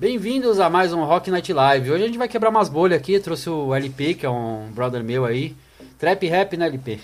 [0.00, 1.90] Bem-vindos a mais um Rock Night Live.
[1.90, 3.18] Hoje a gente vai quebrar umas bolhas aqui.
[3.18, 5.56] Trouxe o LP, que é um brother meu aí.
[5.98, 7.00] Trap rap, né, LP?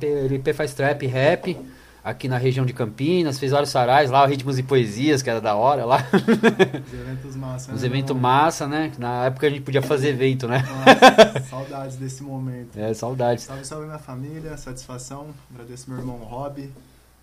[0.00, 1.58] LP faz trap rap
[2.02, 5.54] aqui na região de Campinas, fez vários sarais lá, Ritmos e Poesias, que era da
[5.54, 6.06] hora lá.
[6.14, 8.22] Os eventos massa, Os né, eventos irmão?
[8.22, 8.92] massa, né?
[8.96, 10.64] Na época a gente podia fazer evento, né?
[10.66, 12.74] Nossa, saudades desse momento.
[12.74, 13.44] É, saudades.
[13.44, 15.26] Salve, salve minha família, satisfação.
[15.52, 16.70] Agradeço meu irmão Rob.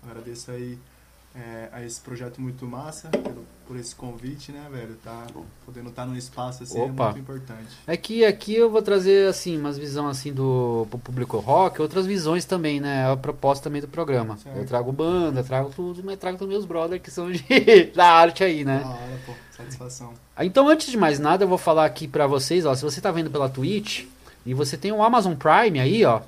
[0.08, 0.78] Agradeço aí
[1.34, 4.94] é, a esse projeto muito massa, pelo, por esse convite, né, velho?
[5.02, 5.26] Tá
[5.64, 7.04] podendo estar num espaço assim Opa.
[7.04, 7.68] é muito importante.
[7.86, 12.04] É que aqui eu vou trazer, assim, umas visões assim do pro público rock, outras
[12.06, 13.02] visões também, né?
[13.02, 14.36] É a proposta também do programa.
[14.36, 14.58] Certo.
[14.58, 17.42] Eu trago banda, trago tudo, mas trago também os brothers que são de,
[17.96, 18.80] da arte aí, né?
[18.80, 19.32] Da hora, pô.
[19.56, 20.12] Satisfação.
[20.36, 23.00] Ah, Então, antes de mais nada, eu vou falar aqui pra vocês, ó, se você
[23.00, 24.04] tá vendo pela Twitch
[24.44, 26.20] e você tem um Amazon Prime aí, ó,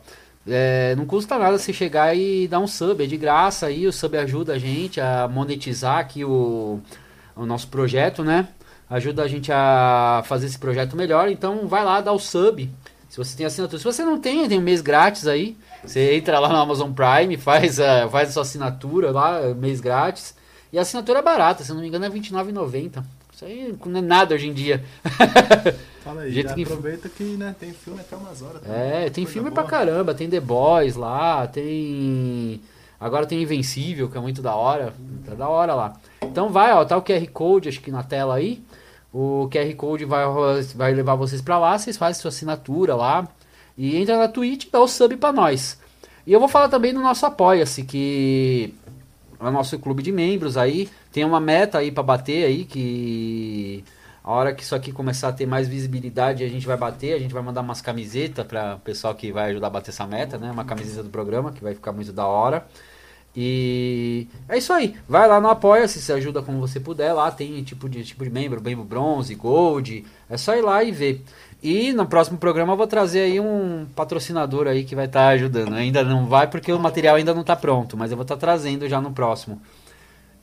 [0.46, 3.92] é, não custa nada você chegar e dar um sub, é de graça aí, o
[3.92, 6.80] sub ajuda a gente a monetizar aqui o,
[7.34, 8.48] o nosso projeto, né?
[8.88, 12.70] Ajuda a gente a fazer esse projeto melhor, então vai lá, dá o sub.
[13.08, 15.56] Se você tem assinatura, se você não tem, tem um mês grátis aí.
[15.84, 20.34] Você entra lá no Amazon Prime, faz a, faz a sua assinatura lá, mês grátis.
[20.72, 23.02] E a assinatura é barata, se não me engano é R$29,90.
[23.32, 24.84] Isso aí não é nada hoje em dia.
[26.04, 28.60] Fala aí, Jeito que- aproveita que né, tem filme até umas horas.
[28.62, 28.72] tá?
[28.72, 29.62] É, tem Coisa filme boa.
[29.62, 32.60] pra caramba, tem The Boys lá, tem.
[33.00, 34.92] Agora tem Invencível, que é muito da hora.
[35.26, 35.94] Tá da hora lá.
[36.22, 38.62] Então vai, ó, tá o QR Code, acho que na tela aí.
[39.12, 40.24] O QR Code vai,
[40.74, 43.26] vai levar vocês pra lá, vocês fazem sua assinatura lá.
[43.76, 45.78] E entra na Twitch e dá o sub pra nós.
[46.26, 48.72] E eu vou falar também do nosso Apoia-se, que
[49.40, 50.88] é o nosso clube de membros aí.
[51.12, 53.84] Tem uma meta aí pra bater aí, que
[54.24, 57.18] a hora que isso aqui começar a ter mais visibilidade, a gente vai bater, a
[57.18, 60.38] gente vai mandar umas camisetas para o pessoal que vai ajudar a bater essa meta,
[60.38, 60.50] né?
[60.50, 62.66] Uma camiseta do programa, que vai ficar muito da hora.
[63.36, 64.96] E é isso aí.
[65.06, 67.12] Vai lá no Apoia-se, se ajuda como você puder.
[67.12, 70.06] Lá tem tipo de, tipo de membro, membro bronze, gold.
[70.30, 71.22] É só ir lá e ver.
[71.62, 75.74] E no próximo programa eu vou trazer aí um patrocinador aí que vai estar ajudando.
[75.74, 78.88] Ainda não vai porque o material ainda não está pronto, mas eu vou estar trazendo
[78.88, 79.60] já no próximo.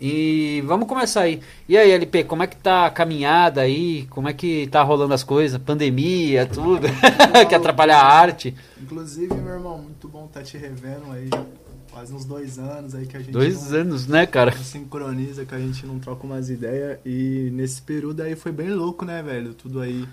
[0.01, 1.39] E vamos começar aí.
[1.69, 4.07] E aí, LP, como é que tá a caminhada aí?
[4.09, 5.61] Como é que tá rolando as coisas?
[5.61, 6.87] Pandemia, tudo.
[7.47, 8.55] que atrapalha a arte.
[8.81, 11.29] Inclusive, meu irmão, muito bom estar te revendo aí.
[11.31, 11.45] já
[11.91, 14.53] Quase uns dois anos aí que a gente Dois não, anos, né, cara?
[14.53, 16.97] sincroniza, que a gente não troca umas ideias.
[17.05, 19.53] E nesse período aí foi bem louco, né, velho?
[19.53, 20.07] Tudo aí.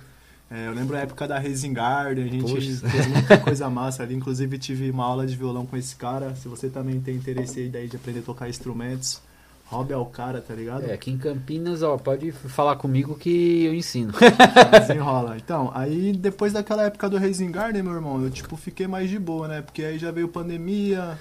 [0.50, 2.88] É, eu lembro a época da Raising Garden, a gente Poxa.
[2.88, 4.14] fez muita coisa massa ali.
[4.14, 6.34] Inclusive tive uma aula de violão com esse cara.
[6.34, 9.22] Se você também tem interesse aí daí de aprender a tocar instrumentos,
[9.70, 10.84] Rob é o cara, tá ligado?
[10.84, 14.14] É, aqui em Campinas, ó, pode falar comigo que eu ensino.
[14.72, 15.36] Desenrola.
[15.36, 19.18] Então, aí depois daquela época do Raising Garden, meu irmão, eu tipo fiquei mais de
[19.18, 19.60] boa, né?
[19.60, 21.18] Porque aí já veio pandemia,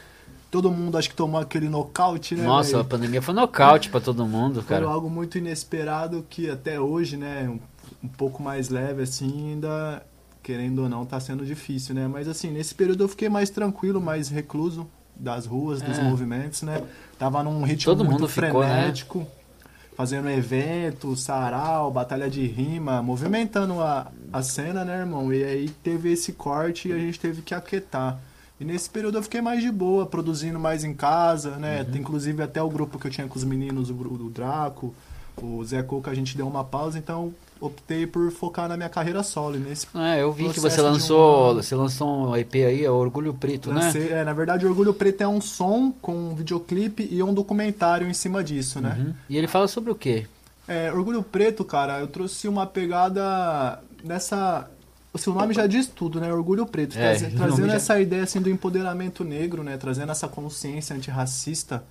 [0.50, 2.44] todo mundo acho que tomou aquele nocaute, né?
[2.46, 2.90] Nossa, a velho?
[2.90, 4.88] pandemia foi nocaute pra todo mundo, Foi cara.
[4.88, 7.60] algo muito inesperado que até hoje, né, um,
[8.06, 10.02] um pouco mais leve assim, ainda
[10.42, 12.08] querendo ou não, tá sendo difícil, né?
[12.08, 14.88] Mas assim, nesse período eu fiquei mais tranquilo, mais recluso
[15.20, 16.04] das ruas, dos É.
[16.04, 16.82] movimentos, né?
[17.18, 18.68] Tava num ritmo Todo muito mundo ficou, né?
[18.76, 19.28] frenético.
[19.96, 25.34] Fazendo evento, sarau, batalha de rima, movimentando a, a cena, né, irmão?
[25.34, 28.20] E aí teve esse corte e a gente teve que aquietar.
[28.60, 31.82] E nesse período eu fiquei mais de boa, produzindo mais em casa, né?
[31.90, 31.98] Uhum.
[31.98, 34.94] Inclusive até o grupo que eu tinha com os meninos, o, o Draco,
[35.42, 39.24] o Zé Coca, a gente deu uma pausa, então optei por focar na minha carreira
[39.24, 39.58] solo.
[39.58, 43.34] Nesse É, eu vi que você lançou, um- você lançou um EP aí, é Orgulho
[43.34, 43.82] Preto, né?
[43.86, 48.08] lancei, é, na verdade, Orgulho Preto é um som com um videoclipe e um documentário
[48.08, 48.96] em cima disso, né?
[49.00, 49.14] Uhum.
[49.30, 50.26] E ele fala sobre o quê?
[50.68, 54.70] É, Orgulho Preto, cara, eu trouxe uma pegada nessa.
[55.14, 56.32] O seu nome já diz tudo, né?
[56.32, 56.98] Orgulho Preto.
[56.98, 59.78] É, nome trazendo já- essa ideia assim, do empoderamento negro, né?
[59.78, 61.84] Trazendo essa consciência antirracista,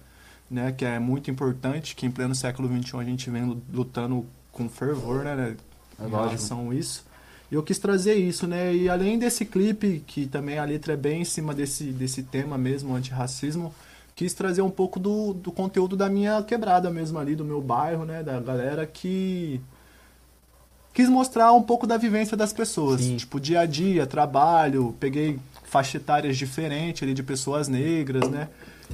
[0.50, 0.71] né?
[0.72, 4.25] Que é muito importante, que em pleno século XXI a gente vem lutando
[4.56, 5.55] com fervor, né?
[6.00, 7.05] É em relação a isso.
[7.50, 8.75] E eu quis trazer isso, né?
[8.75, 12.56] E além desse clipe, que também a letra é bem em cima desse, desse tema
[12.56, 13.73] mesmo, antirracismo,
[14.17, 18.05] quis trazer um pouco do, do conteúdo da minha quebrada mesmo ali, do meu bairro,
[18.06, 18.23] né?
[18.23, 19.61] Da galera que
[20.94, 23.03] quis mostrar um pouco da vivência das pessoas.
[23.03, 23.17] Sim.
[23.19, 28.49] Tipo, dia a dia, trabalho, peguei faixa etárias diferentes ali de pessoas negras, né?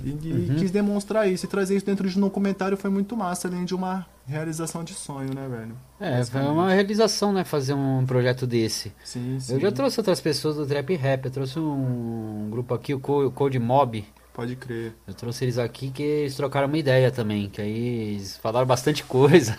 [0.05, 0.57] E, e Uhum.
[0.57, 3.75] quis demonstrar isso e trazer isso dentro de um documentário foi muito massa, além de
[3.75, 5.75] uma realização de sonho, né, velho?
[6.01, 8.93] É, foi uma realização, né, fazer um projeto desse.
[9.05, 9.55] Sim, sim.
[9.55, 13.27] Eu já trouxe outras pessoas do Trap Rap, eu trouxe um grupo aqui, o Co-
[13.27, 14.95] o Code Mob, Pode crer.
[15.07, 19.05] eu trouxe eles aqui que eles trocaram uma ideia também, que aí eles falaram bastante
[19.05, 19.55] coisa.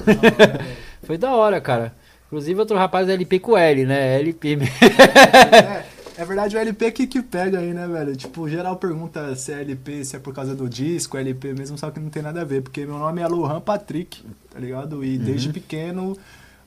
[1.03, 1.93] Foi da hora, cara.
[2.27, 4.19] Inclusive outro rapaz da LP com L, né?
[4.19, 4.73] LP mesmo.
[4.81, 5.85] é, É
[6.25, 8.15] verdade, o LP que, que pega aí, né, velho?
[8.15, 11.89] Tipo, geral pergunta se é LP, se é por causa do disco, LP mesmo, só
[11.89, 15.03] que não tem nada a ver, porque meu nome é Lohan Patrick, tá ligado?
[15.03, 16.17] E desde pequeno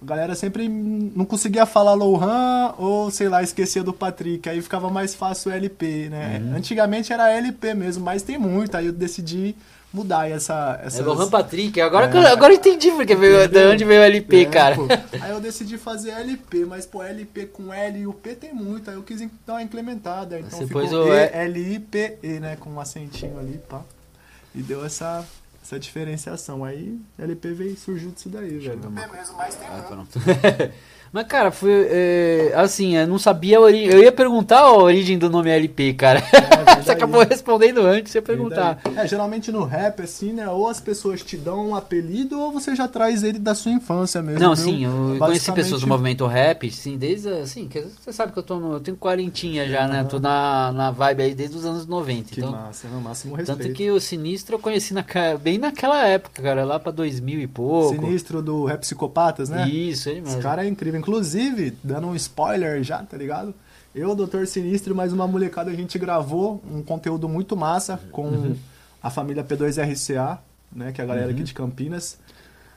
[0.00, 4.90] a galera sempre não conseguia falar Lohan ou, sei lá, esquecia do Patrick, aí ficava
[4.90, 6.42] mais fácil o LP, né?
[6.54, 9.54] Antigamente era LP mesmo, mas tem muito, aí eu decidi
[9.92, 10.78] mudar essa...
[10.82, 11.80] É essas- Lohan Patrick.
[11.80, 14.74] Agora, eu- agora eu entendi porque veio, de onde veio o LP, é, cara.
[14.76, 14.82] pô.
[15.20, 18.90] Aí eu decidi fazer LP, mas pô, LP com L e o P tem muito,
[18.90, 20.38] aí eu quis dar uma implementada.
[20.38, 22.56] Então Você ficou pôs o E, L, I, P, E, né?
[22.60, 23.80] Com um acentinho ali, pá.
[24.54, 25.24] E deu essa,
[25.62, 26.64] essa diferenciação.
[26.64, 28.80] Aí LP veio, surgiu disso daí, velho.
[28.84, 30.18] É mesmo, mas tem Ah, pronto.
[31.16, 31.70] Mas, cara, foi.
[31.90, 33.86] é, assim, eu não sabia a origem.
[33.88, 36.20] Eu ia perguntar a origem do nome LP, cara.
[36.20, 36.84] verdade.
[36.84, 38.78] Você acabou respondendo antes de eu perguntar.
[38.94, 40.46] É, geralmente no rap, assim, né?
[40.46, 44.20] Ou as pessoas te dão um apelido ou você já traz ele da sua infância
[44.20, 44.40] mesmo.
[44.40, 44.64] Não, viu?
[44.64, 48.38] sim, eu conheci Basicamente- pessoas do movimento rap, sim, desde assim, que você sabe que
[48.38, 50.04] eu tô no, eu tenho quarentinha já, né?
[50.04, 52.30] Tô na, na vibe aí desde os anos 90.
[52.30, 53.58] Que então, massa, no máximo respeito.
[53.62, 55.02] tanto que o Sinistro eu conheci na,
[55.40, 57.94] bem naquela época, cara, lá pra 2000 e pouco.
[57.94, 59.66] Sinistro do Rap Psicopatas, né?
[59.66, 60.42] Isso, ele Esse mesmo.
[60.42, 61.05] cara é incrível.
[61.10, 63.54] Inclusive, dando um spoiler já, tá ligado?
[63.94, 68.56] Eu, Doutor Sinistro mais uma molecada, a gente gravou um conteúdo muito massa com Uhum.
[69.00, 70.38] a família P2RCA,
[70.74, 70.90] né?
[70.90, 72.18] Que é a galera aqui de Campinas.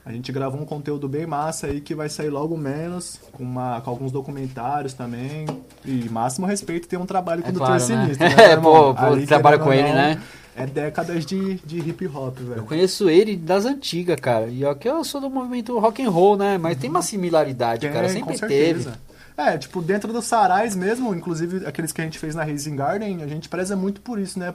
[0.06, 3.82] A gente gravou um conteúdo bem massa aí que vai sair logo menos, com, uma,
[3.82, 5.48] com alguns documentários também.
[5.84, 8.04] E máximo respeito ter um trabalho com É o Doutor claro, né?
[8.04, 8.28] Sinistro.
[8.30, 8.96] Né, É, meu irmão?
[8.96, 10.22] pô, trabalho com ele, não, né?
[10.62, 12.64] É décadas de, de hip hop, Eu velho.
[12.64, 14.48] conheço ele das antigas, cara.
[14.48, 16.58] E ó, que eu sou do movimento rock and roll, né?
[16.58, 18.10] Mas tem uma similaridade, Tem, cara.
[18.10, 18.92] Sempre certeza.
[18.92, 19.50] teve.
[19.52, 23.24] É, tipo, dentro dos sarais mesmo, inclusive aqueles que a gente fez na Raising Garden,
[23.24, 24.54] a gente preza muito por isso, né?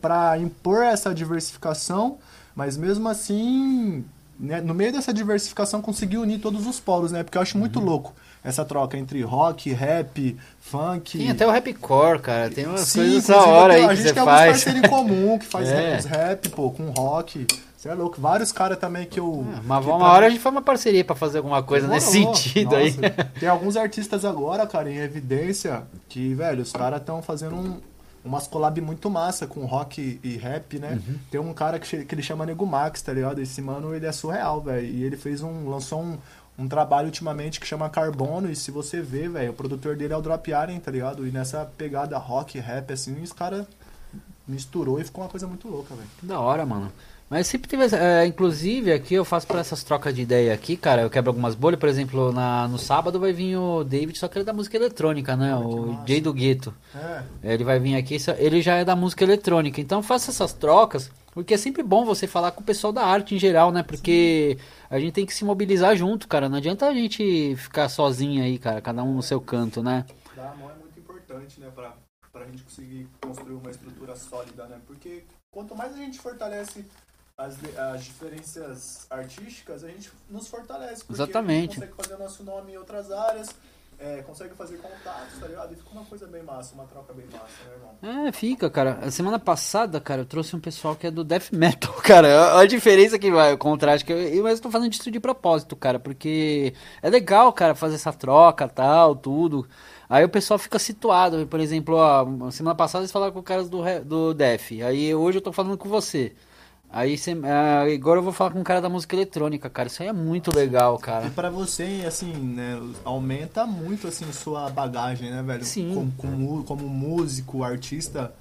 [0.00, 2.18] Pra impor essa diversificação,
[2.54, 4.04] mas mesmo assim,
[4.38, 7.22] né, no meio dessa diversificação conseguir unir todos os polos, né?
[7.22, 7.60] Porque eu acho Uhum.
[7.60, 8.12] muito louco
[8.46, 11.18] essa troca entre rock, rap, funk.
[11.18, 12.48] Tem até o rapcore, cara.
[12.50, 14.50] Tem umas Sim, coisas da hora aí a gente tem alguns faz.
[14.64, 15.96] parceiros em comum que faz É.
[16.00, 17.46] rap, pô, com rock.
[17.76, 18.20] Você é louco.
[18.20, 19.44] Vários caras também que eu.
[19.54, 21.86] Ah, Mas que uma pra hora a gente faz uma parceria pra fazer alguma coisa
[21.86, 22.34] nesse Demorou.
[22.34, 22.90] sentido aí.
[22.96, 27.76] Nossa, Tem alguns artistas agora, cara, em evidência, que, velho, os caras estão fazendo um,
[28.24, 30.92] umas collab muito massa com rock e rap, né?
[31.06, 31.14] Uhum.
[31.30, 33.40] Tem um cara que, que ele chama Nego Max, tá ligado?
[33.40, 34.86] Esse mano, ele é surreal, velho.
[34.86, 35.68] E ele fez um.
[35.68, 36.18] lançou um.
[36.58, 40.16] Um trabalho ultimamente que chama Carbono, e se você ver, velho, o produtor dele é
[40.16, 41.26] o Drop Alien, tá ligado?
[41.26, 43.66] E nessa pegada rock, rap, assim, os caras
[44.48, 46.08] misturou e ficou uma coisa muito louca, velho.
[46.22, 46.90] Da hora, mano.
[47.28, 47.84] Mas sempre teve.
[47.96, 51.02] é, inclusive, aqui eu faço para essas trocas de ideia aqui, cara.
[51.02, 51.80] Eu quebro algumas bolhas.
[51.80, 54.76] Por exemplo, na, no sábado vai vir o David, só que ele é da música
[54.76, 55.54] eletrônica, né?
[55.56, 56.06] O massa.
[56.06, 56.72] Jay do Gueto.
[56.94, 59.80] É, Ele vai vir aqui, ele já é da música eletrônica.
[59.80, 63.34] Então faça essas trocas, porque é sempre bom você falar com o pessoal da arte
[63.34, 63.82] em geral, né?
[63.82, 64.56] Porque
[64.88, 66.48] a gente tem que se mobilizar junto, cara.
[66.48, 70.06] Não adianta a gente ficar sozinho aí, cara, cada um no seu canto, né?
[70.34, 71.94] dar a mão é muito importante, né, pra,
[72.32, 74.80] pra gente conseguir construir uma estrutura sólida, né?
[74.86, 76.86] Porque quanto mais a gente fortalece
[77.36, 81.04] as, as diferenças artísticas, a gente nos fortalece.
[81.04, 81.72] Porque Exatamente.
[81.72, 83.50] A gente consegue fazer nosso nome em outras áreas,
[83.98, 85.72] é, consegue fazer contatos, tá ligado?
[85.72, 88.26] E fica uma coisa bem massa, uma troca bem massa, né, irmão?
[88.26, 88.98] É, fica, cara.
[89.02, 92.28] A semana passada, cara, eu trouxe um pessoal que é do death metal, cara.
[92.54, 94.04] Olha a diferença que vai, o contraste.
[94.04, 97.94] Que eu, mas eu tô fazendo isso de propósito, cara, porque é legal, cara, fazer
[97.94, 99.66] essa troca, tal, tudo.
[100.08, 101.46] Aí o pessoal fica situado.
[101.46, 104.72] Por exemplo, ó, semana passada eles falaram com caras do, do death.
[104.86, 106.34] Aí hoje eu tô falando com você.
[106.90, 109.88] Aí cê- ah, agora eu vou falar com um cara da música eletrônica, cara.
[109.88, 111.26] Isso aí é muito legal, cara.
[111.26, 115.64] E pra você, assim, né, aumenta muito, assim, sua bagagem, né, velho?
[115.64, 115.92] Sim.
[115.92, 118.32] Como, como, como músico, artista,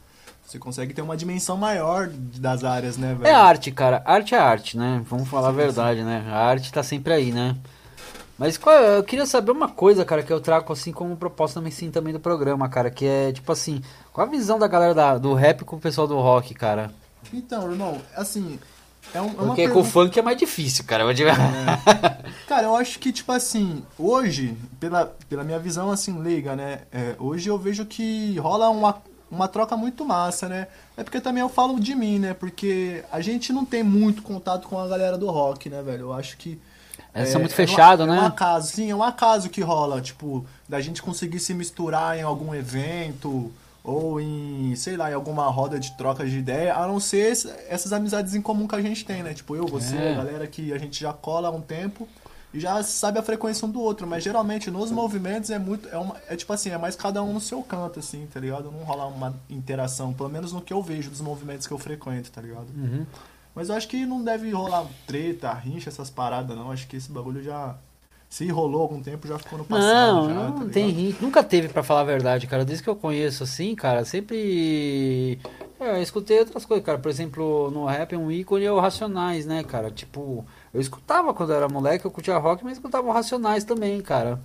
[0.45, 3.27] você consegue ter uma dimensão maior das áreas, né, velho?
[3.27, 4.01] É arte, cara.
[4.05, 5.01] Arte é arte, né?
[5.09, 6.23] Vamos falar a verdade, né?
[6.29, 7.57] A arte tá sempre aí, né?
[8.37, 11.71] Mas qual- eu queria saber uma coisa, cara, que eu trago assim como proposta também,
[11.71, 13.81] sim, também do programa, cara, que é tipo assim,
[14.13, 16.91] qual a visão da galera da- do rap com o pessoal do rock, cara?
[17.33, 18.59] Então, irmão, assim,
[19.13, 19.89] é, um, é Porque com o pergunta...
[19.89, 21.11] funk é mais difícil, cara.
[21.13, 21.33] Dizer-
[22.47, 26.81] Cara, eu acho que, tipo assim, hoje, pela, pela minha visão, assim, leiga, né?
[26.91, 28.97] é, hoje eu vejo que rola uma,
[29.29, 30.67] uma troca muito massa, né?
[30.97, 32.33] É porque também eu falo de mim, né?
[32.33, 36.01] Porque a gente não tem muito contato com a galera do rock, né, velho?
[36.01, 36.59] Eu acho que.
[37.13, 38.25] Eles são muito um- fechados, é um né?
[38.27, 42.53] acaso, sim, é um acaso que rola, tipo, da gente conseguir se misturar em algum
[42.53, 43.51] evento
[43.85, 47.31] ou em, sei lá, em alguma roda de troca de ideia, a não ser
[47.69, 49.33] essas amizades em comum que a gente tem, né?
[49.33, 50.13] Tipo, eu, você, É.
[50.13, 52.07] a galera que a gente já cola há um tempo
[52.51, 55.97] e já sabe a frequência um do outro, mas geralmente nos movimentos é muito, é,
[55.97, 58.71] uma, é tipo assim, é mais cada um no seu canto, assim, tá ligado?
[58.71, 62.31] Não rola uma interação, pelo menos no que eu vejo dos movimentos que eu frequento,
[62.31, 62.67] tá ligado?
[62.75, 63.05] Uhum.
[63.53, 66.71] Mas eu acho que não deve rolar treta, rincha, essas paradas, não.
[66.71, 67.75] Acho que esse bagulho já,
[68.29, 70.13] Se rolou algum tempo, já ficou no passado.
[70.13, 71.15] Não, já, não tá tem.
[71.21, 72.65] Nunca teve, pra falar a verdade, cara.
[72.65, 75.39] Desde que eu conheço, assim, cara, sempre.
[75.79, 76.97] É, eu escutei outras coisas, cara.
[76.97, 79.91] Por exemplo, no rap, um ícone é o Racionais, né, cara?
[79.91, 84.01] Tipo, eu escutava quando eu era moleque, eu curtia rock, mas escutava o Racionais também,
[84.01, 84.41] cara.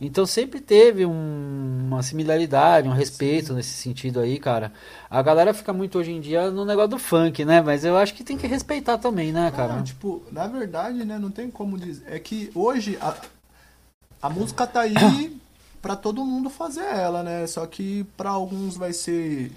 [0.00, 4.72] Então sempre teve um- uma similaridade, um respeito nesse sentido aí, cara.
[5.08, 7.62] A galera fica muito hoje em dia no negócio do funk, né?
[7.62, 9.74] Mas eu acho que tem que respeitar também, né, cara?
[9.76, 12.04] Não, tipo, na verdade, né, não tem como dizer.
[12.12, 13.14] É que hoje a,
[14.22, 14.94] a música tá aí
[15.80, 17.46] pra todo mundo fazer ela, né?
[17.46, 19.50] Só que pra alguns vai ser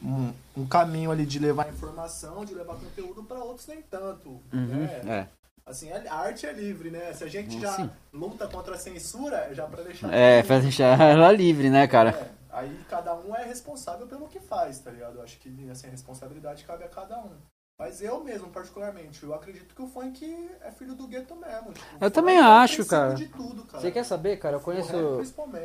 [0.00, 4.38] um, um caminho ali de levar informação, de levar conteúdo, pra outros nem tanto.
[4.52, 5.00] né?
[5.04, 5.26] É.
[5.66, 7.10] Assim, a arte é livre, né?
[7.14, 7.60] Se a gente Sim.
[7.60, 10.12] já luta contra a censura, é já pra deixar.
[10.12, 12.10] É, pra deixar ela livre, né, cara?
[12.10, 15.16] É, aí cada um é responsável pelo que faz, tá ligado?
[15.16, 17.32] Eu acho que assim, a responsabilidade cabe a cada um.
[17.76, 20.24] Mas eu mesmo, particularmente, eu acredito que o funk
[20.64, 21.72] é filho do gueto mesmo.
[21.72, 23.14] tipo, Eu também é acho, princípio cara.
[23.14, 23.82] de tudo, cara.
[23.82, 24.56] Você quer saber, cara?
[24.56, 24.94] Eu conheço.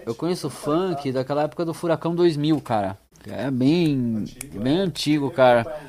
[0.06, 2.98] Eu conheço o Tá funk daquela época do Furacão 2000, cara.
[3.28, 4.18] É bem.
[4.18, 4.82] Antigo, bem é.
[4.82, 5.64] antigo, cara.
[5.64, 5.80] já.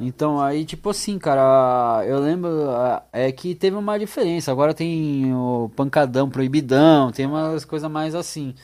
[0.00, 4.50] Então, aí, tipo assim, cara, eu lembro ah, é que teve uma diferença.
[4.50, 8.54] Agora tem o pancadão, proibidão, tem umas coisas mais assim.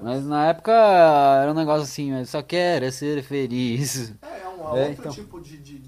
[0.00, 4.14] Mas na época era um negócio assim, eu só quero é ser feliz.
[4.22, 5.12] É, é um É, outro então.
[5.12, 5.78] tipo de, de,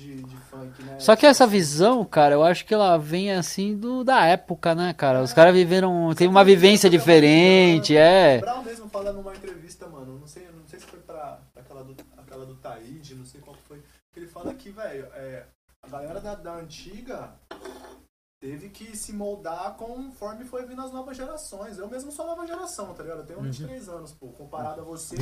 [0.00, 0.98] de, de funk, né?
[0.98, 4.94] Só que essa visão, cara, eu acho que ela vem assim do da época, né,
[4.94, 5.22] cara?
[5.22, 8.38] Os caras viveram, tem uma vivência diferente, O é.
[8.38, 11.94] Brown mesmo fala numa entrevista, mano, não sei, não sei se foi pra aquela do,
[12.16, 13.82] aquela do Taíde, não sei qual foi,
[14.16, 15.44] ele fala que, velho, é,
[15.82, 17.34] a galera da, da antiga
[18.40, 21.76] teve que se moldar conforme foi vindo as novas gerações.
[21.76, 23.18] Eu mesmo sou nova geração, tá ligado?
[23.18, 25.14] Eu tenho 23 anos, pô, comparado a você,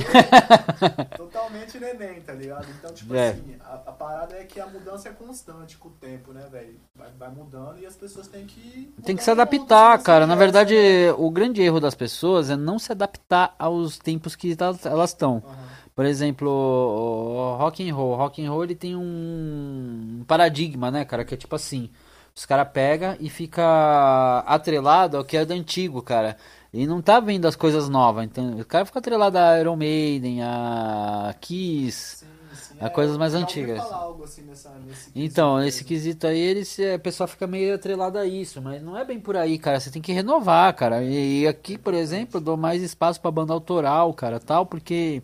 [1.17, 2.65] totalmente neném, tá ligado?
[2.77, 3.31] Então, tipo É.
[3.31, 6.79] assim, a, a parada é que a mudança é constante com o tempo, né, velho?
[6.95, 8.93] Vai, vai mudando e as pessoas têm que...
[9.03, 10.25] Tem que se mundo, adaptar, se cara.
[10.25, 11.11] Na você verdade, né?
[11.17, 15.43] o grande erro das pessoas é não se adaptar aos tempos que tá- elas estão.
[15.45, 15.69] Aham.
[15.93, 18.15] Por exemplo, o rock and roll.
[18.15, 21.89] Rock and roll ele tem um paradigma, né, cara, que é tipo assim,
[22.39, 26.37] os cara pega e fica atrelado ao que é do antigo, cara.
[26.73, 30.41] E não tá vendo as coisas novas, então o cara fica atrelado a Iron Maiden,
[30.41, 32.19] a Kiss.
[32.19, 32.75] Sim, sim.
[32.79, 33.81] a coisas mais antigas.
[34.23, 35.87] assim nessa, nesse Então, nesse mesmo.
[35.89, 39.19] quesito aí, ele se, a pessoa fica meio atrelada a isso, mas não é bem
[39.19, 39.77] por aí, cara.
[39.77, 41.03] Você tem que renovar, cara.
[41.03, 45.21] E, e aqui, por exemplo, eu dou mais espaço pra banda autoral, cara, tal, porque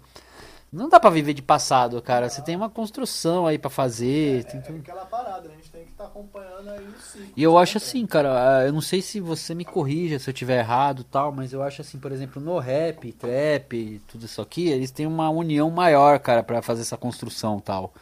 [0.76, 2.30] não dá pra viver de passado, cara.
[2.30, 4.44] Você tem uma construção aí pra fazer.
[4.46, 4.78] tem É, tudo.
[4.78, 7.28] é aquela parada, a gente tem que estar acompanhando aí o ciclo.
[7.36, 10.30] E eu né, acho assim, cara, ah, eu não sei se você me corrija se
[10.30, 14.42] eu tiver errado tal, mas eu acho assim, por exemplo, no rap, trap, tudo isso
[14.42, 17.94] aqui, eles têm uma união maior, cara, pra fazer essa construção tal.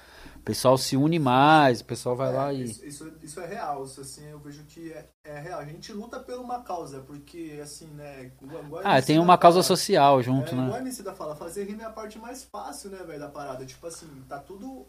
[0.44, 2.64] O pessoal se une mais, o pessoal vai É, lá e.
[2.66, 5.62] Isso, isso, é real, isso assim, eu vejo que é, é real.
[5.62, 8.30] A gente luta por uma causa, porque assim, né?
[8.42, 10.76] igual- igual Ah, tem uma causa fala, social junto, é, Igual né?
[10.76, 13.66] a MC da fala, fazer rima é a parte mais fácil, né, velho, da parada.
[13.66, 14.86] Tipo assim, tá tudo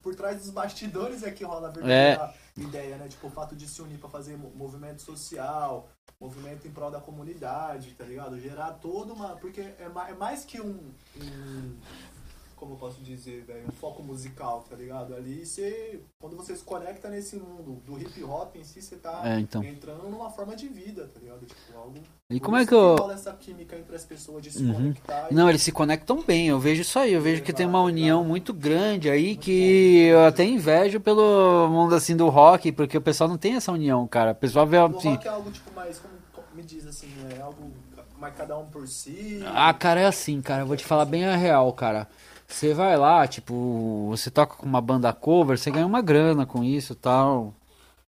[0.00, 3.08] por trás dos bastidores é que rola a verdadeira ideia, né?
[3.08, 5.88] Tipo, o fato de se unir pra fazer mo- movimento social,
[6.20, 8.38] movimento em prol da comunidade, tá ligado?
[8.38, 9.30] Gerar toda uma.
[9.36, 10.92] Porque é, é mais que um.
[11.20, 11.76] um-
[12.64, 13.66] como eu posso dizer, velho?
[13.68, 15.14] Um foco musical, tá ligado?
[15.14, 16.00] Ali você.
[16.18, 19.62] Quando você se conecta nesse mundo do hip hop em si, você tá É, então.
[19.62, 21.44] entrando numa forma de vida, tá ligado?
[21.44, 21.98] Tipo, algo.
[22.30, 22.96] E como é que eu.
[22.96, 24.72] rola essa química entre as pessoas de se Uhum.
[24.74, 27.66] conectar e Não, eles se conectam bem, eu vejo isso aí, eu vejo que tem
[27.66, 28.28] uma união exato.
[28.30, 33.28] muito grande aí que eu até invejo pelo mundo assim do rock, porque o pessoal
[33.28, 34.32] não tem essa união, cara.
[34.32, 35.10] O pessoal vê O assim.
[35.10, 36.14] rock é algo tipo mais, como,
[36.54, 37.70] me diz assim, é algo
[38.18, 39.42] mais cada um por si.
[39.44, 42.08] Ah, cara, é assim, cara, eu vou te falar bem a real, cara.
[42.54, 46.62] Você vai lá, tipo, você toca com uma banda cover, você ganha uma grana com
[46.62, 47.52] isso tal.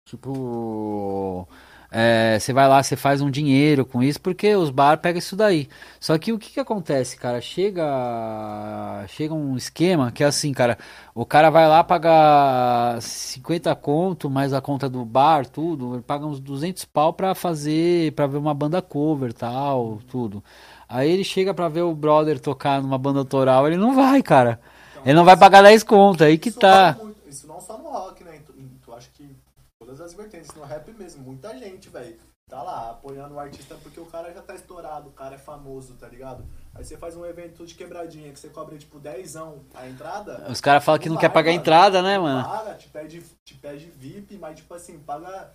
[0.05, 1.47] Tipo,
[1.91, 5.35] é, você vai lá, você faz um dinheiro com isso, porque os bar pegam isso
[5.37, 5.69] daí.
[6.01, 7.39] Só que o que que acontece, cara?
[7.41, 10.77] Chega, chega um esquema que é assim, cara,
[11.13, 16.25] o cara vai lá pagar 50 conto, mais a conta do bar, tudo, ele paga
[16.25, 20.43] uns 200 pau pra fazer, pra ver uma banda cover, tal, tudo.
[20.87, 24.59] Aí ele chega pra ver o brother tocar numa banda autoral, ele não vai, cara.
[25.03, 26.95] Ele não vai pagar 10 conto, aí que tá.
[26.99, 28.39] muito- isso não só no rock, né?
[28.45, 29.35] Tu, tu acha que
[29.79, 32.17] todas as vertentes, no rap mesmo, muita gente, velho,
[32.49, 35.93] tá lá apoiando o artista porque o cara já tá estourado, o cara é famoso,
[35.95, 36.45] tá ligado?
[36.73, 40.47] Aí você faz um evento de quebradinha que você cobra tipo 10 a entrada.
[40.49, 41.61] Os caras falam que não quer pagar mano.
[41.61, 42.47] entrada, né, mano?
[42.47, 45.51] Paga, te pede, te pede VIP, mas tipo assim, paga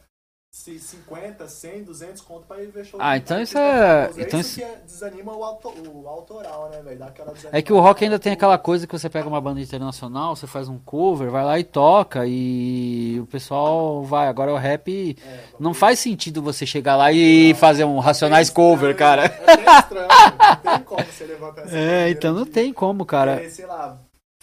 [0.52, 2.98] se 50, 100, 200 conto pra ir ver show.
[3.00, 7.04] Ah, então isso é- então isso que é- desanima o, auto, o autoral, né, velho?
[7.52, 10.48] É que o rock ainda tem aquela coisa que você pega uma banda internacional, você
[10.48, 14.26] faz um cover, vai lá e toca e o pessoal vai.
[14.26, 18.96] Agora o rap É, não faz sentido você chegar lá e fazer um Racionais cover,
[18.96, 19.26] cara.
[19.26, 23.40] É estranho, não tem como você levar pra essa É, então não tem como, cara.
[23.44, 23.96] É, sei lá,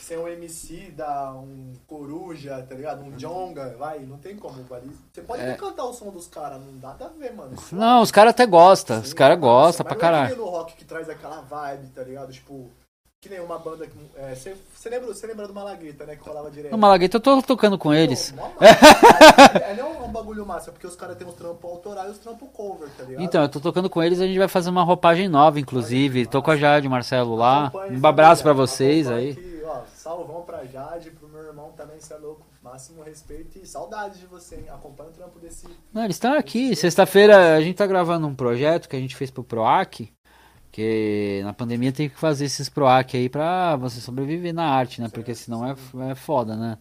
[0.07, 3.01] ser um MC da um Coruja, tá ligado?
[3.03, 4.91] Um Jonga, vai, não tem como, ali.
[5.13, 5.53] Você pode É.
[5.53, 7.53] cantar o som dos caras, não dá nada a ver, mano.
[7.55, 10.35] Isso Não, os caras até gostam, os caras gostam mas pra não é caralho.
[10.35, 12.31] nem no rock que traz aquela vibe, tá ligado?
[12.31, 12.69] Tipo,
[13.19, 13.97] que nem uma banda que.
[14.15, 16.15] é, Você você lembra, você lembra do Malagueta, né?
[16.15, 16.71] Que rolava direto.
[16.71, 18.31] No Malagueta eu tô tocando com eles.
[18.31, 19.57] Mó massa.
[19.57, 22.17] é, não é um bagulho massa, porque os caras têm os trampos autorais e os
[22.19, 23.23] trampos cover, tá ligado?
[23.23, 26.27] Então, eu tô tocando com eles, a gente vai fazer uma roupagem nova, inclusive.
[26.27, 27.71] Tô com a Jade Marcelo lá.
[27.91, 28.67] Um abraço pra família.
[28.67, 29.35] vocês aí.
[29.35, 29.56] Que,
[30.07, 32.45] salvão pra Jade, pro meu irmão também, cê é louco.
[32.63, 34.69] Máximo respeito e saudade de você, hein?
[34.69, 35.67] Acompanha o trampo desse.
[35.93, 36.73] Não, eles estão aqui.
[36.77, 40.13] Sexta-feira a gente tá gravando um projeto que a gente fez pro PROAC.
[40.71, 45.09] Que na pandemia tem que fazer esses PROAC aí pra você sobreviver na arte, né?
[45.11, 45.75] Porque senão é,
[46.09, 46.77] é foda, né?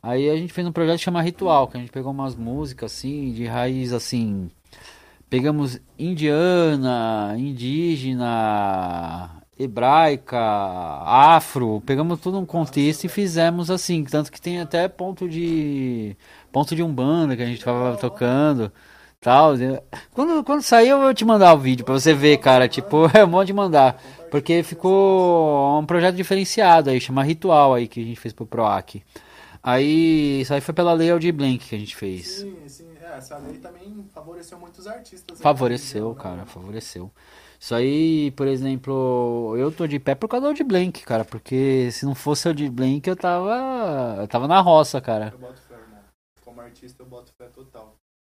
[0.00, 2.92] Aí a gente fez um projeto que chama Ritual, que a gente pegou umas músicas
[2.92, 4.50] assim, de raiz assim.
[5.28, 8.28] Pegamos indiana, indígena,
[9.58, 16.16] hebraica, afro, pegamos todo um contexto e fizemos assim, tanto que tem até ponto de
[16.52, 18.70] ponto de umbanda que a gente tava tocando,
[19.20, 19.54] tal.
[20.12, 23.24] Quando quando sair eu vou te mandar o vídeo pra você ver, cara, tipo, é
[23.24, 24.00] um monte de mandar,
[24.30, 29.02] porque ficou um projeto diferenciado aí, chama Ritual aí que a gente fez pro Proac.
[29.60, 32.26] Aí, isso aí foi pela Lei Aldir Blanc que a gente fez.
[32.28, 32.86] Sim, sim.
[33.02, 35.40] É, essa lei também favoreceu muitos artistas.
[35.40, 36.22] Favoreceu, Né?
[36.22, 37.10] cara, favoreceu.
[37.60, 41.90] Isso aí, por exemplo, eu tô de pé por causa do Aldir Blanc, cara, porque
[41.90, 45.30] se não fosse o Aldir Blanc eu tava, eu tava na roça, cara.
[45.32, 45.98] Eu boto fé, irmão.
[46.44, 47.96] Como artista, eu boto fé total.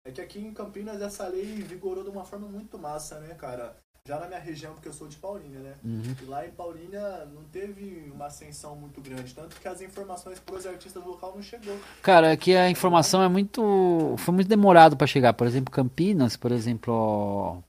[0.06, 3.76] É que aqui em Campinas essa lei vigorou de uma forma muito massa, né, cara?
[4.06, 5.74] Já na minha região, porque eu sou de Paulínia, né?
[5.84, 6.14] Uhum.
[6.22, 10.64] E lá em Paulínia não teve uma ascensão muito grande, tanto que as informações pros
[10.64, 11.76] artistas do local não chegou.
[12.00, 14.14] Cara, aqui a informação é muito.
[14.16, 15.34] Foi muito demorado pra chegar.
[15.34, 17.58] Por exemplo, Campinas, por exemplo.
[17.58, 17.64] é, por-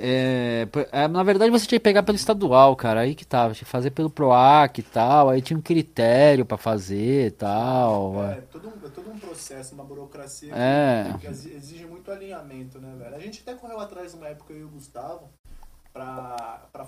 [0.00, 3.00] é, na verdade, você tinha que pegar pelo estadual, cara.
[3.00, 3.52] Aí que tava.
[3.54, 5.28] Tinha que fazer pelo PROAC e tal.
[5.28, 8.24] Aí tinha um critério pra fazer e tal.
[8.24, 11.12] É, todo um, é todo um processo, uma burocracia É.
[11.12, 13.14] que, que exi- exige muito alinhamento, né, velho?
[13.16, 15.28] A gente até correu atrás uma época, eu e o Gustavo,
[15.92, 16.86] pra, pra,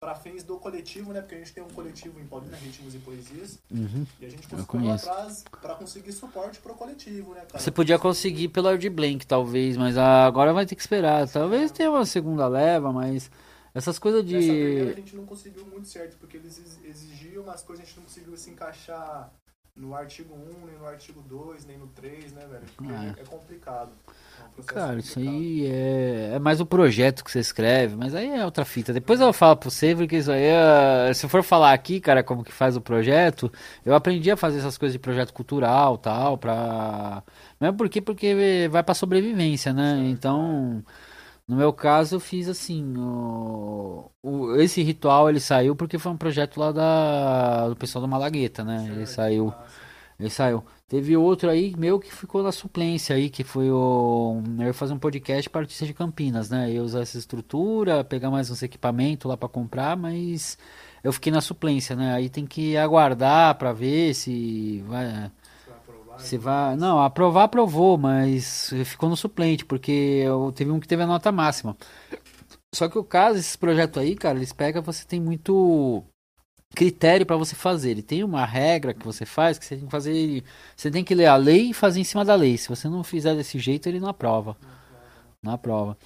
[0.00, 1.20] pra fins do coletivo, né?
[1.20, 4.06] Porque a gente tem um coletivo em Paulina, Ritmos e Poesias, Uhum.
[4.20, 5.10] e a gente conheço.
[5.10, 7.58] atrás pra conseguir suporte pro coletivo, né, cara?
[7.58, 11.28] Você podia conseguir pelo Aldir Blanc, talvez, mas agora vai ter que esperar.
[11.28, 13.28] Talvez tenha uma segunda leva, mas
[13.74, 15.00] essas coisas Nessa primeira a de.
[15.00, 18.36] gente não conseguiu muito certo, porque eles ex- exigiam umas coisas, a gente não conseguiu
[18.36, 19.32] se encaixar
[19.78, 22.64] no artigo 1, nem no artigo 2, nem no 3, né, velho?
[22.76, 23.24] Porque Ah, é.
[23.24, 23.90] complicado.
[24.38, 28.28] É um Cara, isso aí é, é mais o projeto que você escreve, mas aí
[28.28, 28.92] é outra fita.
[28.92, 32.22] Depois eu falo pra você, porque isso aí é, Se eu for falar aqui, cara,
[32.22, 33.50] como que faz o projeto,
[33.84, 37.22] eu aprendi a fazer essas coisas de projeto cultural tal, pra.
[37.60, 40.02] Mesmo porque, porque vai pra sobrevivência, né?
[40.10, 40.82] Então.
[41.48, 46.16] No meu caso, eu fiz assim, o, o- esse ritual ele saiu porque foi um
[46.18, 48.90] projeto lá da, do pessoal do Malagueta, né?
[48.90, 49.56] Ele saiu,
[50.18, 50.64] ele saiu.
[50.88, 54.42] Teve outro aí meu que ficou na suplência aí, que foi o.
[54.58, 56.70] Eu ia fazer um podcast para artistas de Campinas, né?
[56.72, 60.58] Eu usar essa estrutura, pegar mais uns equipamentos lá para comprar, mas
[61.04, 62.12] eu fiquei na suplência, né?
[62.14, 65.30] Aí tem que aguardar para ver se vai.
[66.18, 66.76] Você vai.
[66.76, 71.32] Não, aprovar, aprovou, mas ficou no suplente, porque eu, teve um que teve a nota
[71.32, 71.76] máxima.
[72.74, 76.04] Só que o caso, esses projetos aí, cara, eles pegam, você tem muito
[76.74, 77.90] critério pra você fazer.
[77.90, 80.44] Ele tem uma regra que você faz que você tem que fazer.
[80.76, 82.56] Você tem que ler a lei e fazer em cima da lei.
[82.58, 84.56] Se você não fizer desse jeito, ele não aprova.
[85.42, 85.96] Não aprova.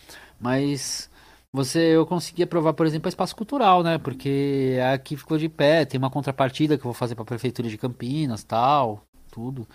[0.40, 1.10] Mas
[1.52, 3.98] você eu consegui aprovar, por exemplo, a espaço cultural, né?
[3.98, 7.78] Porque aqui ficou de pé, tem uma contrapartida que eu vou fazer pra prefeitura de
[7.78, 9.66] Campinas, tal, tudo.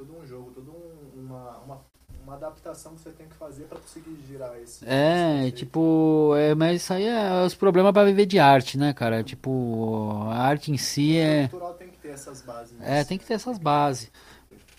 [0.00, 1.80] Todo um jogo, toda um, uma, uma,
[2.24, 4.82] uma adaptação que você tem que fazer pra conseguir girar esse.
[4.88, 8.94] É, esse tipo, é, mas isso aí é os problemas pra viver de arte, né,
[8.94, 9.22] cara?
[9.22, 11.48] Tipo, a arte em si é.
[11.48, 12.78] cultural tem que ter essas bases.
[12.78, 13.00] né?
[13.00, 14.10] É, tem que ter essas bases.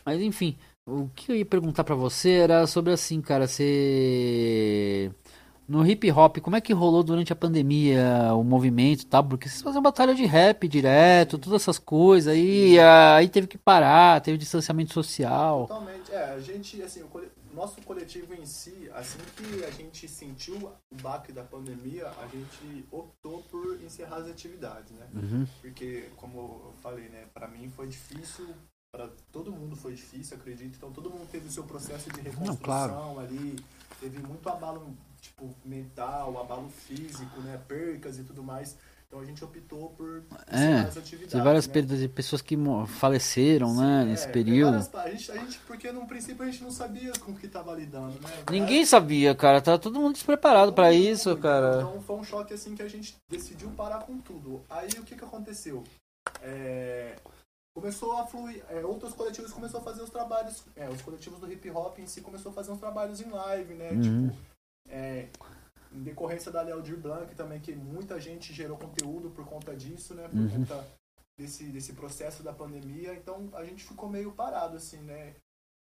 [0.04, 0.58] Mas enfim,
[0.88, 5.12] o que eu ia perguntar pra você era sobre assim, cara, você.
[5.72, 9.24] No hip hop, como é que rolou durante a pandemia o movimento e tal?
[9.24, 14.20] Porque vocês faziam batalha de rap direto, todas essas coisas, aí, aí teve que parar,
[14.20, 15.68] teve distanciamento social.
[15.68, 16.12] Totalmente.
[16.12, 20.56] É, a gente, assim, o cole- nosso coletivo em si, assim que a gente sentiu
[20.58, 25.08] o baque da pandemia, a gente optou por encerrar as atividades, né?
[25.14, 25.48] Uhum.
[25.62, 28.46] Porque, como eu falei, né, pra mim foi difícil
[28.94, 30.76] para todo mundo foi difícil, acredito.
[30.76, 33.20] Então todo mundo teve o seu processo de reconstrução Não, claro.
[33.20, 33.56] ali,
[34.02, 34.86] teve muito abalo
[35.22, 38.76] tipo mental, abalo físico, né, percas e tudo mais.
[39.08, 40.84] Então a gente optou por É.
[41.30, 41.74] Tem várias né?
[41.74, 42.56] perdas de pessoas que
[42.88, 44.72] faleceram, né, Sim, nesse é, período.
[44.90, 47.48] várias- A gente, a gente, porque no princípio a gente não sabia com o que
[47.50, 48.30] tava lidando, né?
[48.50, 49.60] Ninguém sabia, cara.
[49.62, 51.42] Tá todo mundo despreparado pra Muito, isso, muito.
[51.42, 51.82] cara.
[51.82, 54.62] Então foi um choque assim que a gente decidiu parar com tudo.
[54.70, 55.84] Aí o que que aconteceu?
[56.42, 57.16] É,
[57.76, 61.52] começou a fluir, é, outros coletivos começaram a fazer os trabalhos, é, os coletivos do
[61.52, 63.92] hip hop em si começou a fazer uns trabalhos em live, né?
[63.92, 64.30] Uhum.
[64.30, 64.38] Tipo,
[64.92, 65.28] é,
[65.92, 70.28] em decorrência da Lealdir Blanc também, que muita gente gerou conteúdo por conta disso, né?
[70.28, 70.50] Por Uhum.
[70.50, 70.86] conta
[71.40, 73.14] desse, desse processo da pandemia.
[73.16, 75.34] Então a gente ficou meio parado, assim, né?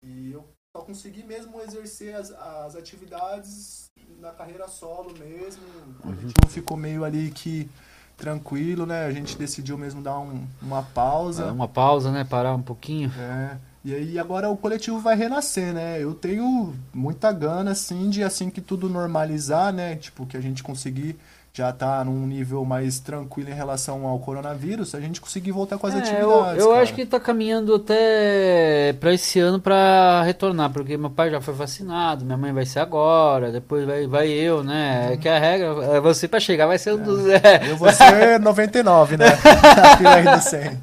[0.03, 5.62] E eu só consegui mesmo exercer as, as atividades na carreira solo mesmo.
[5.99, 7.68] O coletivo ficou meio ali que
[8.16, 9.07] tranquilo, né?
[9.07, 11.53] A gente decidiu mesmo dar um- uma pausa.
[11.53, 12.25] Uma pausa, né?
[12.25, 13.11] Parar um pouquinho.
[13.18, 16.02] É, e aí agora o coletivo vai renascer, né?
[16.02, 19.96] Eu tenho muita gana, assim, de assim que tudo normalizar, né?
[19.96, 21.16] Tipo, que a gente conseguir
[21.52, 25.86] já tá num nível mais tranquilo em relação ao coronavírus, a gente conseguir voltar com
[25.88, 26.62] as É, atividades.
[26.62, 31.28] eu, eu acho que tá caminhando até pra esse ano pra retornar, porque meu pai
[31.28, 35.14] já foi vacinado, minha mãe vai ser agora, depois vai, vai eu, né?
[35.14, 35.66] É que a regra
[35.96, 37.26] é você pra chegar vai ser um dos.
[37.26, 39.26] É, Eu vou ser 99, né?
[39.82, 40.78] A fila aí do 100.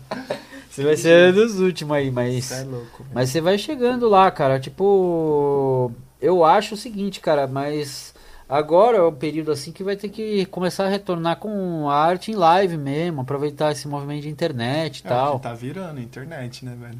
[0.77, 2.35] Você vai ser um dos últimos aí, mas.
[2.35, 3.05] Isso é louco.
[3.13, 4.59] Mas você vai chegando lá, cara.
[4.59, 8.13] Tipo, eu acho o seguinte, cara, mas
[8.47, 12.31] agora é o período assim que vai ter que começar a retornar com a arte
[12.31, 15.37] em live mesmo, aproveitar esse movimento de internet e É, tal.
[15.37, 16.99] que tá virando internet, né, velho?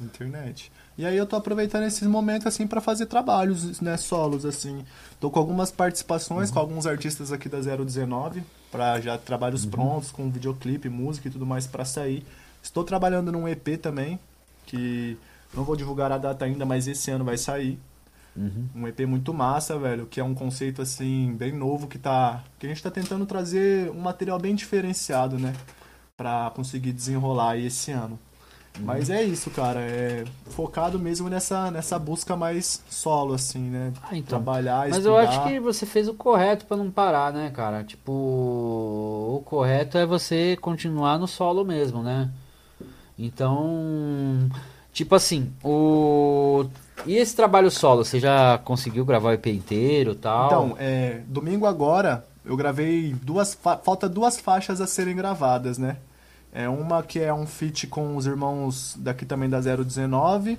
[0.00, 0.72] Internet.
[0.98, 4.84] E aí eu tô aproveitando esses momentos assim pra fazer trabalhos, né, solos assim.
[5.20, 10.30] Tô com algumas participações com alguns artistas aqui da 019 para já trabalhos prontos com
[10.30, 12.24] videoclipe, música e tudo mais pra sair.
[12.62, 14.18] Estou trabalhando num EP também,
[14.64, 15.18] que
[15.52, 17.78] não vou divulgar a data ainda, mas esse ano vai sair.
[18.34, 18.68] Uhum.
[18.74, 22.64] Um EP muito massa, velho, que é um conceito assim bem novo que tá que
[22.66, 25.52] a gente tá tentando trazer um material bem diferenciado, né,
[26.16, 28.18] Pra conseguir desenrolar aí esse ano.
[28.80, 33.92] Mas é isso, cara, é focado mesmo nessa nessa busca mais solo assim, né?
[34.02, 34.40] Ah, então.
[34.40, 35.10] Trabalhar, Mas estudar.
[35.10, 37.84] eu acho que você fez o correto pra não parar, né, cara?
[37.84, 42.30] Tipo, o correto é você continuar no solo mesmo, né?
[43.18, 44.48] Então,
[44.92, 46.66] tipo assim, o
[47.06, 50.46] e esse trabalho solo, você já conseguiu gravar o EP inteiro, tal?
[50.46, 55.96] Então, é, domingo agora eu gravei duas fa- falta duas faixas a serem gravadas, né?
[56.52, 60.58] É uma que é um feat com os irmãos daqui também da 019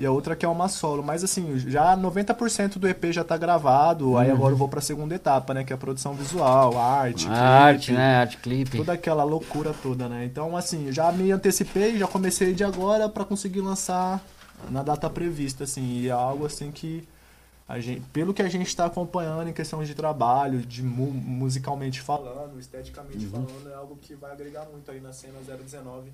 [0.00, 3.36] e a outra que é uma solo, mas assim, já 90% do EP já tá
[3.36, 6.82] gravado, aí agora eu vou pra segunda etapa, né, que é a produção visual, a
[6.84, 7.34] arte, Uhum.
[7.34, 8.16] a arte, clipe, né?
[8.16, 8.76] Arte clipe.
[8.78, 10.24] toda aquela loucura toda, né?
[10.24, 14.22] Então, assim, já me antecipei, já comecei de agora pra conseguir lançar
[14.70, 17.06] na data prevista, assim, e é algo assim que
[17.68, 22.00] a gente, pelo que a gente está acompanhando em questão de trabalho, de mu- musicalmente
[22.00, 23.30] falando, esteticamente Uhum.
[23.30, 26.10] falando, é algo que vai agregar muito aí na cena 019.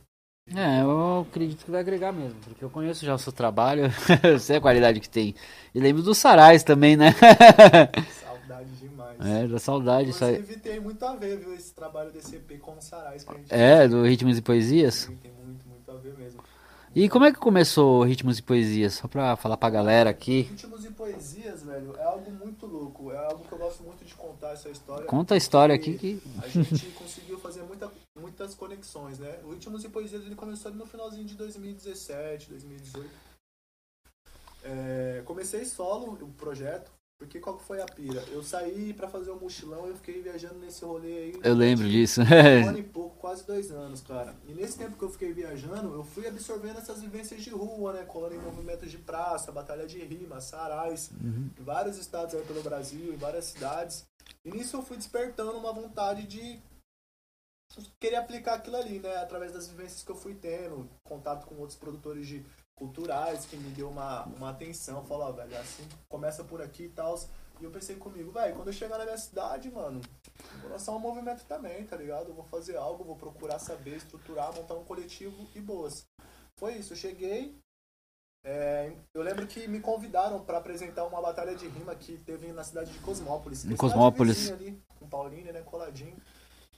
[0.54, 3.90] É, eu acredito que vai agregar mesmo, porque eu conheço já o seu trabalho,
[4.22, 5.34] eu sei a qualidade que tem.
[5.74, 7.12] E lembro dos Sarais também, né?
[8.22, 9.16] Saudade demais.
[9.20, 10.10] É, da saudade.
[10.10, 13.34] Inclusive tem muito a ver, viu, esse trabalho desse EP com o Sarais que a
[13.36, 15.06] gente É, do Ritmos e Poesias.
[15.06, 16.40] tem, tem muito, muito a ver mesmo.
[16.94, 18.94] E como é que começou o Ritmos e Poesias?
[18.94, 20.42] Só pra falar pra galera aqui.
[20.42, 23.12] Ritmos e poesias, velho, é algo muito louco.
[23.12, 25.04] É algo que eu gosto muito de contar essa história.
[25.04, 26.22] Conta a história aqui que.
[26.42, 26.86] A gente
[28.16, 29.40] muitas conexões, né?
[29.44, 33.10] O Ritmos e Poesias ele começou ali no finalzinho de 2017, 2018.
[34.64, 38.20] É, comecei solo o projeto, porque qual que foi a pira?
[38.30, 41.40] Eu saí pra fazer um mochilão e eu fiquei viajando nesse rolê aí.
[41.42, 42.20] Eu lembro disso.
[42.22, 44.34] Um ano e pouco, quase dois anos, cara.
[44.48, 48.04] E nesse tempo que eu fiquei viajando, eu fui absorvendo essas vivências de rua, né?
[48.04, 51.48] Colando em movimentos de praça, batalha de rima, sarais, Uhum.
[51.58, 54.04] em vários estados aí pelo Brasil, em várias cidades.
[54.44, 56.60] E nisso eu fui despertando uma vontade de
[58.00, 59.16] querer aplicar aquilo ali, né?
[59.16, 63.70] Através das vivências que eu fui tendo, contato com outros produtores de culturais que me
[63.70, 65.04] deu uma, uma atenção.
[65.04, 67.18] Falou, ó, velho, assim, começa por aqui e tal.
[67.58, 70.00] E eu pensei comigo, velho, quando eu chegar na minha cidade, mano,
[70.60, 72.28] vou lançar um movimento também, tá ligado?
[72.28, 76.06] Eu vou fazer algo, vou procurar saber, estruturar, montar um coletivo e boas.
[76.58, 77.58] Foi isso, eu cheguei.
[78.44, 82.62] é, eu lembro que me convidaram pra apresentar uma batalha de rima que teve na
[82.62, 83.64] cidade de Cosmópolis.
[83.64, 84.52] é Em Cosmópolis.
[84.52, 85.62] Ali, com Paulinho, né?
[85.62, 86.16] Coladinho.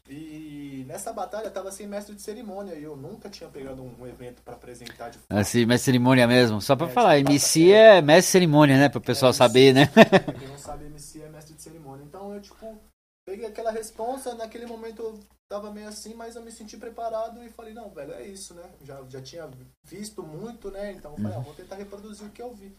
[0.08, 4.42] E nessa batalha tava sem mestre de cerimônia e eu nunca tinha pegado um, evento
[4.42, 6.60] pra apresentar de Assim, mestre cerimônia mesmo.
[6.62, 8.88] Só pra É, falar, tipo, MC é mestre cerimônia, né?
[8.88, 9.86] Pro pessoal É, saber, né?
[9.92, 12.04] Pra quem não sabe, MC é mestre de cerimônia.
[12.04, 12.78] Então eu, tipo,
[13.26, 17.48] peguei aquela responsa, naquele momento eu tava meio assim, mas eu me senti preparado e
[17.50, 18.64] falei, não, velho, é isso, né?
[18.84, 19.48] Já, já tinha
[19.84, 20.92] visto muito, né?
[20.92, 22.74] Então eu falei, ah, vou tentar reproduzir o que eu vi.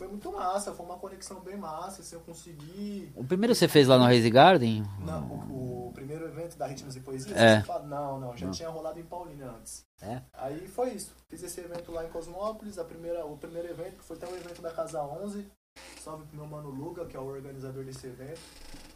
[0.00, 3.12] Foi muito massa, foi uma conexão bem massa, assim, eu consegui...
[3.14, 4.82] O primeiro você fez lá no Raise Garden?
[5.04, 7.60] Não, o, o primeiro evento da Ritmos e Poesias, É.
[7.60, 9.84] fala, não, não, já tinha rolado em Paulínia antes.
[10.00, 10.22] É?
[10.32, 11.14] Aí foi isso.
[11.28, 14.34] Fiz esse evento lá em Cosmópolis, a primeira, o primeiro evento, que foi até o
[14.34, 15.46] evento da Casa 11.
[16.02, 18.40] Salve pro meu mano Luga, que é o organizador desse evento.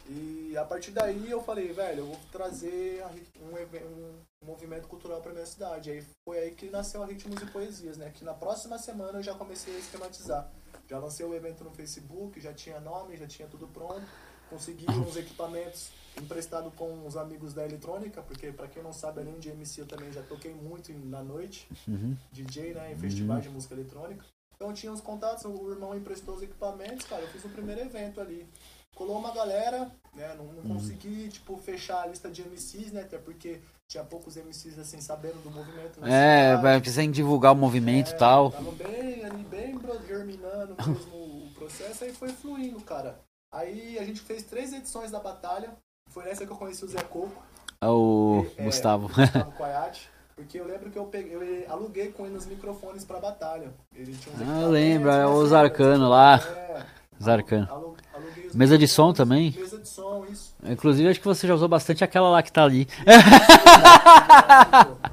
[0.09, 3.03] E a partir daí eu falei, velho, eu vou trazer
[3.41, 5.91] um, even- um movimento cultural pra minha cidade.
[5.91, 8.11] Aí foi aí que nasceu a Ritmos e Poesias, né?
[8.13, 10.51] Que na próxima semana eu já comecei a esquematizar.
[10.89, 14.03] Já lancei o evento no Facebook, já tinha nome, já tinha tudo pronto.
[14.49, 15.89] Consegui uns equipamentos
[16.21, 19.87] emprestado com os amigos da eletrônica, porque pra quem não sabe, além de MC, eu
[19.87, 22.15] também já toquei muito na noite, Uhum.
[22.31, 24.23] DJ, né, em festivais de música eletrônica.
[24.55, 28.21] Então tinha os contatos, o irmão emprestou os equipamentos, cara, eu fiz o primeiro evento
[28.21, 28.47] ali.
[28.93, 30.75] Colou uma galera, né, não, não Uhum.
[30.75, 35.41] consegui, tipo, fechar a lista de MCs, né, até porque tinha poucos MCs, assim, sabendo
[35.43, 35.99] do movimento.
[36.01, 38.51] na É, vai precisar divulgar o movimento e É, tal.
[38.51, 43.19] Tava bem ali, bem germinando mesmo o processo, aí foi fluindo, cara.
[43.51, 45.71] Aí a gente fez três edições da batalha.
[46.09, 47.41] Foi nessa que eu conheci o Zé Coco,
[47.81, 49.07] É o É, Gustavo.
[49.07, 50.09] Gustavo Coiate.
[50.35, 51.33] Porque eu lembro que eu, peguei,
[51.65, 53.73] eu aluguei com ele os microfones pra batalha.
[53.95, 56.35] Ele tinha uns Ah, eu lembro, é né, os assim, arcano lá.
[56.37, 56.85] É,
[57.19, 59.51] Os Mesa de som também?
[59.57, 60.55] Mesa de som, isso.
[60.63, 62.87] Inclusive, acho que você já usou bastante aquela lá que tá ali.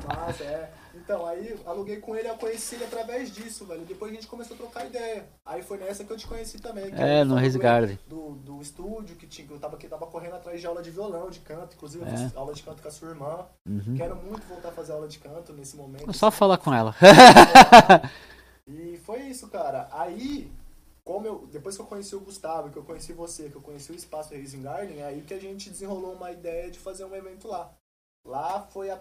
[0.06, 0.70] Mas, é.
[0.94, 3.80] Então, aí aluguei com ele, eu conheci ele através disso, velho.
[3.82, 5.26] Depois a gente começou a trocar ideia.
[5.44, 6.90] Aí foi nessa que eu te conheci também.
[6.96, 7.98] É, no Raise do- Garden.
[8.08, 10.90] Do, do estúdio que tinha, que eu tava, que tava correndo atrás de aula de
[10.90, 11.74] violão, de canto.
[11.74, 12.30] Inclusive, É.
[12.36, 13.40] aula de canto com a sua irmã.
[13.68, 13.94] Uhum.
[13.96, 16.10] Quero muito voltar a fazer aula de canto nesse momento.
[16.12, 16.94] Só falar com ela.
[18.64, 19.88] E foi isso, cara.
[19.90, 20.48] Aí,
[21.04, 23.90] como eu, depois que eu conheci o Gustavo, que eu conheci você, que eu conheci
[23.92, 27.14] o espaço Raising Garden, é aí que a gente desenrolou uma ideia de fazer um
[27.14, 27.72] evento lá.
[28.24, 29.00] Lá foi a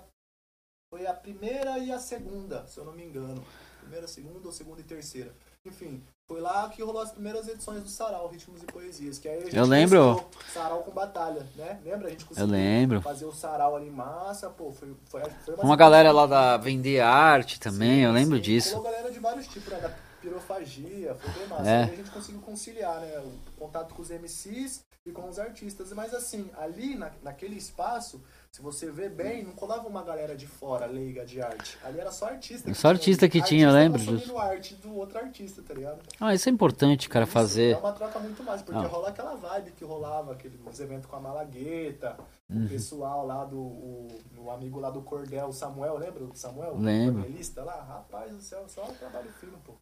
[0.93, 3.41] foi a primeira e a segunda, se eu não me engano.
[3.79, 5.33] Primeira, segunda ou segunda e terceira.
[5.65, 9.17] Enfim, foi lá que rolou as primeiras edições do Sarau, Ritmos e Poesias.
[9.17, 10.25] Que aí a gente Eu lembro.
[10.53, 11.79] Sarau com batalha, né?
[11.83, 12.07] Lembra?
[12.07, 13.01] A gente Eu conseguiu lembro.
[13.01, 17.59] fazer o sarau ali massa, pô, foi, foi, foi Uma galera lá da Vender Arte
[17.59, 18.41] também, eu Sim, lembro sim.
[18.41, 18.75] disso.
[18.75, 19.95] Colou galera de vários tipos, né?
[20.21, 21.69] Pirofagia, foi bem massa.
[21.69, 21.83] É.
[21.83, 23.19] Aí a gente conseguiu conciliar, né?
[23.19, 25.91] O contato com os MCs e com os artistas.
[25.93, 30.45] Mas assim, ali na, naquele espaço, se você vê bem, não colava uma galera de
[30.45, 31.77] fora, leiga de arte.
[31.83, 32.69] Ali era só artista.
[32.69, 34.37] que Só tinha artista que tinha, eu lembro disso.
[34.37, 35.99] arte do outro artista, tá ligado?
[36.19, 37.71] Ah, isso é importante, cara, Isso, fazer.
[37.71, 38.87] É uma troca muito mais, porque Ah.
[38.87, 42.17] rola aquela vibe que rolava, aqueles eventos com a Malagueta,
[42.49, 42.65] Uhum.
[42.65, 43.57] o pessoal lá do.
[43.57, 44.07] O,
[44.37, 46.75] o amigo lá do Cordel, o Samuel, lembra do Samuel?
[46.77, 47.23] Lembro.
[47.25, 47.81] O lá?
[47.81, 49.73] Rapaz do céu, só trabalho fino, pô.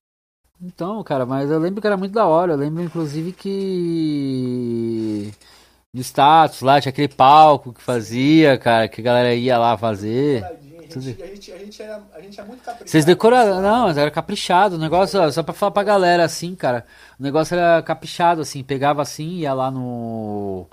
[0.62, 2.54] Então, cara, mas eu lembro que era muito da hora.
[2.54, 5.32] Eu lembro, inclusive, que.
[5.94, 10.44] Do status lá, tinha aquele palco que fazia, cara, que a galera ia lá fazer.
[10.44, 12.90] A gente, a, gente, a, gente era, a gente é muito caprichado.
[12.90, 13.62] Vocês decoraram.
[13.62, 14.76] Não, mas era caprichado.
[14.76, 16.86] O negócio, ó, só pra falar pra galera assim, cara.
[17.20, 18.64] O negócio era caprichado, assim.
[18.64, 20.68] Pegava assim, ia lá no.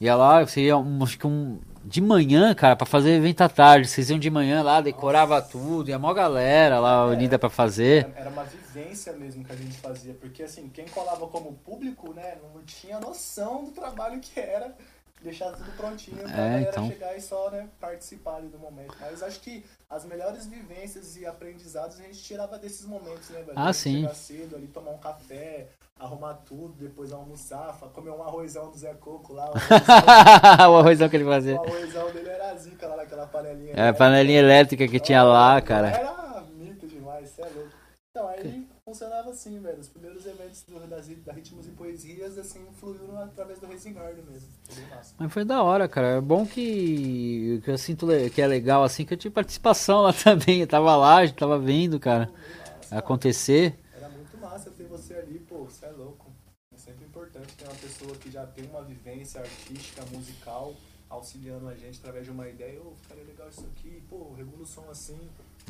[0.00, 1.58] Ia lá, você ia, um, acho que um.
[1.82, 3.88] De manhã, cara, pra fazer evento à tarde.
[3.88, 5.88] Vocês iam de manhã lá, decorava tudo.
[5.88, 8.04] Ia mó galera lá unida pra fazer.
[8.04, 12.12] Era, era uma vivência mesmo que a gente fazia, porque assim, quem colava como público,
[12.12, 14.74] né, não tinha noção do trabalho que era
[15.22, 16.88] deixar tudo prontinho pra É, galera então.
[16.88, 18.94] chegar e só, né, participar ali do momento.
[19.00, 23.58] Mas acho que as melhores vivências e aprendizados a gente tirava desses momentos, né, velho?
[23.58, 24.02] Ah, sim.
[24.02, 25.66] Chegar cedo ali, tomar um café,
[25.98, 29.50] arrumar tudo, depois almoçar, comer um arrozão do Zé Coco lá.
[29.50, 31.56] O arrozão, o arrozão que ele o fazia.
[31.56, 33.74] arrozão dele era zica lá naquela panelinha.
[33.74, 33.92] É, a né?
[33.92, 35.88] panelinha elétrica que tinha lá, cara.
[35.88, 37.70] Era mito demais, é louco.
[38.12, 39.78] Então, aí funcionava assim, velho.
[39.78, 44.24] Os primeiros eventos do, das, da Ritmos e Poesias, assim, fluíram através do Racing Garden
[44.24, 44.48] mesmo.
[44.64, 45.14] Foi bem massa.
[45.18, 46.08] Mas foi da hora, cara.
[46.16, 50.12] É bom que, que eu sinto que é legal, assim, que eu tive participação lá
[50.24, 50.60] também.
[50.60, 52.98] Eu tava lá, gente tava vendo, cara, massa.
[52.98, 53.78] acontecer.
[53.96, 56.30] Era muito massa ter você ali, pô, você é louco.
[56.74, 60.74] É sempre importante ter uma pessoa que já tem uma vivência artística, musical,
[61.08, 62.80] auxiliando a gente através de uma ideia.
[62.80, 65.18] Ô, ficaria legal isso aqui, pô, regula o som assim.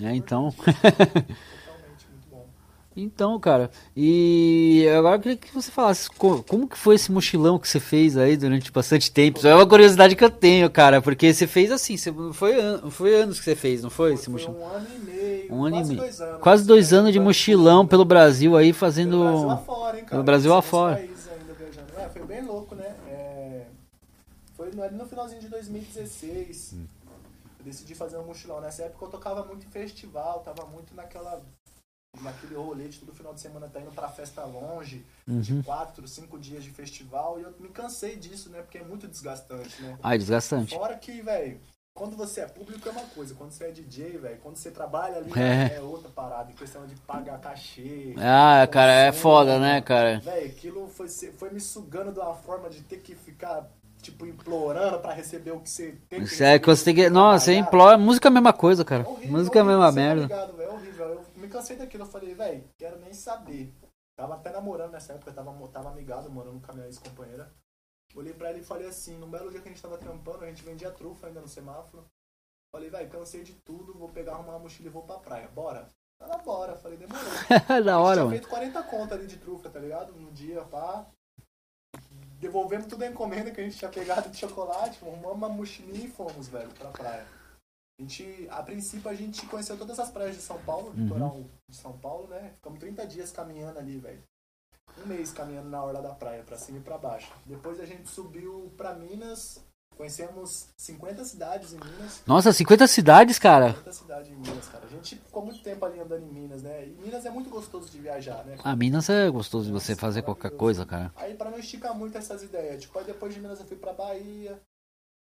[0.02, 0.54] É, então.
[3.02, 7.58] Então, cara, e agora eu queria que você falasse co- como que foi esse mochilão
[7.58, 9.44] que você fez aí durante bastante tempo.
[9.46, 12.54] É uma curiosidade que eu tenho, cara, porque você fez assim, você, foi,
[12.90, 14.56] foi anos que você fez, não foi esse Foi mochilão?
[14.60, 16.00] um ano e meio, Um ano e quase meio.
[16.02, 16.40] dois anos.
[16.42, 19.18] Quase dois anos de mochilão pelo Brasil aí fazendo.
[19.18, 20.10] Pelo Brasil afora, hein, cara?
[20.10, 20.96] Pelo Brasil afora.
[20.96, 21.10] ainda.
[22.04, 22.94] É, foi bem louco, né?
[23.08, 23.62] É,
[24.56, 26.74] Foi no- no finalzinho de 2016.
[26.74, 26.84] Hum.
[27.58, 28.60] Eu decidi fazer um mochilão.
[28.60, 31.42] Nessa época eu tocava muito em festival, tava muito naquela.
[32.20, 35.40] Naquele rolê de todo final de semana tá indo pra festa longe, Uhum.
[35.40, 38.60] de quatro, cinco dias de festival, e eu me cansei disso, né?
[38.62, 39.96] Porque é muito desgastante, né?
[40.02, 40.74] Ai, desgastante.
[40.74, 41.60] Fora que, velho,
[41.94, 45.18] quando você é público é uma coisa, quando você é DJ, velho, quando você trabalha
[45.18, 45.76] ali É.
[45.76, 45.80] é.
[45.80, 48.14] outra parada, em questão de pagar cachê.
[48.18, 50.18] Ah, cara, é foda, né, cara?
[50.18, 53.70] Velho, aquilo foi, foi me sugando de uma forma de ter que ficar,
[54.02, 57.00] tipo, implorando pra receber o que você tem Isso é que você tem que.
[57.02, 57.96] receber, Nossa, você implora.
[57.96, 59.08] Música é a mesma coisa, cara.
[59.08, 60.22] Horrível, Música é a mesma tá merda.
[60.22, 61.06] ligado, velho, horrível.
[61.06, 63.74] Eu me cansei daquilo, eu falei, velho, quero nem saber.
[64.16, 67.52] Tava até namorando nessa época, tava, tava amigado, morando com a minha ex-companheira.
[68.14, 70.48] Olhei pra ele e falei assim, num belo dia que a gente tava trampando, a
[70.48, 72.04] gente vendia trufa ainda no semáforo.
[72.72, 75.48] Falei, velho, cansei de tudo, vou pegar, arrumar uma mochila e vou pra praia.
[75.48, 75.88] Bora?
[76.20, 76.76] Ela, bora.
[76.76, 77.24] Falei, demorou.
[77.84, 78.30] da A hora, mano.
[78.30, 80.12] feito 40 contas ali de trufa, tá ligado?
[80.12, 81.06] No dia, pá.
[82.38, 86.10] Devolvemos tudo a encomenda que a gente tinha pegado de chocolate, arrumamos uma mochilinha e
[86.10, 87.26] fomos, velho, pra praia.
[88.00, 91.76] A gente, a princípio, a gente conheceu todas as praias de São Paulo, litoral de
[91.76, 92.52] São Paulo, né?
[92.56, 94.22] Ficamos 30 dias caminhando ali, velho.
[95.04, 97.30] Um mês caminhando na orla da praia, pra cima e pra baixo.
[97.44, 99.62] Depois a gente subiu pra Minas,
[99.98, 102.22] conhecemos 50 cidades em Minas.
[102.26, 103.74] Nossa, 50 cidades, cara.
[103.74, 104.86] 50 cidades em Minas, cara.
[104.86, 106.86] A gente ficou muito tempo ali andando em Minas, né?
[106.86, 108.56] E Minas é muito gostoso de viajar, né?
[108.64, 111.12] A Minas é gostoso de você fazer qualquer coisa, cara.
[111.16, 113.92] Aí pra não esticar muito essas ideias, tipo, aí depois de Minas eu fui pra
[113.92, 114.58] Bahia,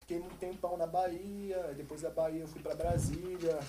[0.09, 3.59] fiquei um tempão na Bahia, depois da Bahia eu fui pra Brasília.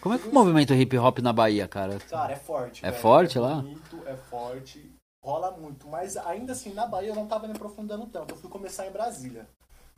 [0.00, 1.98] Como é que é o movimento hip hop na Bahia, cara?
[2.08, 2.84] Cara, é forte.
[2.84, 3.02] É velho.
[3.02, 3.56] forte é lá?
[3.56, 4.90] Bonito, é forte,
[5.22, 5.86] rola muito.
[5.88, 8.32] Mas ainda assim, na Bahia eu não tava me aprofundando tanto.
[8.32, 9.46] Eu fui começar em Brasília.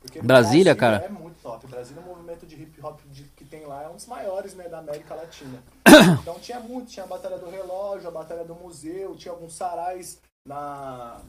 [0.01, 0.97] Porque Brasília, cara?
[0.97, 1.65] É muito top.
[1.67, 4.67] Brasília, o movimento de hip hop de- que tem lá é um dos maiores, né,
[4.67, 5.63] da América Latina.
[6.21, 10.19] Então tinha muito, tinha a Batalha do Relógio, a Batalha do Museu, tinha alguns sarais
[10.45, 11.21] na,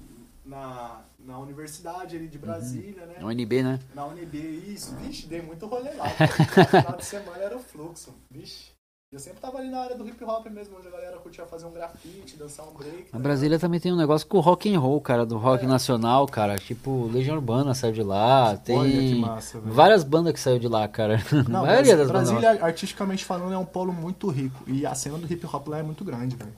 [0.45, 3.17] na, na universidade ali de Brasília, né?
[3.19, 3.81] No NB, né?
[3.95, 4.95] Na UNB, isso.
[4.97, 6.07] Vixe, dei muito rolê lá.
[6.69, 8.15] Final de semana era o fluxo.
[8.31, 8.74] Vixe.
[9.15, 11.67] Eu sempre tava ali na área do hip hop mesmo, onde a galera curtia fazer
[11.67, 13.05] um grafite, dançar um break.
[13.11, 15.65] A tá Brasília também tem um negócio com o rock and roll, cara, do rock
[15.65, 15.69] É.
[15.69, 16.57] nacional, cara.
[16.59, 19.73] Tipo, Legião Urbana saiu de lá, tem Olha que massa, velho.
[19.73, 21.23] várias bandas que saiu de lá, cara.
[21.49, 22.41] Não, a maioria das Brasília, bandas.
[22.43, 24.65] Brasília, artisticamente falando, é um polo muito rico.
[24.67, 26.53] E a cena do hip hop lá é muito grande, velho.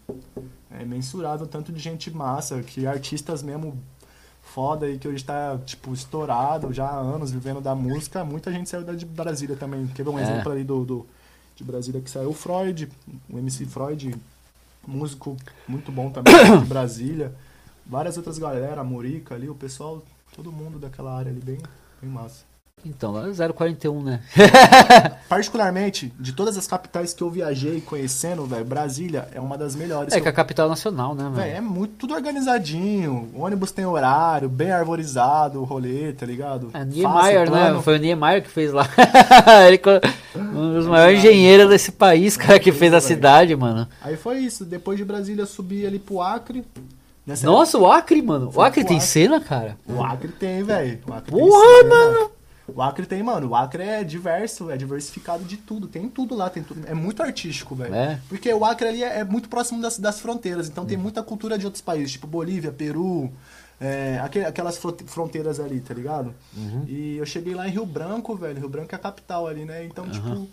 [0.71, 3.79] É mensurável tanto de gente massa, que artistas mesmo
[4.41, 8.25] foda aí que hoje tá, tipo, estourado já há anos vivendo da música.
[8.25, 9.87] Muita gente saiu da de Brasília também.
[9.89, 10.23] Quer ver um É.
[10.23, 11.07] exemplo ali do, do-
[11.57, 12.33] de Brasília que saiu?
[12.33, 12.89] Freud,
[13.29, 14.15] o MC Freud,
[14.87, 17.35] músico muito bom também de Brasília.
[17.85, 21.59] Várias outras galera, a Morica ali, o pessoal, todo mundo daquela área ali, bem,
[22.01, 22.45] bem massa.
[22.85, 24.21] Então, lá é 041, né?
[25.29, 30.13] Particularmente, de todas as capitais que eu viajei conhecendo, velho, Brasília é uma das melhores.
[30.13, 31.57] É que que a eu- capital nacional, né, velho?
[31.57, 33.31] é muito tudo organizadinho.
[33.35, 36.71] O ônibus tem horário, bem arborizado, o rolê, tá ligado?
[36.75, 37.81] É Niemeyer, né?
[37.83, 38.87] Foi o Niemeyer que fez lá.
[39.67, 39.91] Ele co-
[40.37, 43.89] um dos maiores engenheiros desse país, cara, que fez a cidade, mano.
[44.03, 44.65] Aí foi isso.
[44.67, 46.63] Depois de Brasília, eu subi ali pro Acre.
[47.43, 48.53] Nossa, o Acre, mano.
[48.55, 49.09] O Acre tem Acre.
[49.09, 49.71] cena, cara?
[49.71, 51.01] época, O Acre tem, velho.
[51.11, 51.89] Acre tem Porra, cena.
[51.89, 52.31] mano!
[52.69, 53.49] O Acre tem, mano.
[53.51, 55.87] O Acre é diverso, é diversificado de tudo.
[55.87, 56.85] Tem tudo lá, tem tudo.
[56.87, 57.95] É muito artístico, velho.
[57.95, 58.19] É.
[58.29, 61.57] Porque o Acre ali é, é muito próximo das, das fronteiras, então tem muita cultura
[61.57, 63.31] de outros países, tipo Bolívia, Peru,
[63.81, 66.35] é, aque- aquelas fro- fronteiras ali, tá ligado?
[66.89, 68.59] E eu cheguei lá em Rio Branco, velho.
[68.59, 69.85] Rio Branco é a capital ali, né?
[69.85, 70.49] Então, tipo.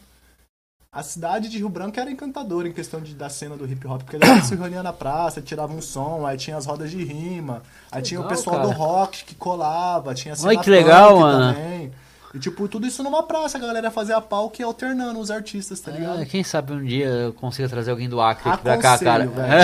[0.95, 4.04] A cidade de Rio Branco era encantadora em questão de, da cena do hip hop,
[4.04, 7.04] porque a galera se reunia na praça, tirava um som, aí tinha as rodas de
[7.04, 8.67] rima, aí tinha o Legal, pessoal cara.
[8.67, 11.56] do rock que colava, tinha a Olha cena que legal, mano.
[11.56, 11.91] também.
[12.34, 15.91] E tipo, tudo isso numa praça, a galera fazia pau que alternando os artistas, tá
[15.91, 16.22] ligado?
[16.22, 19.28] Ah, quem sabe um dia eu consiga trazer alguém do Acre aqui pra cá, cara.
[19.28, 19.63] Velho.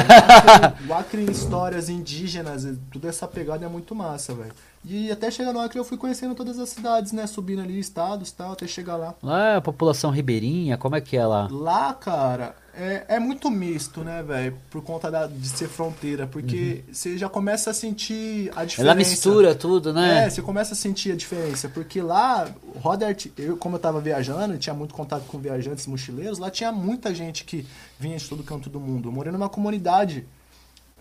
[0.87, 4.51] O Acre- em histórias indígenas, tudo essa pegada é muito massa, velho.
[4.85, 7.25] E até chegar no Acre eu fui conhecendo todas as cidades, né?
[7.27, 9.13] Subindo ali estados e tal, até chegar lá.
[9.21, 11.47] Lá é a população ribeirinha, como é que é lá?
[11.51, 14.57] Lá, cara, é, é muito misto, né, velho?
[14.69, 18.81] Por conta da- de ser fronteira, porque você já começa a sentir a diferença.
[18.81, 20.25] Ela mistura tudo, né?
[20.25, 22.49] É, você começa a sentir a diferença, porque lá,
[22.81, 26.71] roda arti- eu como eu tava viajando, tinha muito contato com viajantes mochileiros, lá tinha
[26.71, 27.65] muita gente que
[27.99, 29.09] vinha de todo canto do mundo.
[29.09, 30.25] Eu morei numa comunidade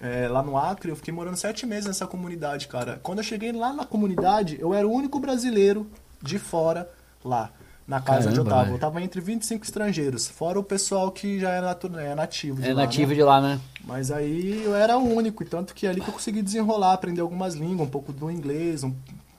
[0.01, 3.01] é, lá no Acre, eu fiquei morando sete meses nessa comunidade, cara.
[3.03, 5.91] Quando eu cheguei lá na comunidade, eu era o único brasileiro
[6.23, 6.88] de fora
[7.25, 7.51] lá.
[7.88, 8.64] Na casa onde eu Caramba, tava.
[8.66, 8.74] velho.
[8.77, 10.29] Eu tava entre 25 estrangeiros.
[10.29, 12.61] Fora o pessoal que já é, natu- é nativo.
[12.61, 13.14] de É lá, nativo né?
[13.14, 13.59] de lá, né?
[13.83, 16.92] Mas aí eu era o único, e tanto que é ali que eu consegui desenrolar,
[16.92, 18.92] aprender algumas línguas, um pouco do inglês, um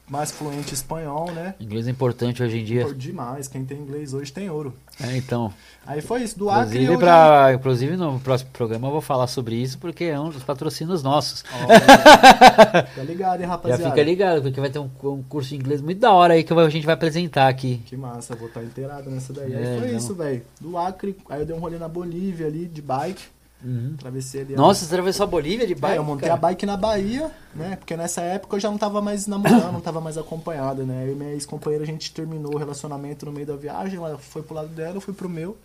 [0.10, 1.54] mais fluente espanhol, né?
[1.60, 2.93] Inglês é importante hoje em dia.
[2.93, 4.74] Demais, quem tem inglês hoje tem ouro.
[5.02, 5.54] É, então.
[5.86, 9.28] Aí foi isso, do Acre Inclusive, eu pra, inclusive, no próximo programa eu vou falar
[9.28, 11.43] sobre isso, porque é um dos patrocínios nossos.
[11.43, 11.56] já...
[11.56, 13.90] Ó, Fica ligado, hein, Já rapaziada.
[13.90, 16.54] fica ligado, porque vai ter um, um curso de inglês muito da hora aí que
[16.54, 17.81] a gente vai apresentar aqui.
[17.86, 19.54] Que massa, vou estar inteirado nessa daí.
[19.54, 19.98] É, aí foi não.
[19.98, 20.42] isso, velho.
[20.60, 23.23] Do Acre, aí eu dei um rolê na Bolívia ali, de bike.
[23.63, 23.93] Uhum.
[23.97, 24.53] Atravessei ali.
[24.53, 25.95] a- Nossa, você atravessou a Bolívia de bike?
[25.95, 26.39] É, eu montei cara?
[26.39, 27.75] a bike na Bahia, né?
[27.75, 31.05] Porque nessa época eu já não tava mais namorando, não tava mais acompanhada, né?
[31.07, 34.41] Eu e minha ex-companheira, a gente terminou o relacionamento no meio da viagem, ela foi
[34.41, 35.57] pro lado dela, eu fui pro meu.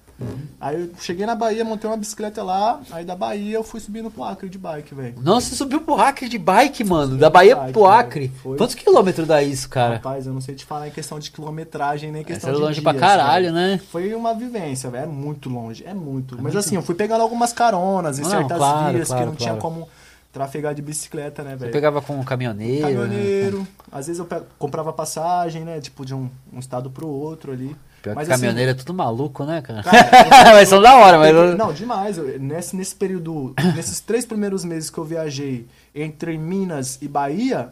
[0.61, 4.11] Aí eu cheguei na Bahia, montei uma bicicleta lá, aí da Bahia eu fui subindo
[4.11, 5.15] pro Acre de bike, velho.
[5.21, 7.17] Nossa, você subiu pro Acre de bike, mano.
[7.19, 7.87] Da Bahia bike, pro.
[7.87, 8.29] Acre.
[8.43, 8.57] Foi.
[8.57, 9.95] Quantos quilômetros dá isso, cara?
[9.97, 12.59] Rapaz, eu não sei te falar em questão de quilometragem, nem Essa questão é de
[12.61, 13.55] longe dias, pra caralho, velho.
[13.55, 13.81] né?
[13.91, 15.03] Foi uma vivência, velho.
[15.05, 16.41] É muito longe, é muito.
[16.41, 19.37] Mas assim, eu fui pegando algumas caronas em Não, certas claro, vias claro, que não
[19.37, 19.63] tinha claro.
[19.63, 19.89] como
[20.33, 21.73] trafegar de bicicleta, né, Eu velho?
[21.73, 22.87] pegava com um caminhoneiro.
[22.87, 22.95] né?
[22.95, 23.67] caminhoneiro.
[23.91, 25.81] Às vezes eu pe- comprava passagem, né?
[25.81, 27.75] Tipo, de um, um estado pro outro ali.
[28.05, 29.83] Pior Mas, que assim, caminhoneiro é tudo maluco, né, cara?
[29.83, 31.57] Cara, mas são da hora, mas.
[31.57, 32.19] Não, demais.
[32.19, 37.71] Eu- Nesse, nesse período, nesses três primeiros meses que eu viajei entre Minas e Bahia,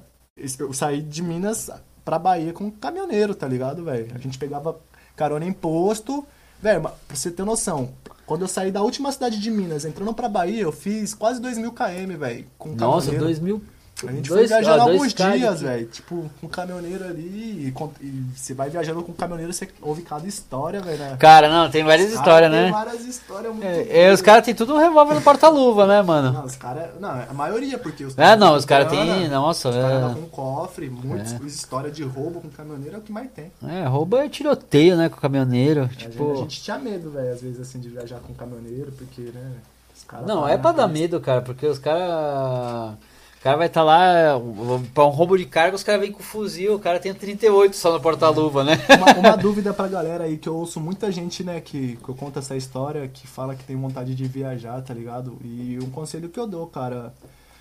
[0.58, 1.70] eu saí de Minas
[2.02, 4.08] pra Bahia com um caminhoneiro, tá ligado, velho?
[4.14, 4.76] A gente pegava
[5.14, 6.24] carona em posto.
[6.62, 7.90] Velho, pra você ter noção,
[8.24, 11.58] quando eu saí da última cidade de Minas, entrando pra Bahia, eu fiz quase 2
[11.58, 13.24] mil km, velho, com um Nossa, caminhoneiro.
[13.24, 13.62] dois mil.
[14.08, 15.86] A gente dois, foi viajando ó, alguns dias, velho.
[15.86, 17.72] Tipo, com um caminhoneiro ali.
[17.72, 20.98] E, e você vai viajando com um caminhoneiro, você ouve cada história, velho.
[20.98, 21.16] Né?
[21.18, 22.70] Cara, não, tem várias Os histórias, né?
[22.70, 26.32] várias histórias muito É, é, os caras têm tudo um revólver no porta-luva, né, mano?
[26.32, 26.90] Não, os caras.
[27.00, 29.28] Não, a maioria, porque os É, não, os caras têm.
[29.28, 30.14] Nossa, Os caras é.
[30.14, 31.44] com cofre, muitas É.
[31.46, 33.50] histórias de roubo com caminhoneiro é o que mais tem.
[33.68, 35.82] É, roubo é tiroteio, né, com o caminhoneiro.
[35.82, 36.32] A gente- Tipo.
[36.32, 39.52] A gente tinha medo, velho, às vezes, assim, de viajar com caminhoneiro, porque, né?
[39.96, 42.94] Os caras Não, é pra dar "Ah, medo, cara, porque os caras.
[43.42, 46.22] O cara vai estar lá, um- pra um roubo de carga, os caras vêm com
[46.22, 48.74] fuzil, o cara tem 38 só no porta-luva, né?
[48.96, 52.14] Uma, uma dúvida pra galera aí, que eu ouço muita gente, né, que, que eu
[52.14, 55.38] conto essa história, que fala que tem vontade de viajar, tá ligado?
[55.44, 57.12] E um conselho que eu dou, cara,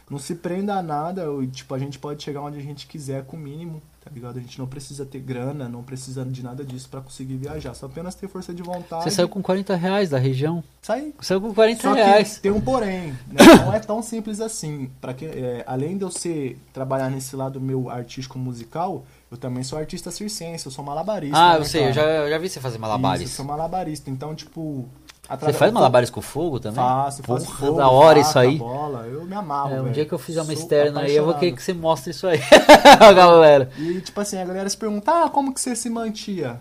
[0.07, 3.35] não se prenda a nada, tipo, a gente pode chegar onde a gente quiser com
[3.35, 4.37] o mínimo, tá ligado?
[4.37, 7.85] A gente não precisa ter grana, não precisa de nada disso pra conseguir viajar, só
[7.85, 9.03] apenas ter força de vontade.
[9.03, 10.63] Você saiu com 40 reais da região.
[10.81, 11.13] Sai.
[11.21, 12.39] Saiu com 40 Só reais.
[12.39, 13.45] tem um porém, né?
[13.63, 14.89] não é tão simples assim.
[14.99, 19.63] Para que é, além de eu ser trabalhar nesse lado meu artístico musical, eu também
[19.63, 21.37] sou artista circense, eu sou malabarista.
[21.37, 23.21] Ah, né, eu sei, eu já, eu já vi você fazer Isso, malabares.
[23.21, 24.89] eu sou malabarista, então tipo,
[25.39, 26.83] Você faz malabares com fogo também?
[26.83, 28.57] Faço, faço Porra, fogo, da hora isso aí.
[28.57, 31.23] Bola, eu me amarro, É, um dia que eu fizer uma Sou externa aí, eu
[31.23, 31.57] vou querer apaixonado.
[31.57, 32.39] que você mostre isso aí,
[33.15, 33.69] galera.
[33.77, 36.59] E tipo assim, a galera se pergunta: "Ah, como que você se mantia?"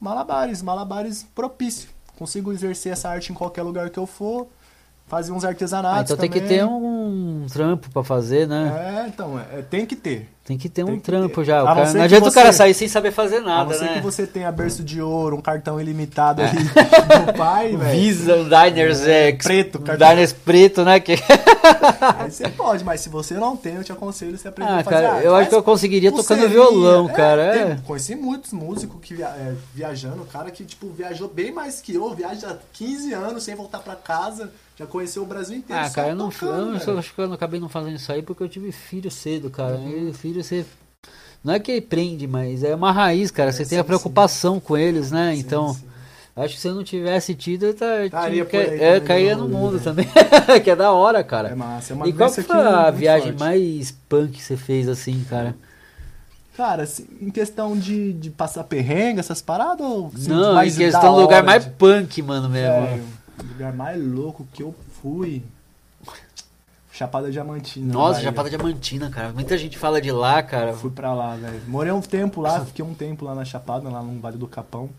[0.00, 1.88] Malabares, malabares propício.
[2.18, 4.46] Consigo exercer essa arte em qualquer lugar que eu for.
[5.10, 6.58] Fazer uns artesanatos Ah, então tem que também.
[6.58, 9.02] ter um trampo pra fazer, né?
[9.04, 10.28] É, então, é, tem que ter.
[10.44, 11.44] Tem que ter Tem um que trampo ter.
[11.46, 11.64] já.
[11.64, 13.70] O A não cara- não adianta o você- cara sair sem saber fazer a nada,
[13.70, 13.94] não ser né?
[13.94, 16.48] que você tenha berço de ouro, um cartão ilimitado É.
[16.48, 16.58] ali
[17.26, 17.90] do pai, velho.
[18.00, 20.08] Visa, um Diners é, Preto, cartão.
[20.08, 21.00] Diners preto, né?
[21.00, 21.14] Que...
[22.18, 24.84] Aí você pode, mas se você não tem, eu te aconselho você aprender Ah, a
[24.84, 25.26] fazer cara, arte.
[25.26, 27.52] eu acho que eu conseguiria tocando violão, é, cara.
[27.52, 27.78] tem- É.
[27.84, 32.12] conheci muitos músicos que via, é, viajando, cara que tipo viajou bem mais que eu,
[32.14, 34.50] viaja há 15 anos sem voltar pra casa,
[34.80, 35.82] já conheceu o Brasil inteiro.
[35.84, 38.10] Ah, cara, eu não, tocando, eu não acho que eu não acabei não fazendo isso
[38.10, 39.74] aí porque eu tive filho cedo, cara.
[39.74, 40.08] Uhum.
[40.08, 40.64] E filho você.
[41.44, 43.50] Não é que prende, mas é uma raiz, cara.
[43.50, 43.86] É, você sim, tem a sim.
[43.86, 45.34] preocupação com eles, né?
[45.34, 45.84] Sim, então, sim.
[46.34, 49.76] acho que se eu não tivesse tido, eu tá, Estaria é, caía no rolê, mundo
[49.76, 49.82] né?
[49.84, 50.06] também.
[50.64, 51.48] que é da hora, cara.
[51.48, 53.38] É massa, é uma e qual foi a viagem forte.
[53.38, 55.54] mais punk que você fez assim, cara?
[56.56, 60.84] Cara, assim, em questão de, de passar perrengue, essas paradas, ou assim, não, mais em
[60.84, 62.74] questão do lugar mais de- punk, mano, mesmo.
[62.74, 63.04] Sério,
[63.42, 65.42] lugar mais louco que eu fui.
[66.92, 67.92] Chapada Diamantina.
[67.92, 68.24] Nossa, Bahia.
[68.24, 69.32] Chapada Diamantina, cara.
[69.32, 70.74] Muita gente fala de lá, cara.
[70.74, 71.62] Fui pra lá, velho.
[71.66, 74.90] Morei um tempo lá, fiquei um tempo lá na Chapada, lá no Vale do Capão.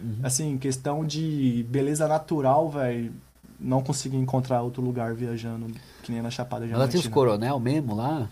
[0.00, 0.18] Uhum.
[0.22, 3.12] Assim, questão de beleza natural, velho.
[3.60, 5.66] Não consegui encontrar outro lugar viajando
[6.02, 6.92] que nem na Chapada Ela Diamantina.
[7.02, 8.28] tem os coronel mesmo lá?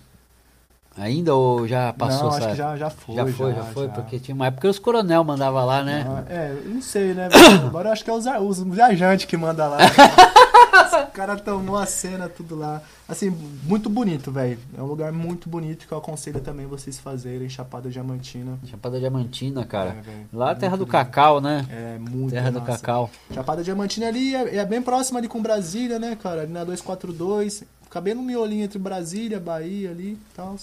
[1.01, 3.15] Ainda ou já passou Não, acho que já, já foi.
[3.15, 6.05] Já foi, já, foi, porque tinha uma época que os coronel mandava lá, né?
[6.07, 7.31] Ah, é, não sei, né?
[7.31, 7.67] velho?
[7.67, 9.79] Agora eu acho que é os, os viajantes que manda lá.
[11.09, 12.83] o cara tomou a cena, tudo lá.
[13.09, 13.31] Assim,
[13.65, 14.59] muito bonito, velho.
[14.77, 18.59] É um lugar muito bonito que eu aconselho também vocês fazerem, Chapada Diamantina.
[18.67, 19.97] Chapada Diamantina, cara.
[20.07, 21.67] É, lá é a terra do Muito cacau, né?
[21.71, 22.73] É muito Terra do massa.
[22.73, 23.11] cacau.
[23.33, 26.43] Chapada Diamantina ali é, é bem próxima ali com Brasília, né, cara?
[26.43, 27.65] Ali na 242.
[27.85, 30.57] Fica bem no miolinho entre Brasília, Bahia ali e tal.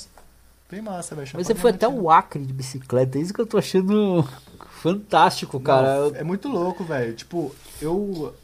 [0.70, 1.30] Bem massa, velho.
[1.34, 4.28] Mas você foi até o Acre de bicicleta, é isso que eu tô achando
[4.82, 6.10] fantástico, cara.
[6.10, 7.14] Não, É muito louco, velho.
[7.14, 8.36] Tipo, eu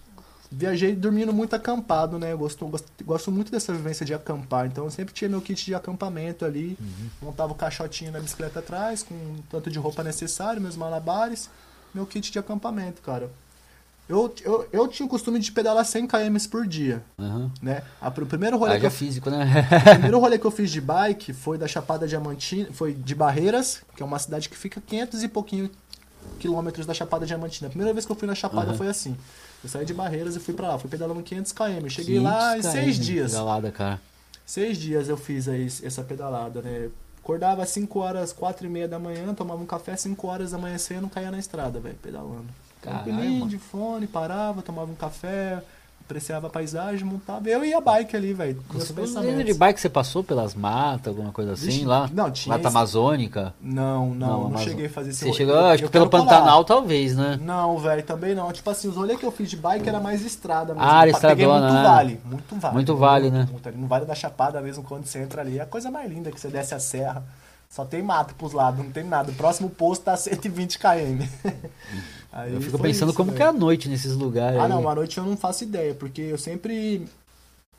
[0.50, 2.32] viajei dormindo muito acampado, né?
[2.32, 4.68] Eu gosto, gosto, gosto muito dessa vivência de acampar.
[4.68, 6.78] Então eu sempre tinha meu kit de acampamento ali.
[6.80, 7.10] Uhum.
[7.24, 11.50] Montava o caixotinho na bicicleta atrás, com o tanto de roupa necessário, meus malabares.
[11.94, 13.30] Meu kit de acampamento, cara.
[14.08, 17.50] Eu, eu, eu tinha o costume de pedalar 100 km por dia, Aham.
[17.62, 17.84] né?
[18.02, 19.46] A, o primeiro rolê que Haja eu físico, né?
[19.88, 23.82] o primeiro rolê que eu fiz de bike foi da Chapada Diamantina, foi de Barreiras,
[23.96, 25.70] que é uma cidade que fica 500 e pouquinho
[26.40, 27.68] quilômetros da Chapada Diamantina.
[27.68, 28.78] A primeira vez que eu fui na Chapada Aham.
[28.78, 29.16] foi assim.
[29.64, 30.80] Eu saí de Barreiras e fui pra lá.
[30.80, 31.88] Fui pedalando 500 km.
[31.88, 33.32] Cheguei 500 lá em km seis de dias.
[33.32, 34.02] Pedalada, cara.
[34.46, 36.90] Seis dias eu fiz aí essa pedalada, né?
[37.24, 40.58] Acordava às 5 horas, 4 e meia da manhã, tomava um café, 5 horas da
[40.58, 42.48] manhã cedo, caía na estrada, velho, pedalando.
[42.84, 45.62] Tranquilinho, de fone, parava, tomava um café,
[46.06, 47.48] apreciava a paisagem, montava.
[47.48, 48.62] Eu ia bike ali, velho.
[49.46, 52.10] De bike você passou pelas matas, alguma coisa assim Vixe, lá?
[52.14, 53.54] não, tinha Mata esse- Amazônica?
[53.62, 56.10] Não, não, não, Amazon- cheguei a fazer esse Você chegou, Eu- acho que pelo.
[56.10, 57.40] Pantanal talvez, né?
[57.42, 58.52] Não, velho, também não.
[58.52, 60.86] Tipo assim, os rolês que eu fiz de bike era mais estrada mesmo.
[60.88, 61.84] Ah, Peguei estradona, muito né?
[61.84, 62.74] vale, muito vale.
[62.76, 63.48] Muito vale, né?
[63.50, 63.72] Muito.
[63.72, 66.40] No Vale da Chapada mesmo, quando você entra ali, é a coisa mais linda que
[66.40, 67.24] você desce a serra.
[67.70, 69.32] Só tem mato pros lados, não tem nada.
[69.32, 71.26] O próximo posto tá a 120 km.
[72.34, 73.38] Aí Eu fico pensando isso, como velho.
[73.38, 74.60] que é a noite nesses lugares.
[74.60, 74.70] Ah, aí.
[74.70, 77.08] não, à noite eu não faço ideia, porque eu sempre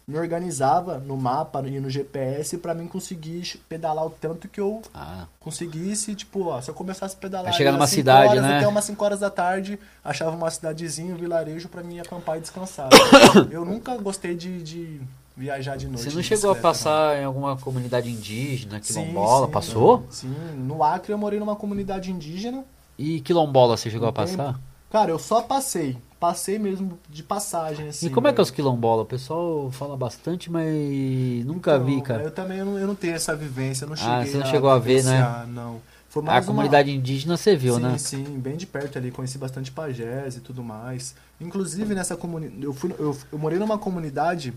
[0.07, 4.82] me organizava no mapa e no GPS pra mim conseguir pedalar o tanto que eu
[4.94, 8.59] Ah, conseguisse, tipo, ó, se eu começasse a pedalar chegar numa cidade, horas, né?
[8.59, 12.40] até umas 5 horas da tarde, achava uma cidadezinha, um vilarejo pra mim acampar e
[12.42, 12.90] descansar.
[13.50, 15.00] eu nunca gostei de, de
[15.34, 16.02] viajar de noite.
[16.02, 18.80] você não chegou a passar em alguma comunidade indígena, não.
[18.80, 19.46] quilombola?
[19.46, 20.07] sim, passou?
[20.11, 22.62] Sim, no Acre eu morei numa comunidade indígena.
[22.99, 24.36] E quilombola você chegou a Um tempo.
[24.36, 24.61] passar?
[24.90, 25.97] Cara, eu só passei.
[26.20, 28.07] Passei mesmo de passagem, assim.
[28.07, 28.42] e como é que é velho.
[28.45, 29.03] os quilombola?
[29.03, 32.22] O pessoal fala bastante, mas nunca vi, Então, cara.
[32.22, 34.47] Eu também eu não, eu não tenho essa vivência, eu não cheguei Ah, você não
[34.47, 35.47] chegou a ver, né?
[35.49, 35.80] Não.
[36.16, 37.99] A uma- comunidade indígena você viu, sim, né?
[37.99, 41.14] Sim, bem de perto ali, conheci bastante pajés e tudo mais.
[41.40, 44.55] Inclusive nessa comunidade, eu, fui, eu, eu morei numa comunidade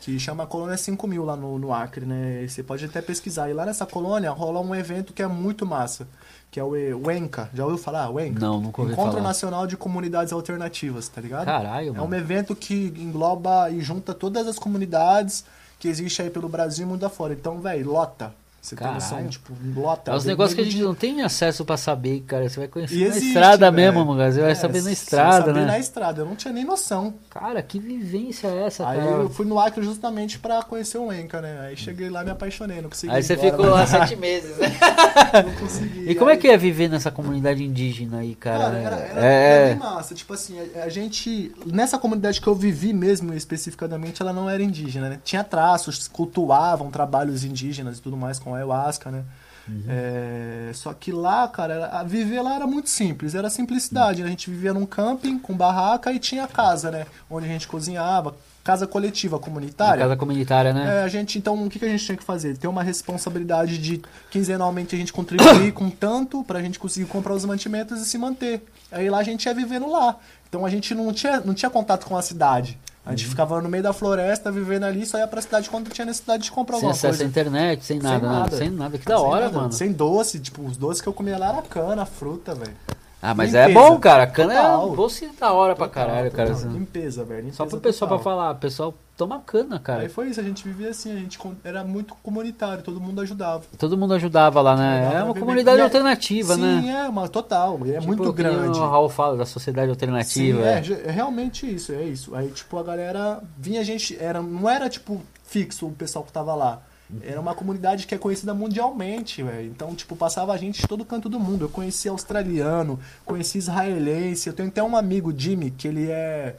[0.00, 2.46] que chama Colônia 5000 lá no, no Acre, né?
[2.48, 3.50] Você pode até pesquisar.
[3.50, 6.08] E lá nessa colônia rola um evento que é muito massa,
[6.50, 7.50] que é o, E- o ENCA.
[7.52, 8.08] Já ouviu falar?
[8.10, 8.40] O ENCA?
[8.40, 9.22] Não, nunca ouvi Encontro falar.
[9.24, 11.44] Nacional de Comunidades Alternativas, tá ligado?
[11.44, 12.04] Caralho, É mano.
[12.04, 15.44] um evento que engloba e junta todas as comunidades
[15.78, 17.32] que existem aí pelo Brasil e mundo afora.
[17.34, 18.32] Então, velho, lota.
[18.60, 19.28] Você tem noção, Caralho.
[19.30, 20.10] tipo, lota.
[20.12, 22.46] É os negócios que a gente de- não tem acesso pra saber, cara.
[22.46, 24.30] Você vai conhecer E na existe, estrada mesmo, mano.
[24.30, 25.64] Você vai É, saber na estrada, saber né?
[25.66, 27.14] na estrada, eu não tinha nem noção.
[27.30, 29.10] Cara, que vivência é essa, Aí cara?
[29.12, 31.58] eu fui no Acre justamente pra conhecer o Enca, né?
[31.68, 34.68] Aí cheguei lá, me apaixonei, não consegui Aí você embora, ficou lá sete meses, né?
[35.46, 36.10] Não consegui.
[36.10, 38.58] E como é Aí- que é viver nessa comunidade indígena aí, cara?
[38.64, 40.14] Cara, era, era, é, bem massa.
[40.14, 41.52] Tipo assim, a, a gente.
[41.64, 45.20] Nessa comunidade que eu vivi mesmo, especificadamente, ela não era indígena, né?
[45.24, 49.24] Tinha traços, cultuavam trabalhos indígenas e tudo mais com ayahuasca, né?
[49.68, 49.84] Uhum.
[49.88, 54.20] É, só que lá, cara, era- a viver lá era muito simples, era simplicidade.
[54.22, 54.26] né?
[54.28, 57.06] A gente vivia num camping com barraca e tinha casa, né?
[57.30, 58.34] Onde a gente cozinhava,
[58.64, 60.02] casa coletiva, comunitária.
[60.02, 61.00] casa comunitária, né?
[61.00, 62.56] É, a gente, então, o que, que a gente tinha que fazer?
[62.56, 67.44] Ter uma responsabilidade de quinzenalmente a gente contribuir com tanto pra gente conseguir comprar os
[67.44, 68.64] mantimentos e se manter.
[68.90, 70.16] Aí lá a gente ia vivendo lá.
[70.48, 72.76] Então a gente não tinha, não tinha contato com a cidade.
[73.04, 73.16] A Uhum.
[73.16, 76.42] gente ficava no meio da floresta, vivendo ali, só ia pra cidade quando tinha necessidade
[76.44, 77.24] de comprar Sem alguma acesso à coisa.
[77.24, 78.38] internet, sem nada, Sem nada.
[78.40, 78.56] nada.
[78.56, 78.98] Sem nada.
[78.98, 79.56] Que da Sem hora, nada.
[79.58, 79.72] mano.
[79.72, 82.76] Sem doce, tipo, os doces que eu comia lá era cana, fruta, velho.
[83.22, 83.70] Ah, mas Limpeza.
[83.70, 84.26] é bom, cara.
[84.26, 84.92] Cana Total.
[84.92, 86.54] é doce da hora pra Total, caralho, cara.
[86.54, 86.70] total.
[86.70, 87.40] Limpeza, velho.
[87.40, 88.52] Limpeza Só pro pessoal pra falar.
[88.52, 90.00] O pessoal toma cana, cara.
[90.00, 93.62] Aí foi isso, a gente vivia assim, a gente era muito comunitário, todo mundo ajudava.
[93.76, 95.06] Todo mundo ajudava lá, né?
[95.06, 97.04] É pra uma comunidade E é- alternativa, Sim, né?
[97.04, 98.78] é, uma total, é Tipo, muito grande.
[98.78, 100.58] O Raul fala da sociedade alternativa.
[100.62, 101.02] Sim, é.
[101.04, 102.34] é, é realmente isso, é isso.
[102.34, 106.32] Aí, tipo, a galera vinha, a gente, era, não era, tipo, fixo o pessoal que
[106.32, 106.80] tava lá.
[107.22, 109.66] Era uma comunidade que é conhecida mundialmente, velho.
[109.68, 111.64] Então, tipo, passava a gente de todo canto do mundo.
[111.64, 114.48] Eu conheci australiano, conheci israelense.
[114.48, 116.56] Eu tenho até um amigo, Jimmy, que ele é.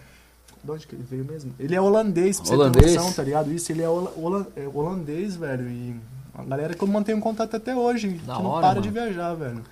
[0.64, 1.52] De onde que ele veio mesmo?
[1.60, 2.86] Ele é holandês, pra você Holandês?
[2.86, 3.52] ter noção, tá ligado?
[3.52, 5.68] Isso, ele é, hola- hola- é holandês, velho.
[5.70, 5.96] E
[6.36, 8.82] a galera que eu mantenho contato até hoje, Da que não hora, para mano.
[8.82, 9.64] de viajar, velho.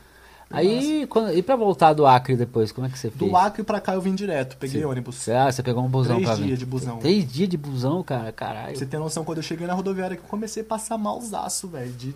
[0.52, 3.30] Aí, quando, e pra voltar do Acre depois, como é que você fez?
[3.32, 4.88] Do Acre pra cá eu vim direto, peguei Sim.
[4.88, 5.30] ônibus.
[5.30, 6.98] Ah, você pegou um busão Três pra dias de busão.
[6.98, 8.76] Três dias de busão, cara, caralho.
[8.76, 11.92] você ter noção, quando eu cheguei na rodoviária que eu comecei a passar malzaço, velho.
[11.92, 12.16] De,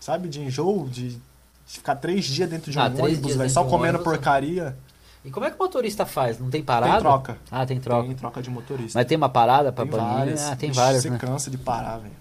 [0.00, 1.18] sabe, de enjoo, de,
[1.66, 4.12] ficar três dias dentro de um Ah, ônibus, velho, só um comendo ônibus.
[4.14, 4.74] porcaria.
[5.22, 6.38] E como é que o motorista faz?
[6.38, 6.92] Não tem parada?
[6.92, 7.38] Tem troca.
[7.50, 8.06] Ah, tem troca.
[8.06, 8.98] Tem troca de motorista.
[8.98, 10.14] Mas tem uma parada pra tem banir?
[10.16, 10.42] várias.
[10.50, 11.18] Ah, tem Ixi, várias, Você né?
[11.18, 12.12] cansa de parar, velho.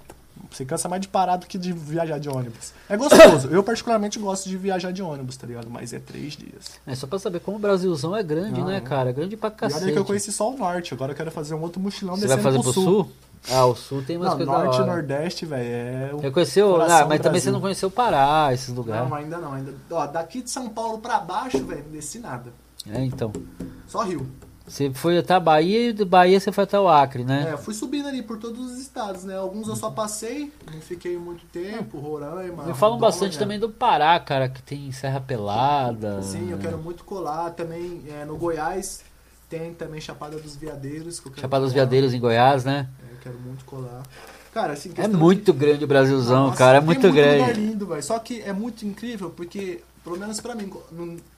[0.53, 2.71] Você cansa mais de parar do que de viajar de ônibus.
[2.87, 3.47] É gostoso.
[3.49, 5.69] eu, particularmente, gosto de viajar de ônibus, tá ligado?
[5.69, 6.79] Mas é três dias.
[6.85, 8.81] É só pra saber como o Brasilzão é grande, Não, né, é.
[8.81, 9.09] cara?
[9.09, 9.83] É grande pra E cacete.
[9.83, 10.93] olha que eu conheci só o norte.
[10.93, 13.11] Agora eu quero fazer um outro mochilão Você vai descendo fazer pro sul?
[13.49, 16.11] Ah, o sul tem umas Não, coisas norte e nordeste, velho, é...
[16.13, 16.71] o Eu conheci o...
[16.71, 19.09] coração Ah, mas também você não conheceu o Pará, esses lugares.
[19.09, 19.53] Não, ainda não.
[19.53, 19.73] Ainda...
[19.91, 22.53] Ó, daqui de São Paulo pra baixo, velho, não desci nada.
[22.89, 23.33] É, então.
[23.87, 24.25] Só Rio.
[24.65, 27.49] Você foi até a Bahia e de Bahia você foi até o Acre, É, né?
[27.51, 29.37] eu fui subindo ali por todos os estados, né?
[29.37, 32.63] Alguns eu só passei, não fiquei muito tempo, Roraima.
[32.63, 36.21] Me falam bastante também do Pará, cara, que tem Serra Pelada.
[36.21, 37.49] Sim, eu quero muito colar.
[37.51, 39.03] Também é, no Goiás
[39.49, 41.21] tem também Chapada dos Veadeiros.
[41.35, 41.73] Chapada dos.
[41.73, 42.87] Veadeiros em Goiás, né?
[43.09, 44.03] É, eu quero muito colar.
[44.53, 45.57] Cara, assim, É muito de...
[45.59, 47.59] grande o Brasilzão, Nossa, cara, é muito lugar grande.
[47.59, 48.03] lindo, velho.
[48.03, 50.71] Só que é muito incrível porque, pelo menos pra mim,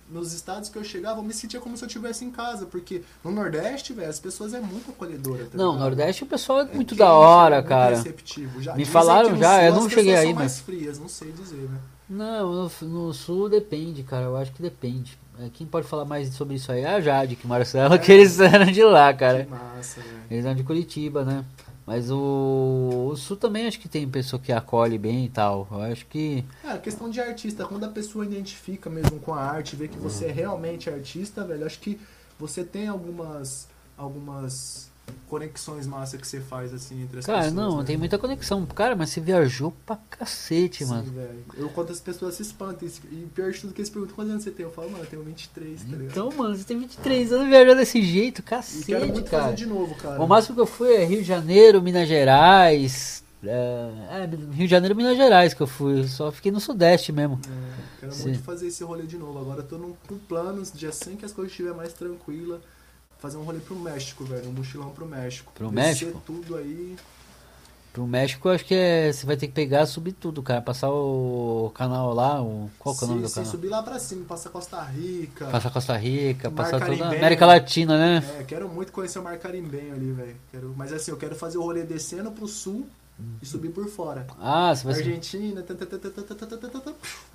[0.09, 3.01] nos estados que eu chegava, eu me sentia como se eu estivesse em casa, porque
[3.23, 5.45] no Nordeste, velho, as pessoas é muito acolhedora.
[5.45, 5.79] Tá Não, ligado?
[5.83, 7.95] Nordeste o pessoal é É muito quente, da hora, é muito cara.
[7.95, 8.61] receptivo.
[8.61, 11.09] Já Me falaram no já, Sul eu não cheguei aí, são mas- mais frias, não
[11.09, 11.79] sei dizer, né?
[12.07, 14.25] Não, no, no sul depende, cara.
[14.25, 15.17] Eu acho que depende.
[15.39, 18.39] É, Quem pode falar mais sobre isso aí é a Jade, que Marcelo, que eles
[18.39, 19.43] eram de lá, cara.
[19.43, 20.13] Que massa, velho.
[20.29, 21.43] Eles eram de Curitiba, né?
[21.85, 25.67] Mas o, o sul também acho que tem pessoa que acolhe bem e tal.
[25.71, 26.43] Eu acho que.
[26.63, 29.97] É, a questão de artista, quando a pessoa identifica mesmo com a arte, vê que
[29.97, 31.99] você é realmente artista, velho, acho que
[32.39, 33.67] você tem algumas
[33.97, 34.89] algumas
[35.27, 37.53] conexões massa que você faz assim entre as Cara, pessoas.
[37.53, 37.83] não, né?
[37.83, 38.65] tem muita conexão.
[38.67, 41.13] Cara, mas você viajou pra cacete, Sim, mano.
[41.57, 44.43] Eu quando as pessoas se espantam e pior de tudo que eles perguntam quantos anos
[44.43, 46.11] você tem, eu falo, mano, eu tenho 23, tá ligado?
[46.11, 49.43] Então, mano, você tem 23 anos viajando desse jeito, e quero cacete, muito cara.
[49.43, 50.21] fazer de novo, cara.
[50.21, 53.23] O máximo que eu fui é Rio de Janeiro, Minas Gerais.
[53.43, 56.07] É, é, Rio de Janeiro Minas Gerais que eu fui.
[56.07, 57.39] Só fiquei no Sudeste mesmo.
[57.45, 58.23] É, quero Sim.
[58.29, 59.39] muito fazer esse rolê de novo.
[59.39, 62.61] Agora eu tô num, com planos de assim que as coisas estiverem mais tranquila,
[63.25, 65.51] fazer um rolê pro México, velho, um mochilão pro México.
[65.55, 66.21] Pro Descer México?
[66.25, 66.95] tudo aí.
[67.91, 70.61] Pro México, eu acho que é, você vai ter que pegar subir tudo, cara.
[70.61, 72.41] Passar o canal lá.
[72.43, 73.49] O, qual que é o nome do canal?
[73.49, 75.45] subir lá pra cima, passar Costa Rica.
[75.45, 77.17] Passar Costa Rica, Mar passar toda a Caribenho.
[77.17, 78.35] América Latina, né?
[78.39, 80.35] É, quero muito conhecer o Mar Carimbenho ali, velho.
[80.51, 82.85] Quero- Mas assim, eu quero fazer o rolê descendo pro sul
[83.41, 84.27] e subir por fora.
[84.39, 85.61] Ah, você vai Argentina.
[85.61, 85.83] Subir...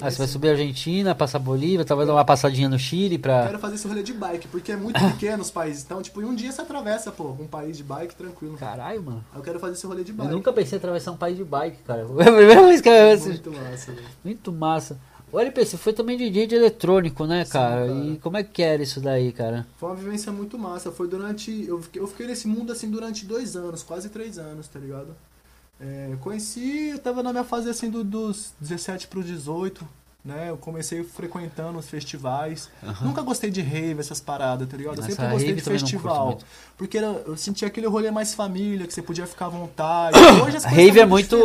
[0.01, 3.16] Ah, você vai subir a Argentina, passar a Bolívia, talvez dar uma passadinha no Chile
[3.16, 3.41] pra.
[3.41, 5.83] Eu quero fazer esse rolê de bike, porque é muito pequeno os países.
[5.83, 8.57] Então, tipo, em um dia você atravessa, pô, um país de bike tranquilo.
[8.59, 9.24] Caralho, mano.
[9.35, 10.28] Eu quero fazer esse rolê de bike.
[10.31, 12.03] Eu nunca pensei em atravessar um país de bike, cara.
[12.03, 13.18] É a primeira vez que eu.
[13.18, 14.09] Muito massa, velho.
[14.24, 15.01] Muito massa.
[15.33, 17.87] O LP, você foi também DJ de eletrônico, né, Sim, cara?
[17.87, 18.05] cara?
[18.05, 19.64] E como é que era isso daí, cara?
[19.76, 20.91] Foi uma vivência muito massa.
[20.91, 21.64] Foi durante.
[21.66, 25.14] Eu fiquei, eu fiquei nesse mundo assim durante dois anos, quase três anos, tá ligado?
[25.81, 29.87] É, conheci, eu tava na minha fase assim do- dos 17 pros 18,
[30.25, 30.51] né?
[30.51, 32.68] Eu comecei frequentando os festivais.
[33.01, 34.99] Nunca gostei de rave, essas paradas, tá ligado?
[34.99, 36.39] Eu sempre gostei de festival.
[36.77, 40.16] Porque era- eu sentia aquele rolê mais família, que você podia ficar à vontade.
[40.45, 41.37] Hoje as rave é muito,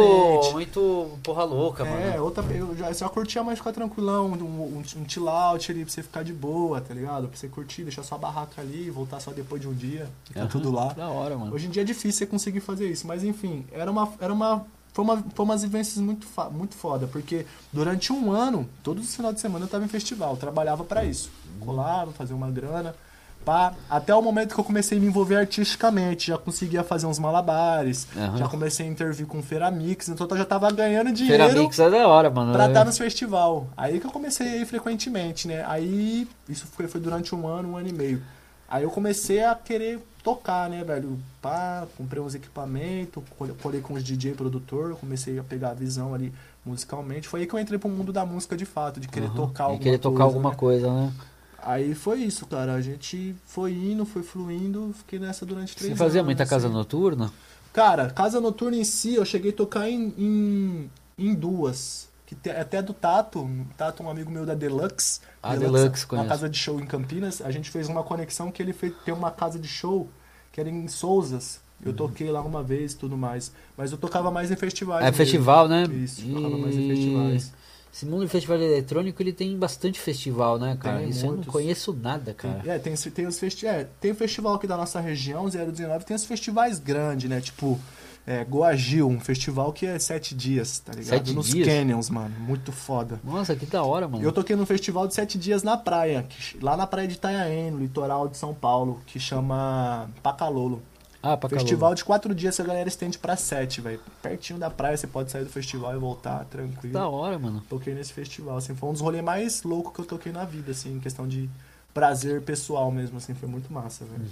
[0.53, 2.23] muito porra louca, É, mano.
[2.23, 5.93] outra, eu já, já curtia mais ficar tranquilão, um, um, um chill out ali pra
[5.93, 7.27] você ficar de boa, tá ligado?
[7.27, 10.49] Pra você curtir, deixar sua barraca ali, voltar só depois de um dia, ficar Aham,
[10.49, 10.93] tudo lá.
[10.93, 11.53] Da hora, mano.
[11.53, 14.09] Hoje em dia é difícil você conseguir fazer isso, mas enfim, era uma.
[14.19, 14.65] Era uma
[14.95, 19.35] foi, uma, foi umas vivências muito, muito foda, porque durante um ano, todos os finais
[19.35, 21.29] de semana eu tava em festival, trabalhava pra isso.
[21.59, 22.95] Colava, fazia uma grana.
[23.43, 27.19] Pá, até o momento que eu comecei a me envolver artisticamente, já conseguia fazer uns
[27.19, 28.37] malabares, Aham.
[28.37, 31.77] já comecei a intervir com Feira Mix, então eu já tava ganhando dinheiro Feira Mix
[31.77, 32.53] é da hora, mano.
[32.53, 33.67] pra estar nos festival.
[33.75, 35.63] Aí que eu comecei a ir frequentemente, né?
[35.67, 38.23] Aí, isso foi, foi durante um ano, um ano e meio.
[38.67, 41.19] Aí eu comecei a querer tocar, né, velho?
[41.41, 46.13] Pá, comprei uns equipamentos, col- colei com os DJ produtor, comecei a pegar a visão
[46.13, 46.33] ali
[46.65, 47.27] musicalmente.
[47.27, 49.35] Foi aí que eu entrei pro mundo da música de fato, de querer Aham.
[49.35, 50.57] tocar alguma querer tocar coisa, alguma né?
[50.57, 51.13] coisa, né?
[51.57, 52.73] Aí foi isso, cara.
[52.75, 56.67] A gente foi indo, foi fluindo, fiquei nessa durante três Você fazia anos, muita casa
[56.67, 56.73] assim.
[56.73, 57.31] noturna?
[57.73, 62.07] Cara, casa noturna em si, eu cheguei a tocar em, em, em duas.
[62.25, 63.47] Que te- até do Tato,
[63.77, 65.19] Tato, um amigo meu da Deluxe.
[65.43, 66.27] Ah, Deluxe, uma conheço.
[66.29, 67.41] casa de show em Campinas.
[67.41, 70.09] A gente fez uma conexão que ele fez, tem uma casa de show
[70.51, 71.59] que era em Souzas.
[71.83, 71.97] Eu Uhum.
[71.97, 73.51] toquei lá uma vez e tudo mais.
[73.77, 75.01] Mas eu tocava mais em festivais.
[75.01, 75.17] É mesmo.
[75.17, 75.83] festival, né?
[75.83, 77.53] Isso, tocava mais em festivais.
[77.93, 80.99] Esse mundo de festival eletrônico, ele tem bastante festival, né, cara?
[80.99, 81.51] Tem Isso eu não muitos.
[81.53, 82.59] conheço nada, cara.
[82.61, 86.03] Tem, é, tem, tem os festi é, tem o festival aqui da nossa região, 019,
[86.05, 87.39] tem os festivais grandes, né?
[87.39, 87.79] Tipo,
[88.27, 91.09] é, Goagil, um festival que é sete dias, tá ligado?
[91.09, 91.67] Sete Nos dias?
[91.67, 92.33] canyons, mano.
[92.39, 93.19] Muito foda.
[93.23, 94.23] Nossa, que da hora, mano.
[94.23, 97.69] Eu toquei num festival de sete dias na praia, que- lá na praia de Itanhaém,
[97.71, 100.81] no litoral de São Paulo, que chama Pacalolo.
[101.27, 103.99] Ah, pra Festival de quatro dias, a galera estende pra sete, velho.
[104.21, 106.93] Pertinho da praia, você pode sair do festival e voltar tranquilo.
[106.93, 107.63] Da hora, mano.
[107.67, 110.69] Toquei nesse festival, assim, foi um dos rolês mais loucos que eu toquei na vida,
[110.71, 111.49] assim, em questão de
[111.93, 114.23] prazer pessoal mesmo, assim, foi muito massa, velho.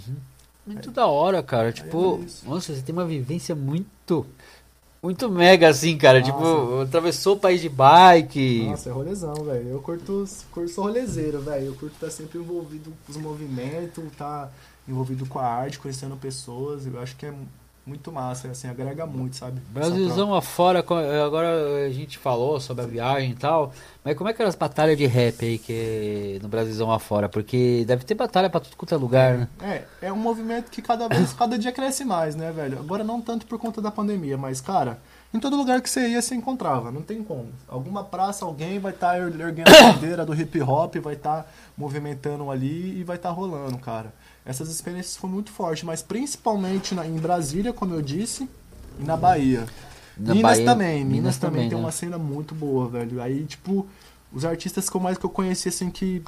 [0.66, 1.72] Muito da hora, cara.
[1.72, 4.26] Tipo, é nossa, você tem uma vivência muito.
[5.02, 6.20] Muito mega, assim, cara.
[6.20, 6.32] Nossa.
[6.32, 8.64] Tipo, atravessou o país de bike.
[8.64, 9.68] Nossa, é rolezão, velho.
[9.68, 11.66] Eu curto, curto sou rolezeiro, velho.
[11.66, 14.50] Eu curto estar sempre envolvido com os movimentos, tá
[14.88, 16.86] envolvido com a arte, conhecendo pessoas.
[16.86, 17.34] Eu acho que é
[17.86, 19.60] muito massa, assim, agrega muito, sabe?
[19.68, 23.72] Brasilzão afora, agora a gente falou sobre a viagem e tal,
[24.02, 27.28] mas como é que eram as batalhas de rap aí que no Brasilzão afora?
[27.28, 29.48] Porque deve ter batalha pra tudo quanto é lugar, né?
[29.62, 32.78] É, é um movimento que cada vez, cada dia cresce mais, né, velho?
[32.78, 34.98] Agora não tanto por conta da pandemia, mas, cara,
[35.34, 37.48] em todo lugar que você ia, você encontrava, não tem como.
[37.68, 43.00] Alguma praça, alguém vai estar erguendo a bandeira do hip hop, vai estar movimentando ali
[43.00, 44.14] e vai estar rolando, cara.
[44.46, 48.48] Essas experiências foram muito fortes, mas principalmente na- em Brasília, como eu disse,
[49.00, 49.66] e na Bahia.
[50.16, 51.84] Na Minas Bahia- também, Minas, Minas também, também, tem né?
[51.84, 53.20] uma cena muito boa, velho.
[53.20, 53.86] Aí, tipo,
[54.32, 56.22] os artistas que eu mais que eu conheci, assim, que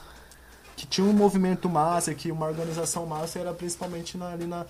[0.74, 4.66] que tinha um movimento massa, que uma organização massa era principalmente na, ali, na,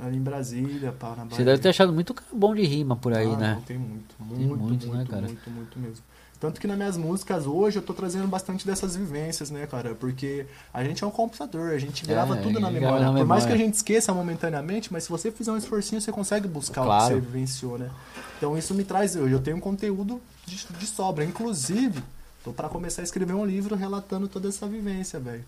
[0.00, 1.30] ali em Brasília, pá, na Bahia.
[1.36, 3.54] Você deve ter achado muito bom de rima por aí, Ah, né?
[3.54, 5.22] não, tem muito, muito, Tem muito, muito, né, cara?
[5.26, 6.04] muito, muito mesmo.
[6.40, 9.94] Tanto que nas minhas músicas hoje eu tô trazendo bastante dessas vivências, né, cara?
[9.94, 13.12] Porque a gente é um computador, a gente grava É, tudo na memória.
[13.12, 13.58] na Por mais que a memória.
[13.66, 17.04] gente esqueça momentaneamente, mas se você fizer um esforcinho, você consegue buscar Claro.
[17.04, 17.88] o que você vivenciou, né?
[18.38, 19.32] Então isso me traz hoje.
[19.32, 21.24] Eu tenho um conteúdo de, de sobra.
[21.24, 22.02] Inclusive,
[22.42, 25.44] tô pra começar a escrever um livro relatando toda essa vivência, velho.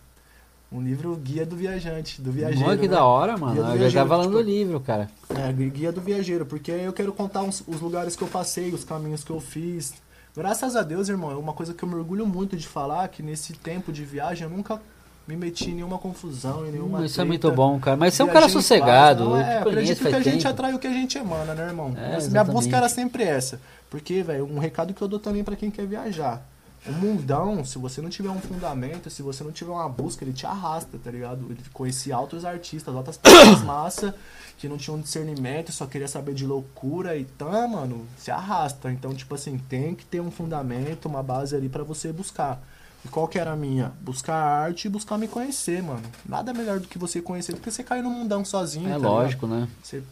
[0.73, 2.67] Um livro Guia do Viajante, do viajeiro.
[2.69, 2.95] Olha que né?
[2.95, 3.57] da hora, mano.
[3.61, 5.09] Eu já viajeiro, falando tipo, do livro, cara.
[5.31, 8.83] é, guia do viajeiro, porque eu quero contar uns- os lugares que eu passei, os
[8.83, 9.95] caminhos que eu fiz.
[10.37, 13.23] Graças a Deus, irmão, é uma coisa que eu me orgulho muito de falar, que
[13.23, 14.81] nesse tempo de viagem eu nunca
[15.29, 17.29] me meti em nenhuma confusão, em nenhuma Hum, isso é treta.
[17.29, 17.97] muito bom, cara.
[17.97, 19.25] Mas você é um cara em paz, sossegado.
[19.27, 20.49] não, é, acredito que a faz gente tempo.
[20.49, 21.95] atrai o que a gente emana, né, irmão?
[21.97, 23.61] É, minha busca era sempre essa.
[23.89, 26.45] Porque, velho, um recado que eu dou também pra quem quer viajar.
[26.87, 30.35] O mundão, se você não tiver um fundamento, se você não tiver uma busca, ele
[30.35, 31.47] te arrasta, tá ligado?
[31.51, 34.15] Ele conheci altos artistas, outras pessoas massa,
[34.59, 38.93] que não tinham discernimento, só queria saber de loucura e tá, mano, se arrasta.
[38.93, 42.63] Então, tipo assim, tem que ter um fundamento, uma base ali pra você buscar.
[43.05, 43.93] E qual que era a minha?
[44.01, 46.03] Buscar arte e buscar me conhecer, mano.
[46.27, 48.89] Nada melhor do que você conhecer do que você cair no mundão sozinho.
[48.89, 49.13] É tá ligado?
[49.13, 49.69] lógico, né?
[49.83, 50.03] Você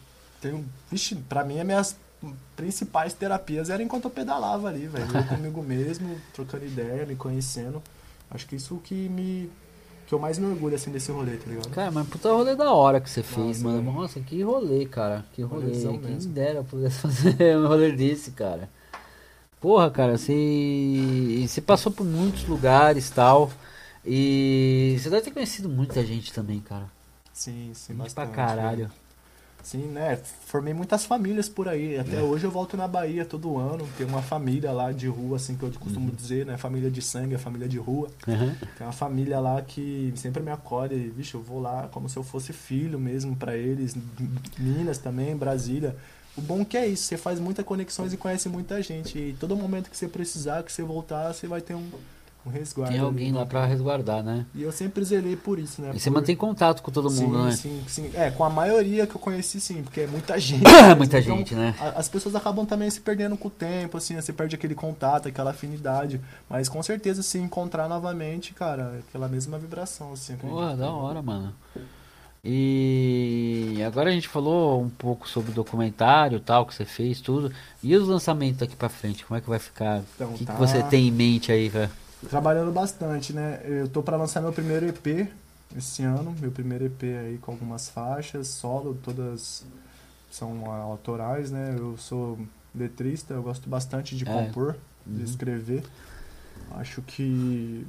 [0.41, 0.64] tem um.
[0.91, 1.97] Vixe, pra mim, as minhas
[2.57, 5.07] principais terapias eram enquanto eu pedalava ali, velho.
[5.16, 7.83] Eu comigo mesmo, trocando ideia, me conhecendo.
[8.31, 9.51] Acho que isso que me.
[10.07, 11.68] que eu mais me orgulho, assim, desse rolê, tá ligado?
[11.70, 13.93] Cara, mas puta rolê da hora que você fez, Nossa, mano.
[13.93, 15.25] Nossa, que rolê, cara.
[15.33, 15.70] Que rolê.
[15.73, 16.33] Quem mesmo.
[16.33, 18.68] dera eu pudesse fazer um rolê desse, cara.
[19.61, 20.33] Porra, cara, você.
[21.47, 23.51] Você passou por muitos lugares e tal.
[24.05, 26.87] E você deve ter conhecido muita gente também, cara.
[27.33, 28.35] Sim, sim, Gente pra bastante.
[28.35, 28.77] caralho.
[28.89, 28.91] velho.
[29.62, 30.16] Sim, né?
[30.46, 31.98] Formei muitas famílias por aí.
[31.98, 32.20] Até É.
[32.22, 33.88] hoje eu volto na Bahia todo ano.
[33.96, 36.14] Tem uma família lá de rua, assim, que eu costumo Uhum.
[36.14, 36.56] dizer, né?
[36.58, 38.08] Família de sangue, família de rua.
[38.26, 38.54] Aham.
[38.76, 42.22] Tem uma família lá que sempre me acolhe, vixe, eu vou lá como se eu
[42.24, 43.96] fosse filho mesmo pra eles,
[44.58, 45.96] Minas também, Brasília.
[46.36, 49.18] O bom que é isso, você faz muitas conexões e conhece muita gente.
[49.18, 51.88] E todo momento que você precisar, que você voltar, você vai ter um,
[52.45, 52.90] um resguardo.
[52.93, 53.38] Tem ali, alguém né?
[53.38, 54.45] lá pra resguardar, né?
[54.55, 55.93] E eu sempre zelei por isso, né?
[55.95, 57.53] E você Por- mantém contato com todo mundo, sim, né?
[57.53, 58.11] Sim, sim.
[58.14, 60.62] É, com a maioria que eu conheci, sim, porque é muita gente.
[60.97, 61.74] Muita Então, gente, né?
[61.78, 65.28] a- As pessoas acabam também se perdendo com o tempo, assim, você perde aquele contato,
[65.28, 66.20] aquela afinidade.
[66.51, 70.32] Mas com certeza, se encontrar novamente, cara, é aquela mesma vibração, assim.
[70.34, 70.57] acredito.
[70.57, 71.53] Porra, da hora, mano.
[72.45, 77.53] E agora a gente falou um pouco sobre o documentário tal que você fez, tudo.
[77.80, 80.03] E os lançamentos daqui pra frente, como é que vai ficar?
[80.16, 80.53] Então, o que, tá.
[80.55, 81.88] que você tem em mente aí, cara?
[82.29, 83.61] Trabalhando bastante, né?
[83.64, 85.29] Eu tô pra lançar meu primeiro EP
[85.77, 89.64] esse ano, meu primeiro EP aí com algumas faixas, solo, todas
[90.31, 91.75] são autorais, né?
[91.79, 92.39] Eu sou
[92.75, 94.33] letrista, eu gosto bastante de É.
[94.33, 95.25] compor, de Uhum.
[95.25, 95.83] escrever.
[96.73, 97.87] Acho que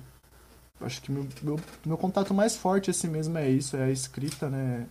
[0.81, 4.49] acho que meu, meu, meu contato mais forte assim mesmo é isso, é a escrita,
[4.49, 4.85] né?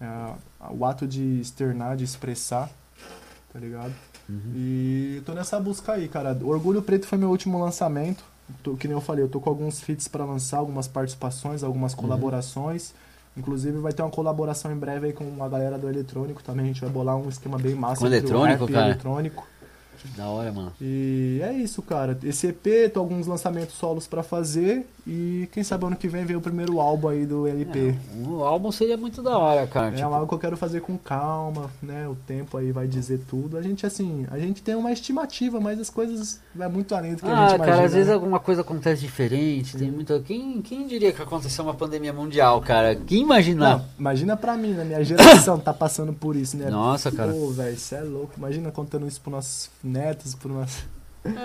[0.00, 0.36] É a-
[0.70, 2.68] o ato de externar, de expressar,
[3.52, 3.94] tá ligado?
[4.28, 4.52] Uhum.
[4.54, 6.36] E tô nessa busca aí, cara.
[6.42, 8.22] Orgulho Preto foi meu último lançamento.
[8.62, 11.92] Tô- que nem eu falei, eu tô com alguns feats pra lançar, algumas participações, algumas
[11.94, 11.98] Uhum.
[12.00, 12.92] colaborações.
[13.36, 16.64] Inclusive vai ter uma colaboração em breve aí com a galera do eletrônico também.
[16.64, 18.86] A gente vai bolar um esquema bem massa Com eletrônico, e cara?
[18.86, 19.46] eletrônico.
[20.16, 20.72] Da hora, mano.
[20.80, 22.16] E é isso, cara.
[22.22, 24.86] Esse EP, tô alguns lançamentos solos pra fazer.
[25.08, 27.90] E quem sabe ano que vem vem o primeiro álbum aí do LP.
[27.90, 29.88] É, o álbum seria muito da hora, cara.
[29.88, 32.08] É, tipo, algo que eu quero fazer com calma, né?
[32.08, 33.56] O tempo aí vai dizer tudo.
[33.56, 37.22] A gente, assim, a gente tem uma estimativa, mas as coisas vai muito além do
[37.22, 37.86] que a Ah, gente cara, imagina.
[37.86, 38.14] às vezes né?
[38.14, 40.18] alguma coisa acontece diferente, tem muita...
[40.18, 42.96] Quem, quem diria que aconteceu uma pandemia mundial, cara?
[42.96, 43.78] Quem imaginar?
[43.78, 44.82] Não, imagina pra mim, né?
[44.84, 46.68] Minha geração tá passando por isso, né?
[46.68, 47.30] Nossa, cara.
[47.32, 48.32] Pô, velho, isso é louco.
[48.36, 50.95] Imagina contando isso pros nossos netos, pros nossos...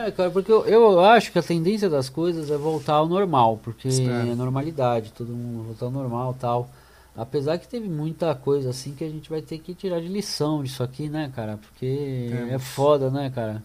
[0.05, 3.59] É, cara, porque eu, eu acho que a tendência das coisas é voltar ao normal,
[3.63, 4.31] porque Espero.
[4.31, 6.69] é normalidade, todo mundo voltar ao normal tal.
[7.15, 10.63] Apesar que teve muita coisa assim que a gente vai ter que tirar de lição
[10.63, 11.57] disso aqui, né, cara?
[11.57, 12.63] Porque é Temos.
[12.63, 13.61] foda, né, cara?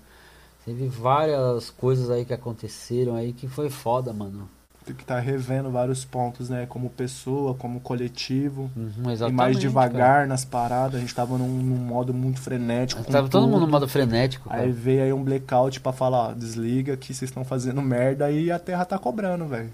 [0.65, 4.49] Teve várias coisas aí que aconteceram aí que foi foda, mano.
[4.87, 6.65] Que estar revendo vários pontos, né?
[6.67, 8.71] Como pessoa, como coletivo.
[8.77, 8.93] Uhum,
[9.29, 9.61] E mais cara.
[9.61, 10.97] devagar nas paradas.
[10.97, 13.03] A gente tava num, num modo muito frenético.
[13.05, 14.63] Tava todo mundo no modo frenético, cara.
[14.63, 18.51] Aí veio aí um blackout pra falar, ó, desliga que vocês estão fazendo merda e
[18.51, 19.73] a terra tá cobrando, velho.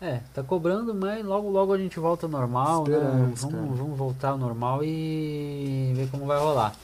[0.00, 2.98] É, tá cobrando, mas logo logo a gente volta ao normal, né?
[2.98, 3.56] Vamos, cara.
[3.56, 6.74] vamos voltar ao normal e ver como vai rolar.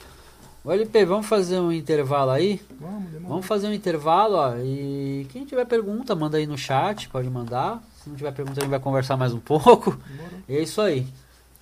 [0.63, 2.61] O LP, vamos fazer um intervalo aí?
[2.79, 3.29] Vamos, demorou.
[3.31, 4.57] Vamos fazer um intervalo, ó.
[4.59, 7.83] E quem tiver pergunta, manda aí no chat, pode mandar.
[8.03, 9.93] Se não tiver pergunta, a gente vai conversar mais um pouco.
[9.93, 10.41] Demorou.
[10.49, 11.07] E é isso aí.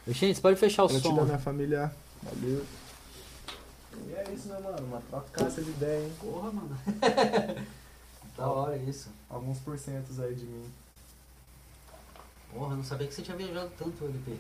[0.09, 1.25] Gente, você pode fechar o Gratidão, som.
[1.25, 1.93] minha família.
[2.23, 2.65] Valeu.
[4.09, 4.87] E é isso, né, mano?
[4.87, 6.13] Uma trocaça de ideia, hein?
[6.21, 6.77] Porra, mano.
[8.37, 9.11] da hora isso.
[9.31, 10.65] Alguns porcentos aí de mim.
[12.53, 14.37] Porra, não sabia que você tinha viajado tanto, LP.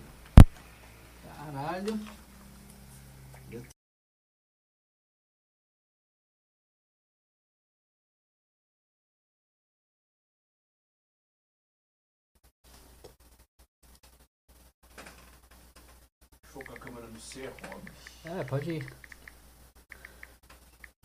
[1.36, 2.00] Caralho.
[17.18, 17.82] Do C, Rob.
[18.24, 18.86] É, pode ir.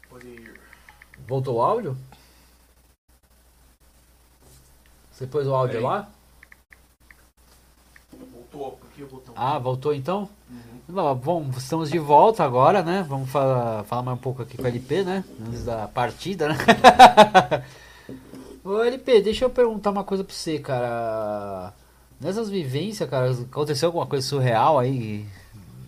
[0.08, 0.60] Pode ir.
[1.28, 1.98] Voltou o áudio?
[5.12, 5.84] Você pôs o áudio Peraí.
[5.84, 6.10] lá?
[8.32, 9.34] Voltou, aqui o botão.
[9.36, 10.30] Ah, voltou então?
[10.50, 11.16] Uhum.
[11.16, 13.04] Bom, estamos de volta agora, né?
[13.08, 15.24] Vamos falar, falar mais um pouco aqui com o LP, né?
[15.48, 16.56] Antes da partida, né?
[18.64, 21.74] Ô LP, deixa eu perguntar uma coisa pra você, cara.
[22.20, 25.26] Nessas vivências, cara, aconteceu alguma coisa surreal aí?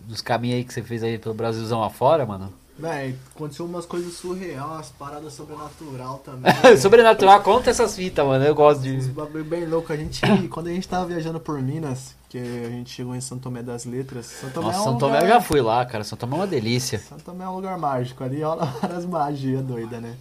[0.08, 2.52] Nos caminhos aí que você fez aí pelo Brasilzão afora, mano?
[2.78, 6.52] Véi, aconteceu umas coisas surreal, umas paradas sobrenatural também.
[6.62, 6.76] véi.
[6.76, 8.44] Sobrenatural, conta essas fitas, mano.
[8.44, 9.12] Eu gosto Uns de.
[9.12, 9.92] bagulho bem louco.
[9.92, 13.38] A gente, quando a gente tava viajando por Minas, que a gente chegou em São
[13.38, 14.26] Tomé das Letras.
[14.26, 16.04] São Tomé Nossa, é um São Tomé eu lugar- já fui lá, cara.
[16.04, 16.98] São Tomé é uma delícia.
[16.98, 20.14] São Tomé é um lugar mágico, ali rola várias magias doidas, né?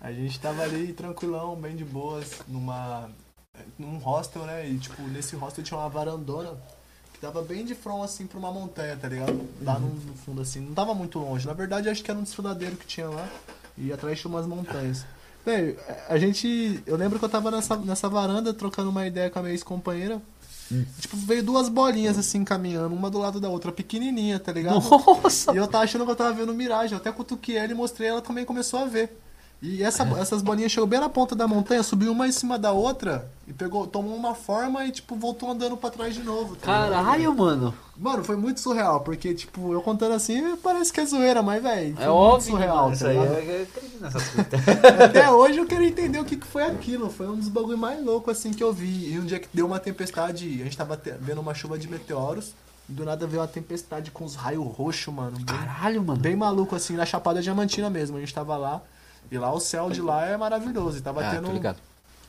[0.00, 3.08] A gente tava ali tranquilão, bem de boas, numa.
[3.78, 4.66] num hostel, né?
[4.66, 6.54] E tipo, nesse hostel tinha uma varandona
[7.22, 9.48] tava bem de front assim pra uma montanha, tá ligado?
[9.62, 11.46] Lá no, no fundo assim, não tava muito longe.
[11.46, 13.28] Na verdade, acho que era um desfiladeiro que tinha lá
[13.78, 15.06] e atrás tinha umas montanhas.
[15.46, 16.82] Velho, a gente.
[16.84, 20.20] Eu lembro que eu tava nessa, nessa varanda trocando uma ideia com a minha ex-companheira.
[20.98, 24.80] Tipo, veio duas bolinhas assim caminhando, uma do lado da outra, pequenininha, tá ligado?
[24.88, 25.52] Nossa!
[25.52, 26.92] E eu tava achando que eu tava vendo miragem.
[26.92, 29.16] Eu até cutuquei ela e mostrei, ela também começou a ver.
[29.62, 32.72] E essa, essas bolinhas chegou bem na ponta da montanha, subiu uma em cima da
[32.72, 36.56] outra e pegou, tomou uma forma e, tipo, voltou andando pra trás de novo.
[36.56, 36.90] tá ligado?
[37.04, 37.72] Caralho, mano.
[37.96, 41.96] Mano, foi muito surreal, porque, tipo, eu contando assim, parece que é zoeira, mas, velho,
[42.00, 43.18] É óbvio, surreal, mano, tá isso aí.
[43.18, 43.38] ligado?
[43.38, 44.60] Eu acredito nessas fitas.
[45.04, 47.08] Até hoje eu queria entender o que, que foi aquilo.
[47.08, 49.12] Foi um dos bagulho mais loucos assim que eu vi.
[49.12, 52.52] E um dia que deu uma tempestade, a gente tava vendo uma chuva de meteoros.
[52.88, 55.36] E do nada veio uma tempestade com os raios roxos, mano.
[55.36, 56.18] Bem, Caralho, mano.
[56.18, 58.16] bem maluco, assim, na Chapada Diamantina mesmo.
[58.16, 58.82] A gente tava lá.
[59.32, 60.98] E lá o céu de lá é maravilhoso.
[60.98, 61.76] E tava Ah, tendo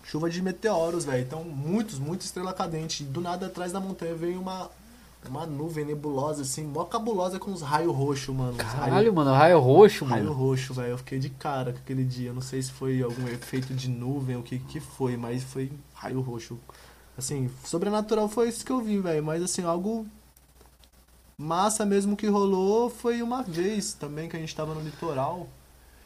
[0.06, 1.22] chuva de meteoros, velho.
[1.22, 3.04] Então, muitos, muita estrela cadente.
[3.04, 4.70] E do nada atrás da montanha veio uma,
[5.28, 8.54] uma nuvem nebulosa, assim, mó cabulosa com os raios roxos, mano.
[8.54, 9.32] Uns Caralho, mano.
[9.34, 10.36] Raio roxo, Raio mano.
[10.36, 10.92] roxo, velho.
[10.92, 12.30] Eu fiquei de cara com aquele dia.
[12.30, 15.70] Eu Não sei se foi algum efeito de nuvem, o que que foi, mas foi
[15.94, 16.58] raio roxo.
[17.18, 19.24] Assim, sobrenatural foi isso que eu vi, velho.
[19.24, 20.06] Mas assim, algo
[21.38, 25.48] massa mesmo que rolou foi uma vez também que a gente tava no litoral.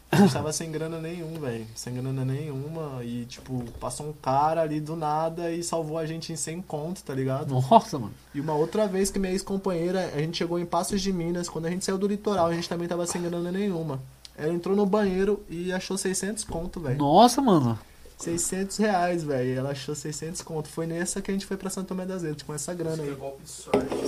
[0.10, 1.68] A gente tava sem grana nenhum, velho.
[1.76, 3.04] Sem grana nenhuma.
[3.04, 7.04] E, tipo, passou um cara ali do nada e salvou a gente em 100 conto,
[7.04, 7.54] tá ligado?
[7.54, 8.14] Nossa, mano.
[8.34, 11.66] E uma outra vez que minha ex-companheira, a gente chegou em Passos de Minas, quando
[11.66, 14.00] a gente saiu do litoral, a gente também tava sem grana nenhuma.
[14.38, 16.98] Ela entrou no banheiro e achou 600 conto, velho.
[16.98, 17.78] Nossa, mano.
[18.18, 19.60] 600 reais, velho.
[19.60, 20.68] Ela achou 600 conto.
[20.68, 23.16] Foi nessa que a gente foi pra Santo Tomé das Letras, com essa grana aí.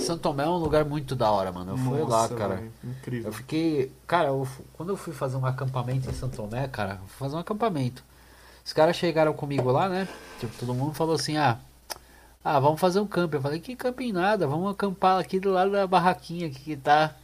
[0.00, 1.72] Santo Tomé é um lugar muito da hora, mano.
[1.72, 2.56] Eu fui lá, cara.
[2.56, 3.28] velho, Incrível.
[3.28, 3.92] Eu fiquei.
[4.06, 7.36] Cara, eu quando eu fui fazer um acampamento em Santo Tomé, cara, eu fui fazer
[7.36, 8.02] um acampamento.
[8.64, 10.08] Os caras chegaram comigo lá, né?
[10.40, 11.58] Tipo, todo mundo falou assim: ah,
[12.44, 13.36] ah, vamos fazer um camping.
[13.36, 17.14] Eu falei: que camping nada, vamos acampar aqui do lado da barraquinha aqui que tá.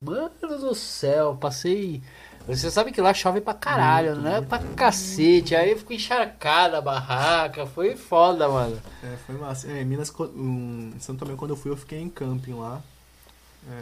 [0.00, 2.02] Mano do céu, passei.
[2.48, 4.32] Você sabe que lá chove pra caralho, Muito, né?
[4.36, 5.54] muito, Pra cacete.
[5.54, 7.66] Aí ficou encharcada a barraca.
[7.66, 8.76] Foi foda, mano.
[9.04, 9.70] É, foi massa.
[9.70, 12.80] É, em Minas, um, em Santo Tomé, quando eu fui, eu fiquei em camping lá.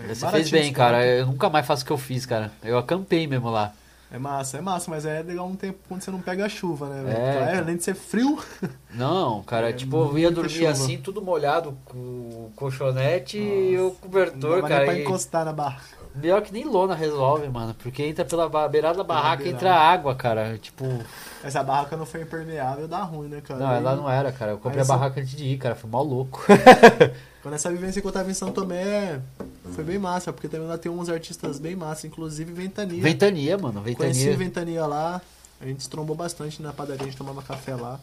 [0.08, 0.98] É, Você fez bem, cara.
[0.98, 1.10] camping.
[1.20, 2.50] Eu nunca mais faço o que eu fiz, cara.
[2.64, 3.72] Eu acampei mesmo lá.
[4.10, 6.88] É massa, é massa, mas é legal um tempo quando você não pega a chuva,
[6.88, 7.12] né?
[7.12, 7.58] É, então.
[7.58, 8.38] além de ser frio,
[8.94, 10.70] Não, cara, É tipo, eu ia dormir chuva.
[10.70, 14.84] assim, tudo molhado, com o colchonete e o não cobertor, dava nem cara.
[14.84, 15.80] pra E encostar na barra.
[16.16, 17.74] Melhor que nem lona resolve, mano.
[17.74, 19.56] Porque entra pela beirada da barraca, beirada.
[19.66, 20.58] entra água, cara.
[20.58, 20.84] Tipo,
[21.42, 23.60] Essa barraca não foi impermeável, dá ruim, né, cara?
[23.60, 24.52] não, ela não era, cara.
[24.52, 25.74] Eu comprei a barraca antes de ir, cara.
[25.74, 26.44] Foi mal louco.
[27.42, 29.20] Quando essa vivência que eu tava em São Tomé
[29.72, 33.00] foi bem massa, porque também lá tem uns artistas bem massa, inclusive Ventania.
[33.00, 33.82] Ventania, mano.
[33.82, 34.36] Conheci Ventania.
[34.36, 35.22] Ventania lá,
[35.60, 38.00] a gente trombou bastante na padaria, a gente tomava café lá.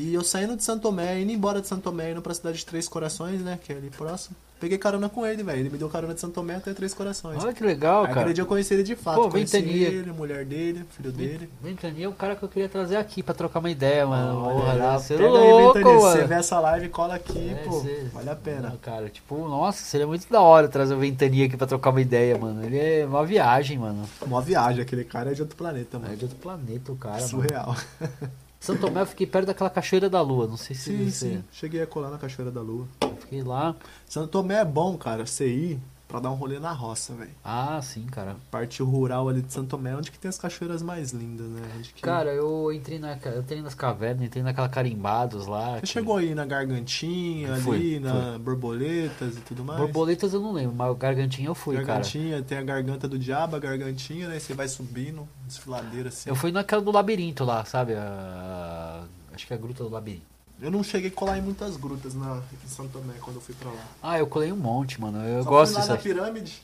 [0.00, 2.66] E eu saindo de Santo Tomé, indo embora de Santo Tomé, indo pra cidade de
[2.66, 4.36] Três Corações, né, que é ali próximo.
[4.60, 5.58] Peguei carona com ele, velho.
[5.60, 7.42] Ele me deu carona de Santo Tomé até Três Corações.
[7.42, 8.20] Olha que legal, Aí cara.
[8.20, 9.22] aquele dia eu conheci ele de fato.
[9.22, 9.88] Pô, conheci Ventania.
[9.88, 11.48] ele, mulher dele, filho dele.
[11.62, 14.40] Ventania é um cara que eu queria trazer aqui pra trocar uma ideia, mano.
[14.44, 15.96] Olha, Porra, ser pega aí, louco, Ventania.
[15.98, 16.28] Se você mano.
[16.28, 17.80] vê essa live, cola aqui, É, pô.
[17.80, 18.70] cê- Vale a pena.
[18.70, 22.00] Não, cara, tipo, nossa, seria muito da hora trazer o Ventania aqui pra trocar uma
[22.00, 22.64] ideia, mano.
[22.64, 24.08] Ele é uma viagem, mano.
[24.22, 26.16] Uma viagem, aquele cara é de outro planeta, É mano.
[26.16, 27.28] de outro planeta o cara, mano.
[27.28, 27.76] Surreal.
[28.60, 31.30] Santo Tomé eu fiquei perto daquela Cachoeira da Lua, não sei se Sim, você...
[31.36, 31.44] sim.
[31.52, 32.86] Cheguei a colar na Cachoeira da Lua.
[33.20, 33.74] Fiquei lá.
[34.06, 35.80] Santo Tomé é bom, cara, você ir.
[36.08, 37.30] Pra dar um rolê na roça, velho.
[37.44, 38.36] Ah, sim, cara.
[38.50, 41.60] Parte rural ali de Santo Tomé, onde que tem as cachoeiras mais lindas, né?
[41.94, 42.00] Que...
[42.02, 45.74] Cara, eu entrei na, eu entrei nas cavernas, entrei naquela carimbados lá.
[45.74, 49.78] Você que- chegou aí na Gargantinha, Fui, ali, na Borboletas e tudo mais?
[49.80, 51.86] Borboletas eu não lembro, mas Gargantinha eu fui, cara.
[51.86, 54.38] Gargantinha, tem a garganta do diabo, a gargantinha, né?
[54.38, 56.30] Você vai subindo, desfiladeira assim.
[56.30, 57.94] Eu fui naquela do labirinto lá, sabe?
[57.94, 59.04] A-
[59.34, 60.24] Acho que é a gruta do labirinto.
[60.60, 63.54] Eu não cheguei a colar em muitas grutas na, em Santo Tomé quando eu fui
[63.54, 63.84] pra lá.
[64.02, 65.18] Ah, eu colei um monte, mano.
[65.26, 65.92] Eu Só gosto fui lá disso.
[65.92, 66.62] na pirâmide.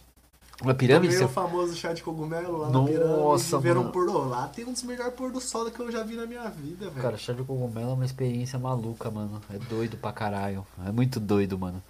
[0.63, 1.13] Uma pirâmide?
[1.15, 1.35] Tomei o Você...
[1.35, 3.79] famoso chá de cogumelo lá Nossa, na pirâmide.
[3.79, 3.93] Um mano.
[3.93, 4.49] pôr do lá.
[4.49, 7.03] Tem um dos melhores pôr do sol que eu já vi na minha vida, velho.
[7.03, 9.41] Cara, chá de cogumelo é uma experiência maluca, mano.
[9.53, 10.67] É doido pra caralho.
[10.87, 11.83] É muito doido, mano.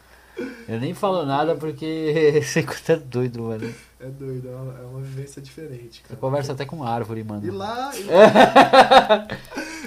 [0.66, 3.72] Eu nem falo nada porque você é doido, mano.
[4.00, 6.20] É doido, é uma, é uma vivência diferente, Você cara.
[6.20, 7.46] conversa até com árvore, mano.
[7.46, 7.90] E lá.
[7.96, 9.28] E lá...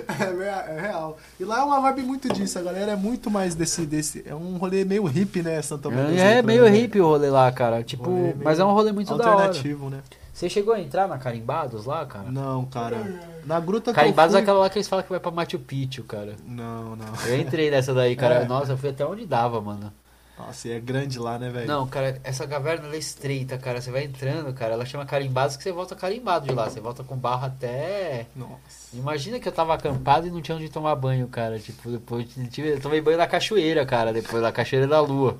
[0.07, 1.17] é, rea- é real.
[1.39, 2.57] E lá é uma vibe muito disso.
[2.59, 3.85] A galera é muito mais desse.
[3.85, 5.61] desse é um rolê meio hippie, né?
[5.61, 6.69] Santo Tomé das É, Letras, meio né?
[6.69, 7.83] hippie o rolê lá, cara.
[7.83, 9.45] Tipo, mas é um rolê muito da hora.
[9.47, 9.99] Alternativo, né?
[10.33, 12.29] Você chegou a entrar na Carimbados lá, cara?
[12.29, 12.97] Não, cara.
[13.45, 14.43] Na gruta que Carimbados é fui...
[14.43, 16.35] aquela lá que eles falam que vai pra Machu Picchu, cara.
[16.45, 17.05] Não, não.
[17.25, 18.41] Eu entrei nessa daí, cara.
[18.43, 18.45] É.
[18.45, 19.91] Nossa, eu fui até onde dava, mano.
[20.37, 21.65] Nossa, e é grande lá, né, velho?
[21.67, 23.81] Não, cara, essa caverna é estreita, cara.
[23.81, 24.73] Você vai entrando, cara.
[24.73, 26.69] Ela chama carimbados que você volta carimbado de lá.
[26.69, 28.27] Você volta com barro até.
[28.35, 28.87] Nossa.
[28.93, 31.57] Imagina que eu tava acampado e não tinha onde tomar banho, cara.
[31.57, 34.13] Tipo, depois eu tive- eu tomei banho na cachoeira, cara.
[34.13, 35.35] Depois da cachoeira da lua.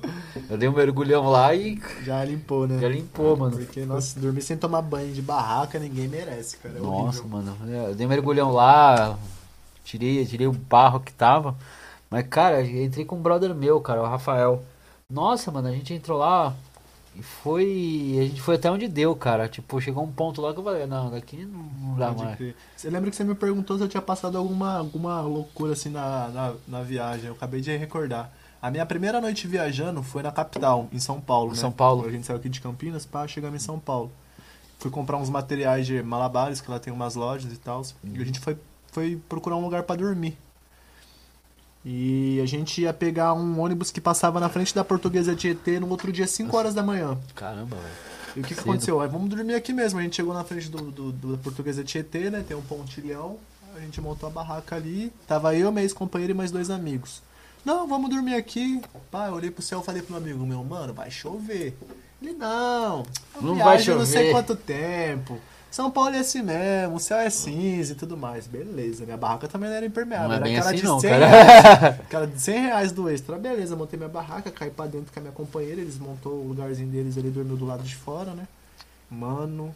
[0.50, 2.80] Eu dei um mergulhão lá e Já limpou, né?
[2.80, 3.56] já limpou, mano.
[3.56, 6.76] Porque, nossa, dormir sem tomar banho de barraca ninguém merece, cara.
[6.76, 7.28] É Nossa, horrível.
[7.28, 7.56] mano.
[7.88, 9.16] Eu dei um mergulhão lá,
[9.84, 11.54] tirei, tirei o barro que tava.
[12.10, 14.60] Mas, cara, entrei com um brother meu, cara, o Rafael.
[15.10, 16.54] Nossa, mano, a gente entrou lá
[17.16, 18.18] e foi.
[18.20, 19.48] A gente foi até onde deu, cara.
[19.48, 22.36] Tipo, chegou um ponto lá que eu falei, não, daqui não, dá Pode mais.
[22.36, 22.54] crer.
[22.76, 26.28] Você lembra que você me perguntou se eu tinha passado alguma, alguma loucura assim na,
[26.28, 27.28] na, na viagem?
[27.28, 28.30] Eu acabei de recordar.
[28.60, 31.52] A minha primeira noite viajando foi na capital, em São Paulo.
[31.52, 31.60] Em né?
[31.60, 32.06] São Paulo.
[32.06, 34.12] A gente saiu aqui de Campinas para chegamos em São Paulo.
[34.78, 37.80] Fui comprar uns materiais de malabares, que lá tem umas lojas e tal.
[38.04, 38.58] E a gente foi,
[38.92, 40.36] foi procurar um lugar para dormir.
[41.90, 45.88] E a gente ia pegar um ônibus que passava na frente da Portuguesa Tietê no
[45.88, 47.16] outro dia, 5 horas da manhã.
[47.34, 47.88] Caramba, velho.
[48.36, 49.00] E o que, que aconteceu?
[49.00, 49.98] Aí, vamos dormir aqui mesmo.
[49.98, 52.44] A gente chegou na frente do, do, do- da Portuguesa Tietê, né?
[52.46, 53.38] Tem um pontilhão.
[53.74, 55.10] A gente montou a barraca ali.
[55.26, 57.22] Tava eu, minha ex-companheira e mais dois amigos.
[57.64, 58.82] Não, vamos dormir aqui.
[59.10, 61.74] Pá, eu olhei pro céu e falei pro meu amigo meu, mano, vai chover.
[62.20, 63.02] Ele, não,
[63.40, 65.38] Não vai eu não sei chover." quanto tempo.
[65.70, 68.46] São Paulo é assim mesmo, o céu é cinza e tudo mais.
[68.46, 70.28] Beleza, minha barraca também não era impermeável.
[70.28, 71.26] Não é era bem aquela assim de não, 100 cara.
[71.26, 72.00] reais.
[72.00, 73.38] Aquela de 100 reais do extra.
[73.38, 75.80] Beleza, montei minha barraca, caí pra dentro com a minha companheira.
[75.80, 78.48] Eles montou o lugarzinho deles ali, dormiu do lado de fora, né?
[79.10, 79.74] Mano,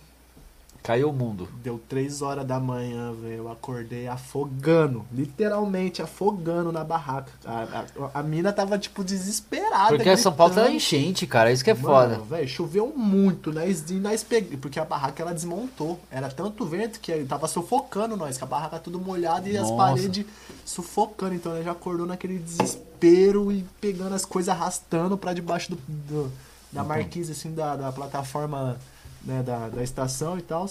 [0.83, 1.49] Caiu o mundo.
[1.63, 3.35] deu 3 horas da manhã, velho.
[3.45, 5.05] Eu acordei afogando.
[5.13, 7.31] Literalmente afogando na barraca.
[7.45, 9.95] A, a, a mina tava, tipo, desesperada.
[9.95, 10.77] Porque São Paulo tá gritando.
[10.77, 11.53] enchente, cara.
[11.53, 12.19] Isso que é Mano, foda.
[12.37, 13.71] velho, choveu muito, né?
[13.71, 16.01] E nós peguei, porque a barraca ela desmontou.
[16.11, 19.77] Era tanto vento que tava sufocando nós, que a barraca tudo molhada e as Nossa.
[19.77, 20.27] paredes
[20.65, 21.35] sufocando.
[21.35, 26.33] Então ele já acordou naquele desespero e pegando as coisas arrastando pra debaixo do, do-
[26.73, 28.79] da marquise, assim, da, da plataforma
[29.25, 30.69] né, da, da estação e tal.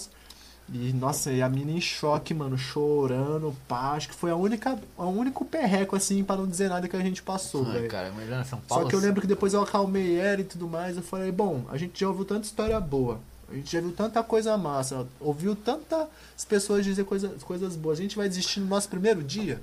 [0.72, 3.92] E, nossa, e a mina em choque, mano, chorando, pá.
[3.92, 7.00] Acho que foi a única, o único perreco, assim, pra não dizer nada que a
[7.00, 7.88] gente passou, velho.
[7.88, 8.84] cara, imagina São Paulo.
[8.84, 10.96] Só que eu lembro que depois eu acalmei ela e tudo mais.
[10.96, 13.18] Eu falei, bom, a gente já ouviu tanta história boa.
[13.50, 15.06] A gente já viu tanta coisa massa.
[15.20, 16.06] Ouviu tantas
[16.48, 17.98] pessoas dizer coisa, coisas boas.
[17.98, 19.60] A gente vai desistir no nosso primeiro dia?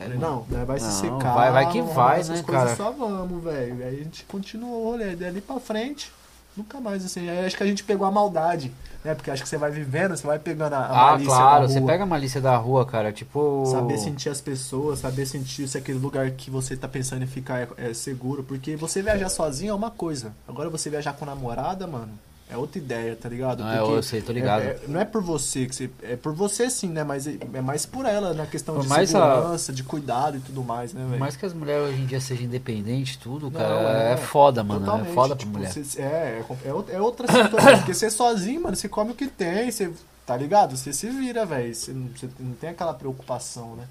[0.00, 1.34] É, não, né, vai se Não, secar.
[1.34, 2.76] vai- vai que vai, né, coisas, cara?
[2.76, 3.84] Só vamos, velho.
[3.84, 5.16] Aí a gente continuou o rolê.
[5.16, 6.12] Dali pra frente,
[6.56, 7.28] nunca mais, assim.
[7.28, 8.72] Aí acho que a gente pegou a maldade,
[9.04, 9.14] né?
[9.14, 11.72] Porque acho que você vai vivendo, você vai pegando a, a Ah, malícia claro, da
[11.72, 13.12] você pega a malícia da rua, cara.
[13.12, 13.64] Tipo.
[13.66, 17.60] Saber sentir as pessoas, saber sentir se aquele lugar que você tá pensando em ficar
[17.60, 18.42] é, é seguro.
[18.42, 20.32] Porque você viajar sozinho é uma coisa.
[20.48, 22.10] Agora você viajar com namorada, mano,
[22.48, 23.62] é outra ideia, tá ligado?
[23.64, 24.62] Ah, eu sei, tô ligado.
[24.62, 25.90] é- é- não é por você que você.
[26.02, 27.02] É por você sim, né?
[27.02, 30.36] Mas é, é mais por ela, na questão Por de mais a- segurança, de cuidado
[30.36, 31.20] e tudo mais, né, Por velho?
[31.20, 34.16] mais que as mulheres hoje em dia sejam independentes, tudo, cara, é, é.
[34.16, 34.84] foda, mano.
[35.02, 35.72] É foda pra tipo, mulher.
[35.72, 36.04] você- é,
[36.64, 37.76] é, é outra- é situação.
[37.78, 39.90] porque você sozinho, mano, você come o que tem, você.
[40.24, 40.76] Tá ligado?
[40.76, 41.72] Você se vira, velho.
[41.74, 43.86] Você, não- você não tem aquela preocupação, né?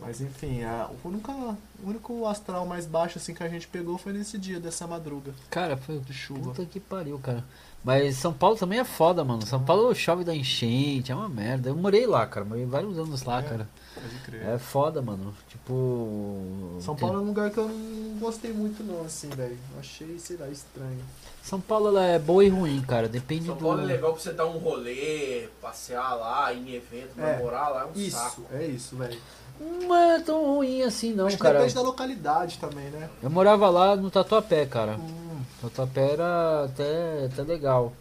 [0.00, 1.56] Mas enfim, a, o, único, o
[1.88, 5.32] único astral mais baixo assim que a gente pegou foi nesse dia dessa madruga.
[5.48, 6.40] Cara, foi De chuva.
[6.50, 7.44] Puta que pariu, cara.
[7.82, 9.46] Mas São Paulo também é foda, mano.
[9.46, 11.70] São Paulo chove da enchente, é uma merda.
[11.70, 12.44] Eu morei lá, cara.
[12.44, 13.42] Morei vários anos lá, É.
[13.42, 13.68] cara.
[13.94, 14.46] Pode crer.
[14.46, 15.34] É foda, mano.
[15.48, 16.76] Tipo.
[16.80, 19.56] São tem- Paulo é um lugar que eu não gostei muito não, assim, velho.
[19.78, 21.00] Achei, sei lá, estranho.
[21.42, 23.08] São Paulo ela é boa e ruim, cara.
[23.08, 23.64] Depende São do.
[23.64, 27.70] Paulo é legal pra você dar um rolê, passear lá, ir em evento, É, namorar
[27.72, 28.42] lá, é um Isso, saco.
[28.52, 29.18] é isso, velho.
[29.58, 31.58] Não é tão ruim assim, não, Acho cara.
[31.58, 33.08] depende da localidade também, né?
[33.22, 34.96] Eu morava lá no Tatuapé, cara.
[34.98, 35.29] Hum,
[35.60, 37.92] Tatuapé era até, até legal.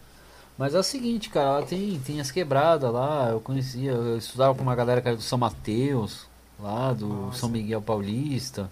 [0.58, 4.54] Mas é o seguinte, cara, ela tem, tem as quebradas lá, eu conhecia, eu estudava
[4.54, 6.28] com uma galera que era do São Mateus,
[6.60, 7.40] lá do Nossa.
[7.40, 8.70] São Miguel Paulista.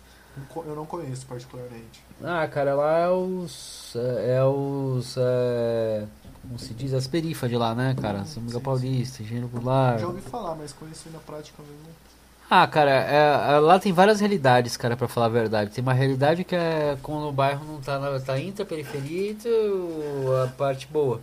[0.55, 2.03] Eu não conheço particularmente.
[2.23, 3.95] Ah, cara, lá é os.
[3.95, 5.15] É, é os.
[5.17, 6.05] É,
[6.41, 6.93] como se diz?
[6.93, 8.25] As perifas de lá, né, cara?
[8.25, 9.99] São Miguel sim, Paulista, Engenheiro Goulart.
[9.99, 12.06] Já ouvi falar, mas conheci na prática mesmo.
[12.49, 15.71] Ah, cara, é- é- lá tem várias realidades, cara, pra falar a verdade.
[15.71, 20.43] Tem uma realidade que é quando o bairro não tá, na, tá entre a e
[20.43, 21.19] a parte boa.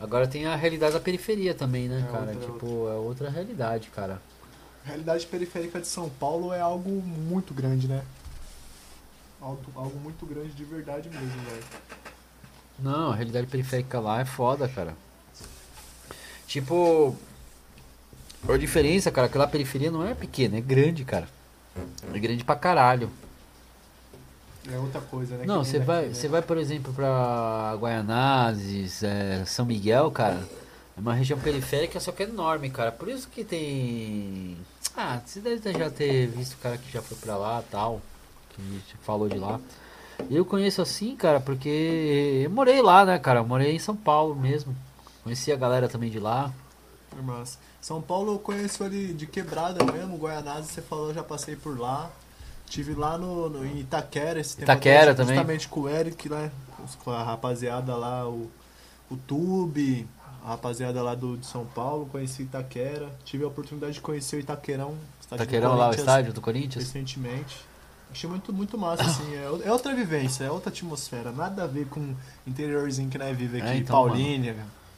[0.00, 2.32] Agora tem a realidade da periferia também, né, É cara?
[2.32, 4.20] outra, tipo, é outra realidade, cara.
[4.84, 8.02] Realidade periférica de São Paulo é algo muito grande, né?
[9.40, 11.62] Algo, algo muito grande de verdade mesmo, velho.
[12.78, 14.96] Não, a realidade periférica lá é foda, cara.
[16.46, 17.16] Tipo,
[18.48, 21.28] a diferença, cara, que lá a periferia não é pequena, é grande, cara.
[22.12, 23.10] É grande pra caralho.
[24.70, 25.44] É outra coisa, né?
[25.44, 26.14] Não, você vai, né?
[26.14, 30.42] você vai, por exemplo, pra Guaianazes, é, São Miguel, cara.
[30.96, 32.92] É uma região periférica, só que é enorme, cara.
[32.92, 34.56] Por isso que tem.
[34.96, 38.00] Ah, você deve já ter visto o cara que já foi pra lá tal.
[38.50, 39.58] Que falou de lá.
[40.30, 43.40] Eu conheço assim, cara, porque eu morei lá, né, cara?
[43.40, 44.76] Eu morei em São Paulo mesmo.
[45.24, 46.52] Conheci a galera também de lá.
[47.18, 47.58] É massa.
[47.82, 51.78] São Paulo eu conheço ali de quebrada mesmo, Guaianazes, você falou, eu já passei por
[51.78, 52.10] lá.
[52.66, 55.34] Tive lá no, no- em Itaquera esse tempo Itaquera atrás, também.
[55.34, 56.50] Justamente com o Eric, né?
[57.04, 58.50] Com a rapaziada lá, o,
[59.10, 60.08] o Tube,
[60.42, 63.10] a rapaziada lá do, de São Paulo, conheci Itaquera.
[63.24, 64.96] Tive a oportunidade de conhecer o Itaquerão.
[65.28, 66.84] Taqueirão lá, o estádio do Corinthians.
[66.86, 67.58] Recentemente.
[68.10, 69.34] Achei muito, muito massa, assim.
[69.34, 71.30] É, é outra vivência, é outra atmosfera.
[71.32, 72.16] Nada a ver com o
[72.46, 74.56] interiorzinho que nós vive aqui, É, então, Paulínia.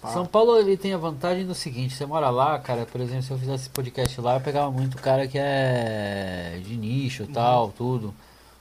[0.09, 0.13] Pá.
[0.13, 3.31] São Paulo ele tem a vantagem do seguinte, você mora lá, cara, por exemplo, se
[3.31, 8.15] eu fizesse podcast lá, eu pegava muito cara que é de nicho e tal, tudo.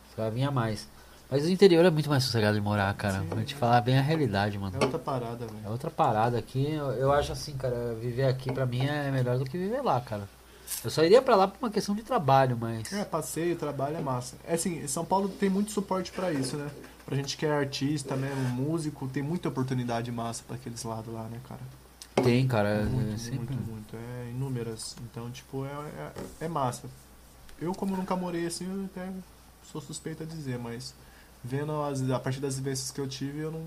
[0.10, 0.88] Ficava vinha mais.
[1.30, 3.20] Mas o interior é muito mais sossegado de morar, cara.
[3.22, 3.28] Sim.
[3.28, 4.78] Pra te falar bem a realidade, mano.
[4.80, 5.72] É outra parada, É velho.
[5.72, 6.72] outra parada aqui.
[6.72, 10.00] Eu, eu acho assim, cara, viver aqui pra mim é melhor do que viver lá,
[10.00, 10.30] cara.
[10.84, 12.92] Eu só iria pra lá por uma questão de trabalho, mas.
[12.94, 14.36] É, passeio, trabalho é massa.
[14.46, 16.70] É assim, São Paulo tem muito suporte pra isso, né?
[17.06, 21.24] Pra gente que é artista mesmo, músico, tem muita oportunidade massa pra aqueles lados lá,
[21.24, 21.62] né, cara?
[22.24, 22.70] Tem, cara.
[22.70, 23.38] é Muito, sempre.
[23.40, 23.96] muito, muito.
[23.96, 24.96] É inúmeras.
[25.02, 26.12] Então, tipo, é, é,
[26.46, 26.88] é massa.
[27.60, 29.12] Eu, como nunca morei assim, eu até
[29.72, 30.94] sou suspeito a dizer, mas
[31.44, 33.64] vendo as, a partir das vivências que eu tive, eu não,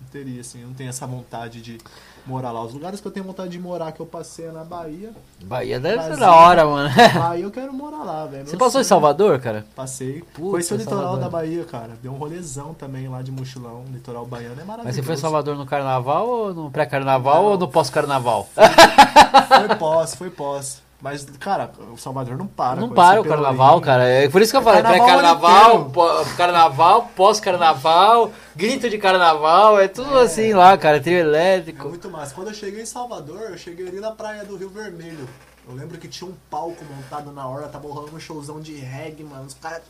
[0.00, 1.78] não teria, assim, eu não tenho essa vontade de
[2.24, 2.62] morar lá.
[2.62, 5.10] Os lugares que eu tenho vontade de morar, que eu passei é na Bahia.
[5.42, 6.88] Bahia deve ser da hora, mano.
[7.18, 8.44] Bahia eu quero morar lá, velho.
[8.44, 9.66] Você Meu passou em Salvador, cara?
[9.74, 10.22] Passei.
[10.34, 11.24] Puta, Conheci o litoral Salvador.
[11.24, 11.98] da Bahia, cara.
[12.00, 13.84] Deu um rolezão também lá de mochilão.
[13.90, 14.84] Litoral baiano é maravilhoso.
[14.84, 18.48] Mas você foi em Salvador no carnaval ou no pré-carnaval ou no pós-carnaval?
[18.54, 20.80] Foi pós, foi pós.
[21.00, 22.80] Mas, cara, o Salvador não para.
[22.80, 23.80] Não para o carnaval, pelourinho.
[23.84, 24.08] cara.
[24.08, 25.90] É por isso que eu falei, Carnaval pré-carnaval,
[26.36, 30.22] carnaval, pós-carnaval, grito de carnaval, é tudo É.
[30.24, 31.88] assim lá, cara, trio É elétrico.
[31.88, 32.34] muito massa.
[32.34, 35.28] Quando eu cheguei em Salvador, eu cheguei ali na praia do Rio Vermelho.
[35.68, 39.22] Eu lembro que tinha um palco montado na hora, tava rolando um showzão de reggae,
[39.22, 39.44] mano.
[39.44, 39.82] Os caras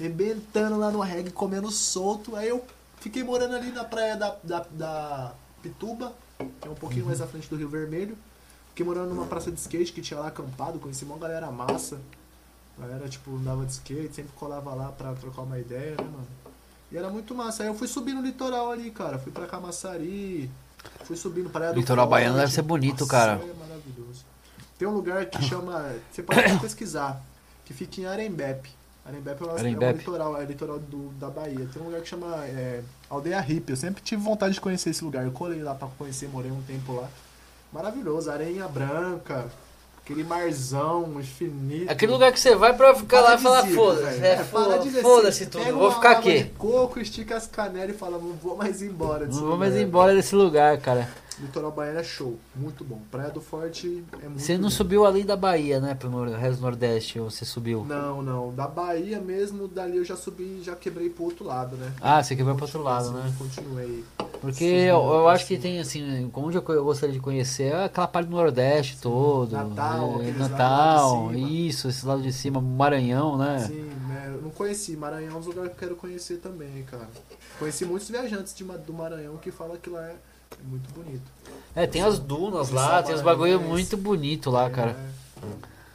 [0.00, 2.34] rebentando lá no reggae, comendo solto.
[2.36, 2.64] Aí eu
[3.00, 6.12] fiquei morando ali na praia da, da, da Pituba,
[6.60, 8.16] que é um pouquinho mais à frente do Rio Vermelho.
[8.78, 11.98] Fiquei morando numa praça de skate que tinha lá acampado, conheci uma galera massa.
[12.78, 16.28] A galera, tipo, andava de skate, sempre colava lá pra trocar uma ideia, né, mano?
[16.92, 17.64] E era muito massa.
[17.64, 19.18] Aí eu fui subir no litoral ali, cara.
[19.18, 20.48] Fui pra Camaçari,
[21.02, 22.08] fui subindo do Litoral Forte.
[22.08, 23.32] baiano deve ser bonito, Nossa, cara.
[23.32, 24.24] É maravilhoso.
[24.78, 25.96] Tem um lugar que chama.
[26.12, 27.20] Você pode pesquisar.
[27.64, 28.70] Que fica em Arembepe.
[29.04, 29.98] Arembepe é um, é um Arembepe.
[29.98, 31.68] litoral, é litoral do, da Bahia.
[31.72, 33.72] Tem um lugar que chama é, Aldeia Hippie.
[33.72, 35.24] Eu sempre tive vontade de conhecer esse lugar.
[35.24, 37.08] Eu colei lá pra conhecer, morei um tempo lá.
[37.72, 39.44] Maravilhoso, areia branca,
[40.02, 41.90] aquele marzão infinito.
[41.90, 45.06] Aquele lugar que você vai pra ficar lá e falar, foda-se, é, É, paradisíaco.
[45.06, 46.38] foda- foda-se Pega tudo, vou ficar aqui.
[46.44, 49.26] De coco, estica as canelas e fala, não vou mais embora.
[49.26, 49.86] desse Não vou mais lugar.
[49.86, 51.08] embora desse lugar, cara.
[51.40, 53.00] Litoral Baiano é show, muito bom.
[53.10, 56.62] Praia do Forte é muito Você não subiu além da Bahia, né, pro resto do
[56.62, 57.84] Nordeste, ou você subiu?
[57.84, 58.52] Não, não.
[58.52, 61.92] Da Bahia mesmo, dali eu já subi, já quebrei pro outro lado, né?
[62.00, 63.32] Ah, você quebrou pro outro lado, né?
[63.38, 64.04] Continuei.
[64.40, 68.28] Porque eu, eu acho que tem, assim, onde eu gostaria de conhecer é aquela parte
[68.28, 69.52] do Nordeste todo.
[69.52, 73.64] Natal, é, lados Natal, isso, esse lado de cima, Maranhão, né?
[73.66, 74.96] Sim, né, eu não conheci.
[74.96, 77.08] Maranhão é um lugar que eu quero conhecer também, cara.
[77.58, 80.16] Conheci muitos viajantes de, do Maranhão que falam que lá é,
[80.52, 81.22] é muito bonito.
[81.74, 84.96] É, tem as dunas lá, é tem os bagulho muito bonito lá, cara.
[85.42, 85.46] É,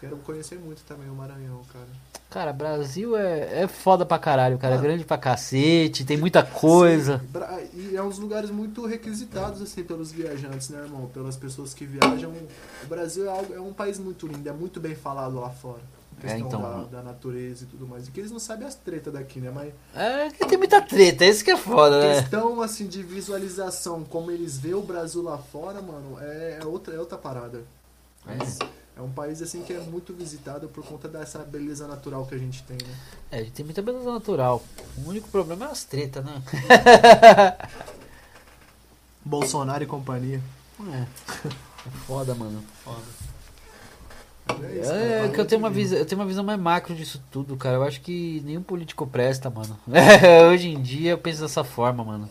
[0.01, 1.87] quero conhecer muito também o Maranhão, cara.
[2.29, 4.73] Cara, Brasil é, é foda pra caralho, cara.
[4.73, 4.87] É Mano.
[4.87, 7.19] grande pra cacete, tem muita coisa.
[7.19, 11.07] Sim, E é uns lugares muito requisitados, assim, pelos viajantes, né, irmão?
[11.13, 12.31] Pelas pessoas que viajam.
[12.83, 15.81] O Brasil é, algo- é um país muito lindo, é muito bem falado lá fora.
[16.19, 16.61] Questão então.
[16.61, 18.07] da, da natureza e tudo mais.
[18.07, 19.51] E que eles não sabem as tretas daqui, né?
[19.51, 22.21] Mas É que tem muita treta, esse que é foda, né?
[22.21, 26.95] questão, assim, de visualização, como eles vê o Brasil lá fora, mano, é, é outra,
[26.95, 27.61] é outra parada.
[28.25, 28.57] Mas
[28.95, 32.37] é um país, assim, que é muito visitado por conta dessa beleza natural que a
[32.37, 32.95] gente tem, né?
[33.31, 34.63] É, a gente tem muita beleza natural.
[34.97, 36.41] O único problema é as tretas, né?
[39.25, 40.41] Bolsonaro e companhia.
[40.91, 41.07] É.
[41.85, 42.63] É foda, mano.
[42.83, 43.22] Foda.
[44.47, 46.59] É, isso, cara, É, valeu que eu tenho uma visão, eu tenho uma visão mais
[46.59, 47.75] macro disso tudo, cara.
[47.77, 49.77] Eu acho que nenhum político presta, mano.
[49.91, 52.29] É, hoje em dia eu penso dessa forma, mano.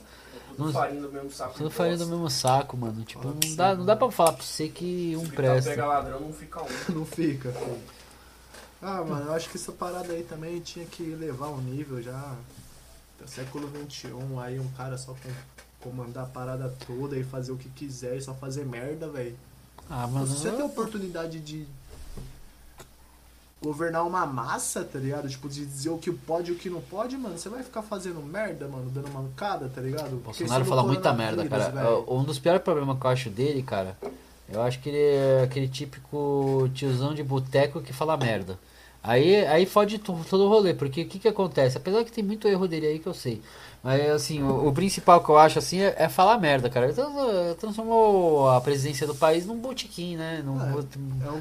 [0.57, 1.55] Tudo Não- farinha do mesmo saco.
[1.57, 3.03] Tudo farinha do mesmo saco, mano.
[3.05, 3.85] Tipo, não dá, não mano.
[3.87, 5.71] dá pra falar pra você que um Se presta.
[5.71, 6.67] pega ladrão, não fica um.
[6.95, 7.79] Não fica, filho.
[8.83, 12.35] Ah, mano, eu acho que essa parada aí também tinha que levar um nível já.
[13.19, 14.09] Até século XXI,
[14.43, 15.31] aí um cara só com,
[15.89, 19.37] comandar a parada toda e fazer o que quiser e só fazer merda, velho.
[19.89, 20.27] Ah, mano.
[20.27, 21.67] Se você tem a oportunidade de
[23.63, 25.29] governar uma massa, tá ligado?
[25.29, 27.83] Tipo, de dizer o que pode e o que não pode, mano, você vai ficar
[27.83, 30.17] fazendo merda, mano, dando mancada, tá ligado?
[30.17, 31.65] Bolsonaro fala muita merda, cara.
[31.71, 33.97] coronavírus, velho, Um dos piores problemas que eu acho dele, cara,
[34.49, 38.59] eu acho que ele é aquele típico tiozão de boteco que fala merda.
[39.05, 41.77] Aí, aí fode todo o rolê, porque o que que acontece?
[41.77, 43.43] Apesar que tem muito erro dele aí que eu sei.
[43.83, 46.87] Mas assim, o, o principal que eu acho assim é, é falar merda, cara.
[46.87, 50.41] Ele trans- transformou a presidência do país num botiquim, né?
[50.45, 50.71] Num, É,
[51.27, 51.41] É um,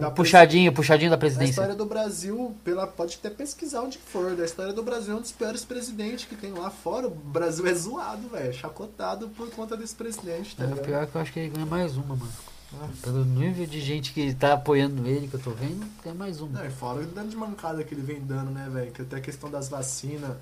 [0.00, 1.50] da puxadinho, puxadinho da A presidência.
[1.50, 5.20] história do Brasil, pela, pode até pesquisar onde for, da história do Brasil é um
[5.20, 7.06] dos piores presidentes que tem lá fora.
[7.06, 10.84] O Brasil é zoado, velho, chacotado por conta desse presidente, tá É, ligado?
[10.84, 12.32] pior é que eu acho que ele ganha mais uma, mano.
[12.74, 12.88] Ah.
[13.02, 16.58] Pelo nível de gente que tá apoiando ele, que eu tô vendo, ganha mais uma.
[16.60, 18.90] Não, e fora o dano de mancada que ele vem dando, né, velho?
[18.92, 20.32] Que até a questão das vacinas,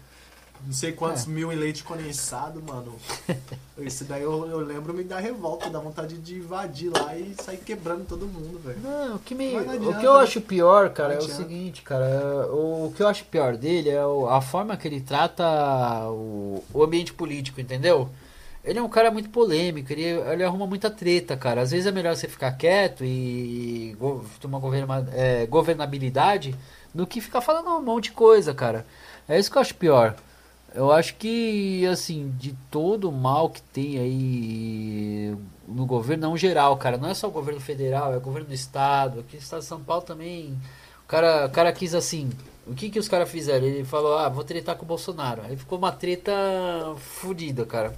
[0.64, 1.30] não sei quantos É.
[1.30, 2.94] mil em leite condensado, mano.
[3.78, 7.58] Esse daí eu, eu lembro me dá revolta, dá vontade de invadir lá e sair
[7.58, 8.78] quebrando todo mundo, velho.
[8.82, 12.46] Não, o que, me, o que eu acho pior, cara, é o seguinte, cara.
[12.50, 14.00] O, que eu acho pior dele é
[14.30, 15.44] a forma que ele trata
[16.10, 18.08] o, o ambiente político, entendeu?
[18.64, 21.60] Ele é um cara muito polêmico, ele, ele arruma muita treta, cara.
[21.60, 26.52] Às vezes é melhor você ficar quieto e go- uma governa, é, governabilidade
[26.92, 28.84] do que ficar falando um monte de coisa, cara.
[29.28, 30.16] É isso que eu acho pior.
[30.76, 35.34] Eu acho que, assim, de todo o mal que tem aí
[35.66, 36.98] no governo, não geral, cara.
[36.98, 39.20] Não é só o governo federal, é o governo do estado.
[39.20, 40.52] Aqui no estado de São Paulo também.
[41.02, 42.28] O cara, o cara quis assim.
[42.66, 43.66] O que que os caras fizeram?
[43.66, 45.40] Ele falou, ah, vou tretar com o Bolsonaro.
[45.46, 46.30] Aí ficou uma treta
[46.98, 47.94] fodida, cara.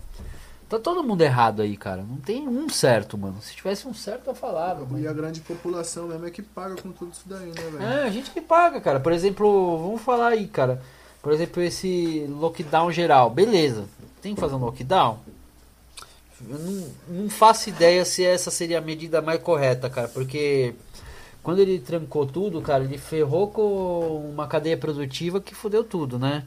[0.69, 2.03] Tá todo mundo errado aí, cara.
[2.03, 3.43] Não tem um certo, mano.
[3.43, 4.85] Se tivesse um certo, eu falava.
[4.85, 5.11] E mano.
[5.11, 7.83] a grande população mesmo é que paga com tudo isso daí, né, velho?
[7.83, 9.01] É, a gente que paga, cara.
[9.01, 10.81] Por exemplo, vamos falar aí, cara.
[11.29, 13.29] Por exemplo, esse lockdown geral.
[13.29, 13.85] Beleza.
[14.23, 15.19] Tem que fazer um lockdown?
[16.49, 20.09] Eu não, não faço ideia se essa seria a medida mais correta, cara.
[20.09, 20.75] Porque
[21.43, 26.47] quando ele trancou tudo, cara, ele ferrou com uma cadeia produtiva que fudeu tudo, né?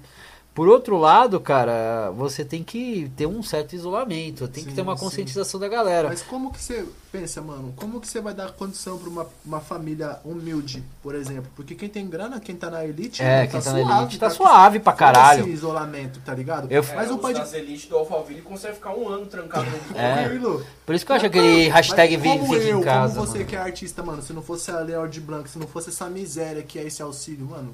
[0.53, 4.82] Por outro lado, cara, você tem que ter um certo isolamento, tem que Sim, ter
[4.82, 5.03] uma sim.
[5.06, 6.10] conscientização da galera.
[6.10, 7.73] Mas como que você pensa, mano?
[7.78, 11.49] Como que você vai dar condição pra uma, uma família humilde, por exemplo?
[11.56, 14.28] Porque quem tem grana, quem tá na elite, É, quem tá suave, na elite tá
[14.28, 15.44] com suave pra caralho.
[15.44, 16.69] Esse isolamento, tá ligado?
[16.69, 19.26] Eu- Mas é, o os pai de das elites do Alphaville conseguem ficar um ano
[19.28, 20.15] trancado no É.
[20.23, 20.65] Tranquilo.
[20.86, 23.14] Por isso que eu acho aquele hashtag Mas como fica eu, em casa.
[23.15, 23.49] Como você mano.
[23.49, 26.10] que é artista, mano, se não fosse a Leor de Blanc, se não fosse essa
[26.10, 27.73] miséria que é esse auxílio, mano,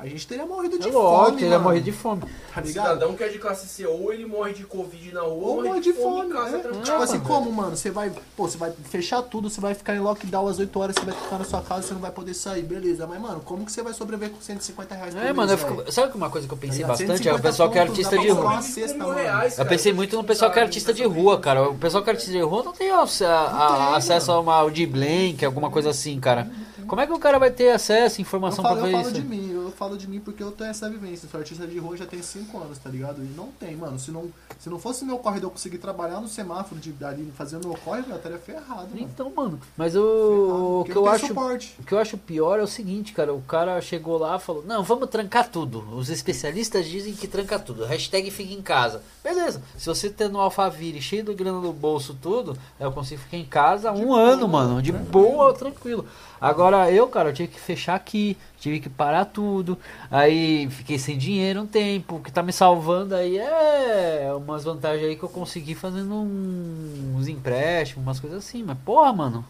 [0.00, 1.64] a gente teria morrido de É lógico, fome, ele ia mano.
[1.64, 2.22] morrer de fome.
[2.54, 2.84] Tá ligado?
[2.94, 5.80] cidadão que é de classe C, ou ele morre de Covid na rua, Ou morre
[5.80, 6.58] de fome, em casa né?
[6.62, 6.82] trancado.
[6.84, 7.24] Tipo assim, mano.
[7.28, 7.76] como, mano?
[7.76, 10.94] Você vai, pô, você vai fechar tudo, você vai ficar em lockdown às 8 horas,
[10.98, 13.06] você vai ficar na sua casa, você não vai poder sair, beleza.
[13.06, 15.58] Mas, mano, como que você vai sobreviver com 150 reais por É, mês, mano, eu
[15.58, 17.10] fico- sabe que uma coisa que eu pensei Tá bastante?
[17.10, 18.62] É o 150 pessoal que é artista de rua.
[18.62, 21.68] Sobrevive cesta, Eu pensei muito no pessoal que é artista de rua, cara.
[21.70, 24.54] O pessoal que é artista de rua não tem a- Não tem, acesso a uma
[24.54, 26.50] Audi Blank, alguma coisa assim, cara.
[26.88, 29.12] Como é que o cara vai ter acesso, Eu informação falo, pra eu ver falo
[29.12, 29.22] isso?
[29.22, 31.26] de mim, eu falo de mim porque eu tenho essa vivência.
[31.26, 33.22] Eu sou artista de rua já tem 5 anos, tá ligado?
[33.22, 33.98] E não tem, mano.
[33.98, 37.32] Se não, se não fosse meu corre de eu conseguir trabalhar no semáforo de, ali,
[37.36, 39.00] fazendo meu corre, eu estaria ferrado, mano.
[39.00, 41.76] Então, mano, mas Ferrado, o, o que eu tem acho suporte.
[41.78, 44.64] O que eu acho pior é o seguinte, cara, o cara chegou lá e falou,
[44.66, 45.84] não, vamos trancar tudo.
[45.96, 47.84] Os especialistas dizem que tranca tudo.
[47.84, 49.02] Hashtag fica em casa.
[49.22, 53.36] Beleza, se você tendo um Alphaville cheio de grana no bolso, tudo, eu consigo ficar
[53.36, 54.82] em casa De um boa, ano, mano.
[54.82, 56.06] De boa, tranquilo.
[56.40, 59.78] Agora eu, cara, eu tive que fechar aqui, tive que parar tudo.
[60.10, 62.16] Aí fiquei sem dinheiro um tempo.
[62.16, 67.28] O que tá me salvando aí é umas vantagens aí que eu consegui fazendo uns
[67.28, 68.62] empréstimos, umas coisas assim.
[68.62, 69.44] Mas porra, mano.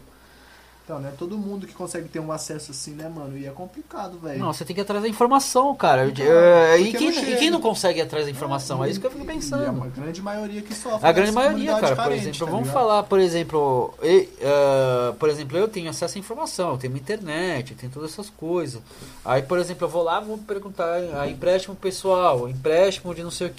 [0.89, 1.13] Então, né?
[1.19, 3.37] Todo mundo que consegue ter um acesso assim, né, mano?
[3.37, 4.39] E é complicado, velho.
[4.39, 6.07] Não, você tem que ir atrás da informação, cara.
[6.07, 8.83] Então, É, e, quem, e quem não consegue ir atrás da informação?
[8.83, 9.69] É isso que eu fico é pensando.
[9.69, 11.07] uma grande maioria que sofre.
[11.07, 12.73] A grande maioria, cara, por exemplo, tá vamos ligado?
[12.73, 17.69] falar, por exemplo, e- ah, por exemplo, eu tenho acesso à informação, eu tenho internet,
[17.73, 18.81] eu tenho todas essas coisas.
[19.23, 23.45] Aí, por exemplo, eu vou lá, vou perguntar, a empréstimo pessoal, empréstimo de não sei
[23.45, 23.51] o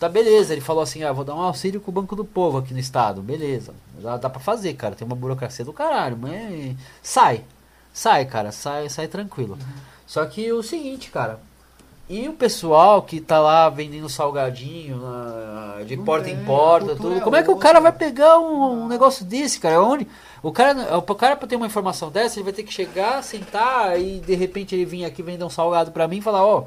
[0.00, 2.58] Tá beleza, ele falou assim, ah, vou dar um auxílio com o Banco do Povo
[2.58, 3.72] aqui no estado, beleza.
[4.00, 7.42] Dá, dá pra fazer, cara, tem uma burocracia do caralho, mas sai.
[7.92, 9.54] Sai, cara, sai, sai tranquilo.
[9.54, 9.72] Uhum.
[10.06, 11.40] Só que o seguinte, cara,
[12.08, 16.94] e o pessoal que tá lá vendendo salgadinho na- de Não porta tem, em porta,
[16.96, 17.16] tudo.
[17.16, 19.82] é Como é que o cara vai pegar um, um negócio desse, cara?
[19.82, 20.06] Onde?
[20.42, 23.98] O cara, o cara pra ter uma informação dessa, ele vai ter que chegar, sentar
[24.00, 26.64] e de repente ele vir aqui vender um salgado pra mim e falar, ó,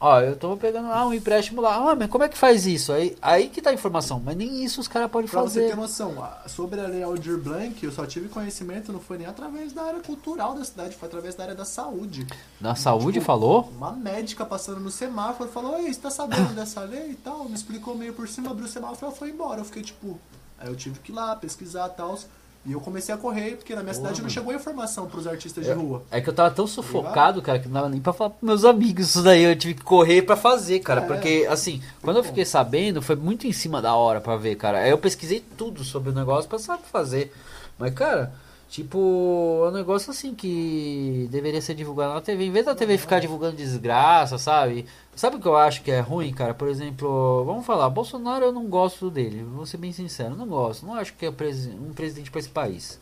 [0.00, 1.76] ó, eu tô pegando lá um empréstimo lá.
[1.76, 2.92] Ah, mas como é que faz isso?
[2.92, 5.68] Aí, aí que tá a informação, mas nem isso os caras podem Pra você fazer.
[5.70, 9.72] ter noção, sobre a Lei Aldir Blanc, eu só tive conhecimento, não foi nem através
[9.72, 12.26] da área cultural da cidade, foi através da área da saúde.
[12.60, 13.70] Na saúde Tipo, falou?
[13.76, 17.44] Uma médica passando no semáforo falou: Ei, você tá sabendo dessa lei e tal?
[17.44, 19.60] Me explicou meio por cima, abriu o semáforo e foi embora.
[19.60, 20.18] Eu fiquei tipo.
[20.58, 22.18] Aí eu tive que ir lá pesquisar e tal.
[22.66, 25.64] E eu comecei a correr, porque na minha Pô, cidade não chegou informação pros artistas
[25.64, 26.02] de rua.
[26.10, 28.64] É que eu tava tão sufocado, cara, que não dava nem pra falar pros meus
[28.66, 29.44] amigos isso daí.
[29.44, 31.00] Eu tive que correr pra fazer, cara.
[31.00, 31.06] É.
[31.06, 34.80] Porque, assim, quando eu fiquei sabendo, foi muito em cima da hora pra ver, cara.
[34.80, 37.32] Aí eu pesquisei tudo sobre o negócio pra saber fazer.
[37.78, 38.30] Mas, cara,
[38.70, 42.44] tipo, é um negócio assim que deveria ser divulgado na TV.
[42.44, 44.86] Em vez da TV ficar divulgando desgraça, sabe?
[45.14, 46.54] Sabe o que eu acho que é ruim, cara?
[46.54, 50.86] Por exemplo, vamos falar, Bolsonaro eu não gosto dele, vou ser bem sincero, não gosto.
[50.86, 53.00] Não acho que é um presidente pra esse país.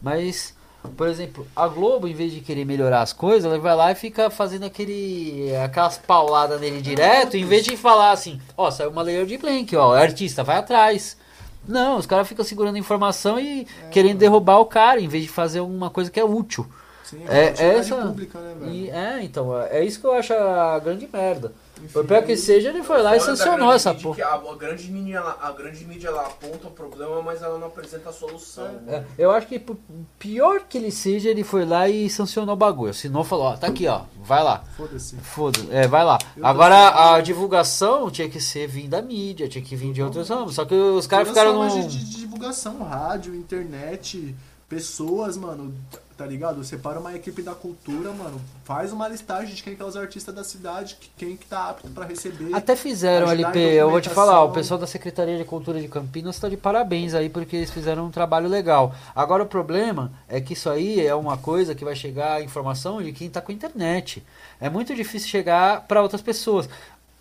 [0.00, 0.56] Mas,
[0.96, 3.94] por exemplo, a Globo, em vez de querer melhorar as coisas, ela vai lá e
[3.94, 9.02] fica fazendo aquele aquelas pauladas nele direto, em vez de falar assim, ó, saiu uma
[9.02, 11.19] lei de Blank, ó, artista, vai atrás.
[11.66, 15.60] Não, os caras ficam segurando informação e querendo derrubar o cara, em vez de fazer
[15.60, 16.66] alguma coisa que é útil.
[17.04, 18.72] Sim, É, uma utilidade essa- pública, né, velho?
[18.72, 21.52] E, é, então, é isso que eu acho a grande merda.
[21.82, 24.16] Enfim, Por pior que seja, ele foi lá e sancionou essa porra.
[24.16, 27.58] que A, a grande mídia, ela- a grande mídia ela aponta o problema, mas ela
[27.58, 28.68] não apresenta a solução.
[28.86, 29.76] É, eu acho que por
[30.18, 32.90] pior que ele seja, ele foi lá e sancionou o bagulho.
[32.90, 34.62] Assinou falou, ó, tá aqui, ó, vai lá.
[34.76, 35.16] Foda-se.
[35.16, 36.18] Foda, é, vai lá.
[36.36, 40.28] Eu Agora a divulgação tinha que ser vir da mídia, tinha que vir de outros
[40.28, 40.54] ramos.
[40.54, 41.68] Só que os caras ficaram no.
[41.70, 44.34] de, de divulgação, rádio, internet,
[44.68, 45.74] pessoas, mano,
[46.20, 46.62] tá ligado?
[46.62, 48.38] Separa uma equipe da cultura, mano.
[48.62, 51.70] Faz uma listagem de quem que é os artistas da cidade, que- quem que tá
[51.70, 52.52] apto pra receber.
[52.54, 56.34] Até fizeram LP, eu vou te falar, o pessoal da Secretaria de Cultura de Campinas
[56.36, 58.94] está de parabéns aí, porque eles fizeram um trabalho legal.
[59.16, 63.02] Agora o problema é que isso aí é uma coisa que vai chegar a informação
[63.02, 64.22] de quem está com internet.
[64.60, 66.68] É muito difícil chegar para outras pessoas.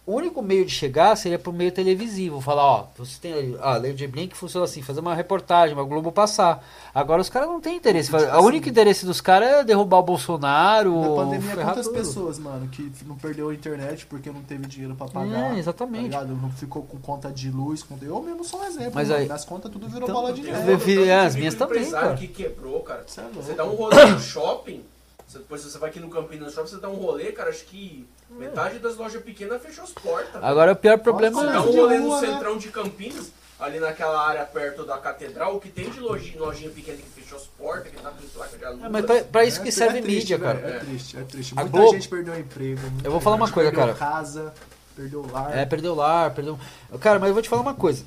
[0.10, 2.42] O único meio de chegar seria por meio televisivo.
[2.42, 5.84] Falar, ó, você tem ali, ah, Lei de Blink funciona assim, fazer uma reportagem, uma
[5.84, 6.66] Globo passar.
[6.96, 8.10] Agora os caras não têm interesse.
[8.10, 11.00] Tipo O único interesse dos caras é derrubar o Bolsonaro.
[11.00, 11.96] Na pandemia, quantas tudo.
[11.96, 15.56] pessoas, mano, que não perdeu a internet porque não teve dinheiro pra pagar?
[15.56, 16.10] É, exatamente.
[16.10, 16.24] Tá?
[16.24, 17.84] Não ficou com conta de luz.
[17.84, 18.04] Conta...
[18.04, 18.94] Eu mesmo sou um exemplo.
[18.96, 19.20] Mas mano.
[19.20, 21.08] aí- Minhas contas tudo virou Então, bola de neve.
[21.08, 22.16] é, as minhas também, cara.
[22.16, 23.04] que quebrou, cara.
[23.06, 23.26] Cê é.
[23.36, 24.82] Você dá um rolê no shopping,
[25.30, 28.08] você- depois você vai aqui no Campinas Shopping, você dá um rolê, cara, acho que
[28.30, 30.44] metade das lojas pequenas fechou as portas.
[30.44, 32.28] Agora o pior problema Você Nossa, dá Mas um de rolê no né?
[32.28, 36.70] centrão de Campinas, ali naquela área perto da catedral, o que tem de lojinha, lojinha
[36.72, 38.86] pequena que fechou as portas, que tá com placa de aluno.
[38.86, 40.60] É, mas pra, pra isso É, que é serve triste, mídia, cara.
[40.60, 41.54] É triste, é triste.
[41.56, 42.82] A Muita Globo- gente perdeu emprego.
[43.04, 43.98] Eu vou falar uma coisa, perdeu cara.
[43.98, 44.54] casa,
[44.96, 45.58] perdeu lar.
[45.58, 46.58] É, perdeu lar, perdeu.
[47.00, 48.04] Cara, mas eu vou te falar uma coisa.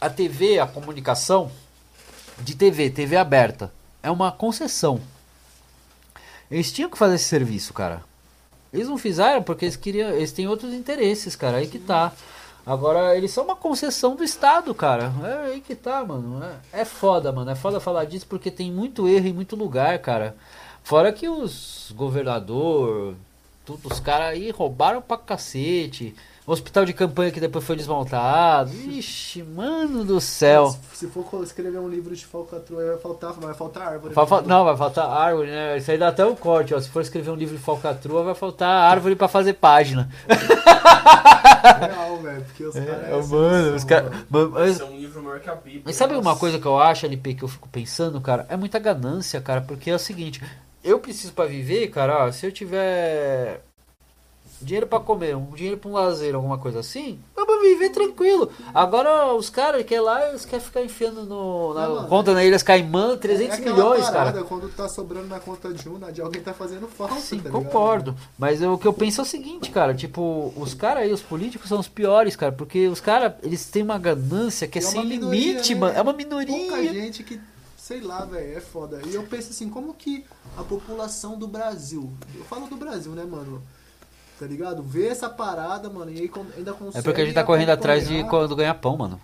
[0.00, 1.50] A TV, a comunicação
[2.38, 3.72] de TV, TV aberta,
[4.02, 5.00] é uma concessão.
[6.50, 8.02] Eles tinham que fazer esse serviço, cara.
[8.72, 10.10] Eles não fizeram porque eles queriam.
[10.10, 11.58] Eles têm outros interesses, cara.
[11.58, 12.12] Aí que tá.
[12.66, 15.10] Agora, eles são uma concessão do Estado, cara.
[15.24, 16.42] É aí que tá, mano.
[16.72, 17.50] É, é foda, mano.
[17.50, 20.36] É foda falar disso porque tem muito erro em muito lugar, cara.
[20.84, 23.14] Fora que os governador,
[23.64, 26.14] tudo, os caras aí roubaram pra cacete.
[26.50, 28.70] Hospital de campanha que depois foi desmontado.
[28.72, 30.74] Ixi, mano do céu.
[30.94, 34.14] Se, se for escrever um livro de falcatrua, vai faltar, vai faltar árvore.
[34.14, 35.76] Vai fal- Não, vai faltar árvore, né?
[35.76, 36.80] Isso aí dá até um corte, ó.
[36.80, 40.08] Se for escrever um livro de falcatrua, vai faltar árvore pra fazer página.
[41.80, 43.04] Real, velho, porque os caras...
[43.08, 44.12] É, mano, os caras.
[44.68, 45.82] Esse é um livro maior que a Bíblia.
[45.84, 48.46] Mas sabe uma coisa que eu acho, LP, que eu fico pensando, cara?
[48.48, 50.42] É muita ganância, cara, porque é o seguinte,
[50.82, 53.60] eu preciso pra viver, cara, ó, se eu tiver
[54.60, 58.50] dinheiro pra comer, um dinheiro pra um lazer, alguma coisa assim, eu vou viver tranquilo.
[58.74, 62.44] Agora os caras que é lá, eles querem ficar enfiando no, na Não, conta na
[62.44, 64.44] Ilhas Caimã 300 é milhões, parada, cara.
[64.44, 67.64] quando tá sobrando na conta de um, de alguém tá fazendo falta, Sim, tá ligado?
[67.64, 68.16] concordo.
[68.38, 69.94] Mas eu- o que eu penso é o seguinte, cara.
[69.94, 72.52] Tipo, os caras aí, os políticos são os piores, cara.
[72.52, 75.80] Porque os caras, eles têm uma ganância que é, é sem minoria, limite, né?
[75.80, 75.96] mano.
[75.98, 76.92] É uma Pouca minoria.
[76.92, 77.40] gente que
[77.76, 79.00] sei lá, velho, é foda.
[79.06, 80.22] E eu penso assim, como que
[80.58, 83.62] a população do Brasil, eu falo do Brasil, né, mano?
[84.38, 84.82] Tá ligado?
[84.82, 88.06] Vê essa parada, mano, e aí ainda consegue É porque a gente tá correndo atrás
[88.06, 89.20] de quando ganhar pão, mano.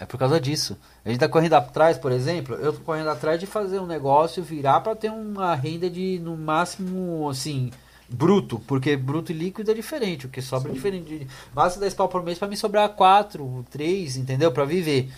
[0.00, 0.76] É por causa disso.
[1.04, 4.42] A gente tá correndo atrás, por exemplo, eu tô correndo atrás de fazer um negócio
[4.42, 7.70] virar pra ter uma renda de, no máximo, assim,
[8.08, 8.60] bruto.
[8.60, 10.26] Porque bruto e líquido é diferente.
[10.26, 11.26] O que sobra é diferente.
[11.52, 14.52] Basta 10 pau por mês pra me sobrar 4, 3, entendeu?
[14.52, 15.10] Pra viver.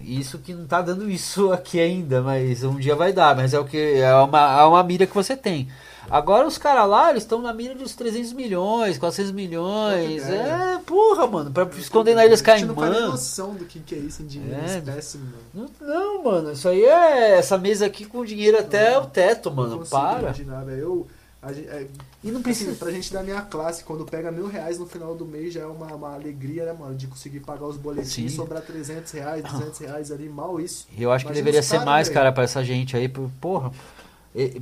[0.00, 3.34] Isso que não tá dando isso aqui ainda, mas um dia vai dar.
[3.34, 5.68] Mas é o que é uma, é uma mira que você tem.
[6.10, 10.22] Agora os caras lá, eles estão na mira dos 300 milhões, 400 milhões.
[10.28, 11.50] É, porra, mano.
[11.50, 13.08] Pra esconder na Ilhas A gente não Caimã.
[13.08, 14.78] noção do que, que é isso em dinheiro, É.
[14.78, 15.34] espécie, mano.
[15.52, 16.52] Não, não, mano.
[16.52, 19.86] Isso aí é essa mesa aqui com dinheiro até o teto, Não mano.
[19.86, 20.20] Para.
[20.20, 20.68] imaginar.
[20.68, 21.06] Eu,
[21.42, 21.86] a é,
[22.22, 22.72] E não assim, precisa.
[22.76, 25.66] pra gente da minha classe, quando pega mil reais no final do mês, já é
[25.66, 26.94] uma, uma alegria, né, mano?
[26.94, 28.28] De conseguir pagar os boletins, Sim.
[28.30, 30.86] sobrar 300 reais, 200 reais ali, mal isso.
[30.96, 32.14] Eu acho que Imagina deveria os ser cara, mais, velho.
[32.18, 33.08] cara, pra essa gente aí.
[33.08, 33.70] por- Porra.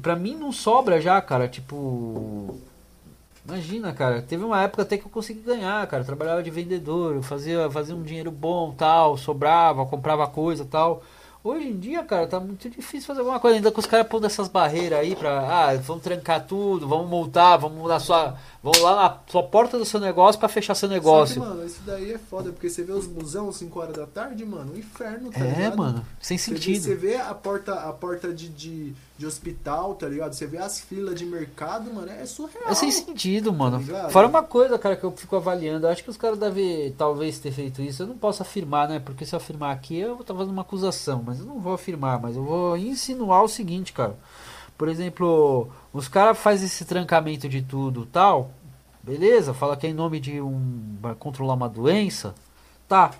[0.02, 1.48] Pra mim não sobra já, cara.
[1.48, 2.56] Tipo.
[3.44, 4.22] Imagina, cara.
[4.22, 6.02] Teve uma época até que eu consegui ganhar, cara.
[6.02, 11.02] Eu trabalhava de vendedor, eu fazia, fazia um dinheiro bom, tal, sobrava, comprava coisa, tal.
[11.44, 13.56] Hoje em dia, cara, tá muito difícil fazer alguma coisa.
[13.56, 15.40] Ainda com os caras pondo essas barreiras aí pra.
[15.40, 18.36] Ah, vamos trancar tudo, vamos multar, vamos na sua.
[18.62, 21.34] Vamos lá na sua porta do seu negócio pra fechar seu negócio.
[21.34, 24.06] Só que, mano, isso daí é foda, porque você vê os busão 5 horas da
[24.06, 25.76] tarde, mano, um inferno, tá é, ligado?
[25.78, 26.82] mano, sem Você vê- sentido.
[26.84, 30.32] Você vê a porta, a porta de, de, de hospital, tá ligado?
[30.32, 32.68] Você vê as filas de mercado, mano, é surreal.
[32.68, 33.78] É sem sentido, mano.
[33.78, 34.12] ligado?
[34.12, 35.84] Fora uma coisa, cara, que eu fico avaliando.
[35.86, 38.04] Eu acho que os caras devem, talvez, ter feito isso.
[38.04, 39.00] Eu não posso afirmar, né?
[39.04, 41.20] Porque se eu afirmar aqui, eu vou estar fazendo uma acusação.
[41.26, 44.14] Mas eu não vou afirmar, mas eu vou insinuar o seguinte, cara.
[44.76, 48.50] Por exemplo, os caras fazem esse trancamento de tudo tal.
[49.02, 50.96] Beleza, fala que é em nome de um.
[51.00, 52.34] pra controlar uma doença.
[52.88, 53.10] Tá.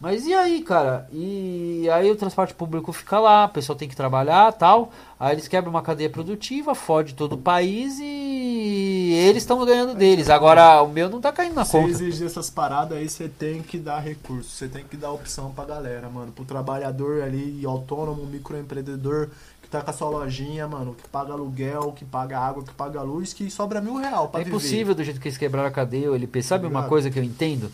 [0.00, 1.08] Mas e aí, cara?
[1.12, 4.92] E aí o transporte público fica lá, a pessoa tem que trabalhar tal.
[5.18, 10.30] Aí eles quebram uma cadeia produtiva, fode todo o país e eles estão ganhando deles.
[10.30, 11.90] Agora o meu não tá caindo na Você conta.
[11.90, 15.64] exigir essas paradas aí, você tem que dar recurso, você tem que dar opção pra
[15.64, 16.30] galera, mano.
[16.30, 19.30] Pro trabalhador ali, autônomo, microempreendedor,
[19.68, 23.02] que tá com a sua lojinha, mano, que paga aluguel, que paga água, que paga
[23.02, 24.56] luz, que sobra mil real pra É viver.
[24.56, 26.42] impossível do jeito que eles quebraram a cadeia, o LP.
[26.42, 27.70] Sabe uma coisa que eu entendo?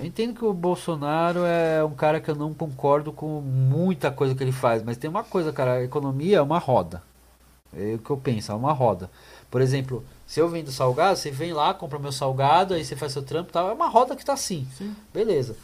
[0.00, 4.34] Eu entendo que o Bolsonaro é um cara que eu não concordo com muita coisa
[4.34, 7.02] que ele faz, mas tem uma coisa, cara, a economia é uma roda.
[7.76, 9.10] É o que eu penso, é uma roda.
[9.50, 13.12] Por exemplo, se eu vendo salgado, você vem lá, compra meu salgado, aí você faz
[13.12, 14.66] seu trampo e tal, é uma roda que tá assim.
[14.76, 14.94] Sim.
[15.12, 15.56] Beleza.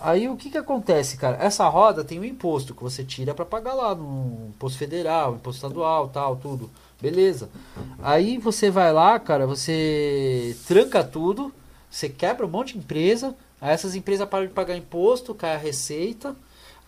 [0.00, 1.36] Aí o que que acontece, cara?
[1.42, 5.64] Essa roda tem um imposto que você tira pra pagar lá no imposto federal, imposto
[5.64, 6.70] estadual, tal, tudo.
[7.00, 7.48] Beleza.
[8.00, 11.52] Aí você vai lá, cara, você tranca tudo,
[11.90, 15.58] você quebra um monte de empresa, aí essas empresas param de pagar imposto, cai a
[15.58, 16.36] receita,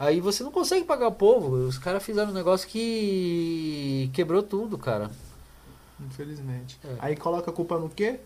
[0.05, 1.57] aí você não consegue pagar o povo.
[1.67, 5.11] Os caras fizeram um negócio que quebrou tudo, cara.
[6.01, 6.79] Infelizmente.
[6.85, 6.97] É.
[6.99, 8.21] Aí coloca a culpa no quê?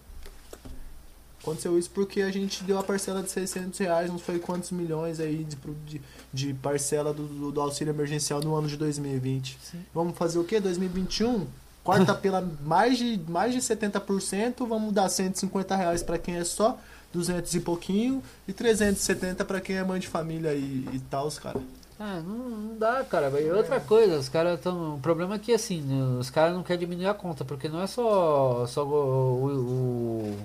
[1.41, 5.21] Aconteceu isso porque a gente deu a parcela de 600 reais, não sei quantos milhões
[5.21, 5.57] aí de,
[5.87, 6.03] de,
[6.33, 9.59] de parcela do, do, do auxílio emergencial no ano de 2020.
[9.63, 9.81] Sim.
[9.95, 10.61] Vamos fazer o quê?
[10.61, 11.47] 2021?
[11.85, 16.79] Corta pela mais de, mais de 70%, vamos dar 150 reais pra quem é só,
[17.13, 21.61] 200 e pouquinho, e 370 pra quem é mãe de família e, e tal, cara.
[22.01, 23.29] Ah, não, não dá, cara.
[23.41, 24.95] E outra coisa, os caras estão.
[24.95, 27.83] O problema é que assim, né, os caras não querem diminuir a conta, porque não
[27.83, 30.39] é só, só o, o,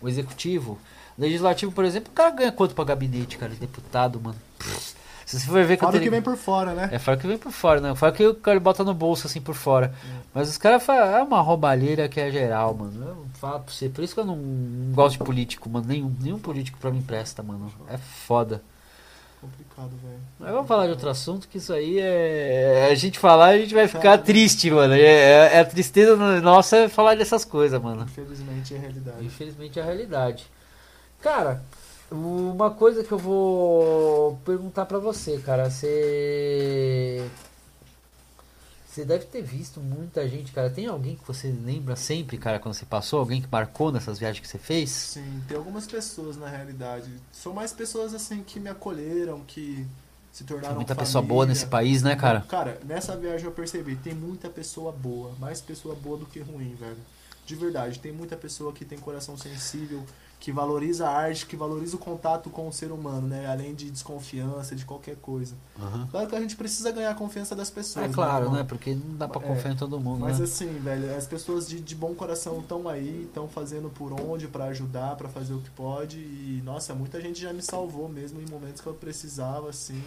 [0.00, 0.78] o executivo.
[1.18, 3.52] Legislativo, por exemplo, o cara ganha quanto pra gabinete, cara?
[3.54, 4.36] Deputado, mano.
[4.58, 4.95] Pff,
[5.26, 6.88] Se você for ver Fora o que vem por fora, né?
[6.92, 7.92] É fora que vem por fora, né?
[7.96, 9.92] Fora que o cara bota no bolso assim por fora.
[10.32, 13.04] Mas os caras falam, é uma roubalheira que é geral, mano.
[13.04, 15.84] Eu falo pra você, por isso que eu não, não gosto de político, mano.
[15.88, 17.72] Nenhum, nenhum político pra mim presta, mano.
[17.88, 18.62] É foda.
[19.40, 20.20] Complicado, velho.
[20.38, 22.88] Mas vamos falar de outro assunto, que isso aí é.
[22.90, 24.94] A gente falar, a gente vai ficar triste, mano.
[24.94, 28.02] É, é- é a tristeza nossa é falar dessas coisas, mano.
[28.04, 29.24] Infelizmente é a realidade.
[29.26, 30.46] Infelizmente é a realidade.
[31.20, 31.62] Cara,
[32.10, 35.68] uma coisa que eu vou perguntar pra você, cara.
[35.70, 37.28] Você.
[38.88, 40.70] Você deve ter visto muita gente, cara.
[40.70, 43.18] Tem alguém que você lembra sempre, cara, quando você passou?
[43.20, 44.88] Alguém que marcou nessas viagens que você fez?
[44.88, 47.10] Sim, tem algumas pessoas na realidade.
[47.30, 49.86] São mais pessoas assim que me acolheram, que
[50.32, 51.06] se tornaram Tem muita família.
[51.06, 52.40] pessoa boa nesse país, né, cara?
[52.48, 56.74] Cara, nessa viagem eu percebi, tem muita pessoa boa, mais pessoa boa do que ruim,
[56.74, 56.96] velho.
[57.44, 60.04] De verdade, tem muita pessoa que tem coração sensível,
[60.38, 63.46] que valoriza a arte, que valoriza o contato com o ser humano, né?
[63.46, 65.54] Além de desconfiança, de qualquer coisa.
[66.10, 68.06] Claro que a gente precisa ganhar a confiança das pessoas.
[68.06, 68.58] É claro, irmão?
[68.58, 68.64] né?
[68.64, 70.44] Porque não dá pra É, confiar em todo mundo, Mas né?
[70.44, 74.66] assim, velho, as pessoas de, de bom coração estão aí, estão fazendo por onde pra
[74.66, 76.18] ajudar, pra fazer o que pode.
[76.18, 80.00] E, nossa, muita gente já me salvou mesmo em momentos que eu precisava, assim.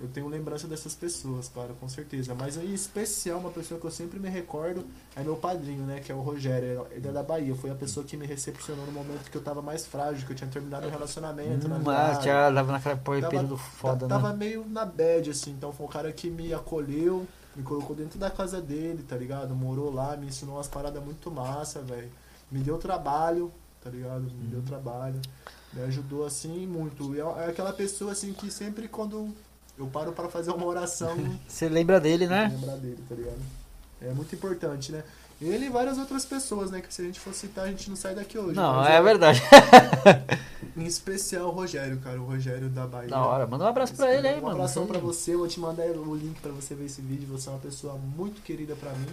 [0.00, 2.34] Eu tenho lembrança dessas pessoas, claro, com certeza.
[2.34, 4.84] Mas em especial, uma pessoa que eu sempre me recordo
[5.14, 6.00] é meu padrinho, né?
[6.00, 6.86] Que é o Rogério.
[6.90, 7.54] Ele é da Bahia.
[7.54, 10.36] Foi a pessoa que me recepcionou no momento que eu tava mais frágil, que eu
[10.36, 11.68] tinha terminado o relacionamento.
[11.68, 14.36] Hum, ah, já tava naquela pô- Tava- período foda, Ta- Tava né?
[14.38, 15.50] meio na bad, assim.
[15.52, 19.54] Então foi um cara que me acolheu, me colocou dentro da casa dele, tá ligado?
[19.54, 22.10] Morou lá, me ensinou umas paradas muito massa, velho.
[22.50, 23.52] Me deu trabalho,
[23.82, 24.22] tá ligado?
[24.22, 24.50] Me Uhum.
[24.50, 25.20] deu trabalho.
[25.72, 27.14] Me ajudou, assim, muito.
[27.14, 29.34] E é é aquela pessoa, assim, que sempre quando
[29.78, 31.16] eu paro pra fazer uma oração,
[31.48, 32.48] Você lembra dele, né?
[32.52, 33.40] lembrar dele, tá ligado?
[34.00, 35.02] É muito importante, né?
[35.40, 36.80] Ele e várias outras pessoas, né?
[36.80, 38.54] Que se a gente for citar, a gente não sai daqui hoje.
[38.54, 39.42] Não, Mas é verdade.
[40.76, 42.20] Em especial o Rogério, cara.
[42.20, 43.08] O Rogério da Bahia.
[43.08, 43.46] Da hora.
[43.46, 44.54] Manda um abraço pra ele aí, um mano.
[44.54, 47.26] abração pra você, vou te mandar o link pra você ver esse vídeo.
[47.28, 49.08] Você é uma pessoa muito querida pra mim,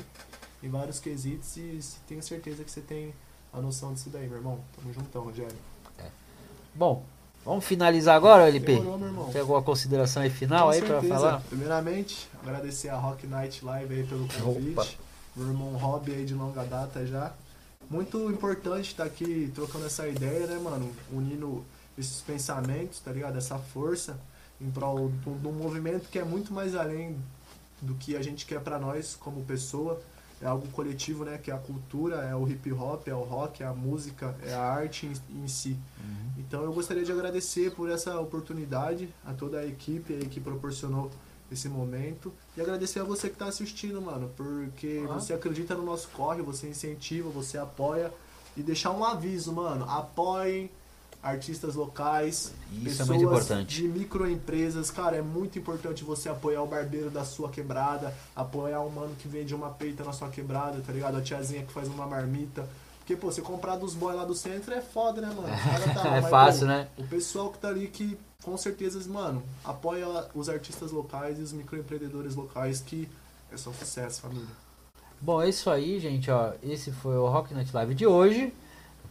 [0.63, 3.13] em vários quesitos, e tenho certeza que você tem
[3.51, 4.59] a noção disso daí, meu irmão.
[4.75, 5.55] Tamo juntão, Rogério.
[6.73, 7.03] Bom,
[7.45, 8.75] vamos finalizar agora, LP?
[8.75, 9.29] Demorou, meu irmão.
[9.31, 11.13] Tem alguma consideração aí final Com aí pra certeza.
[11.15, 11.41] falar?
[11.49, 14.71] Primeiramente, agradecer a Rock Night Live aí pelo convite.
[14.79, 14.87] Opa.
[15.35, 17.31] Meu irmão Hobby aí de longa data já.
[17.89, 20.91] Muito importante estar aqui trocando essa ideia, né, mano?
[21.11, 21.63] Unindo
[21.97, 23.37] esses pensamentos, tá ligado?
[23.37, 24.17] Essa força
[24.59, 27.17] em prol de um- de um movimento que é muito mais além
[27.81, 29.99] do que a gente quer pra nós como pessoa.
[30.41, 31.37] É algo coletivo, né?
[31.37, 34.53] Que é a cultura, é o hip hop, é o rock, é a música, é
[34.53, 35.77] a arte em, em si.
[36.37, 41.11] Então eu gostaria de agradecer por essa oportunidade a toda a equipe aí que proporcionou
[41.51, 45.13] esse momento e agradecer a você que está assistindo, mano, porque Ah.
[45.13, 48.11] você acredita no nosso corre, você incentiva, você apoia
[48.57, 50.69] e deixar um aviso, mano, apoiem
[51.21, 53.75] artistas locais, Isso é pessoas muito importante.
[53.75, 58.89] de microempresas, cara, é muito importante você apoiar o barbeiro da sua quebrada, apoiar o
[58.89, 61.17] mano que vende uma peita na sua quebrada, tá ligado?
[61.17, 62.67] A tiazinha que faz uma marmita.
[62.99, 65.47] Porque, pô, você comprar dos boys lá do centro é foda, né, mano?
[65.93, 66.87] Tá É mas, fácil, pô, né?
[66.97, 71.51] O pessoal que tá ali que, com certeza, mano, apoia os artistas locais e os
[71.51, 73.07] microempreendedores locais que
[73.51, 74.47] é só sucesso, família.
[75.19, 76.53] Bom, é isso aí, gente, ó.
[76.63, 78.51] Esse foi o Rock Night Live de hoje.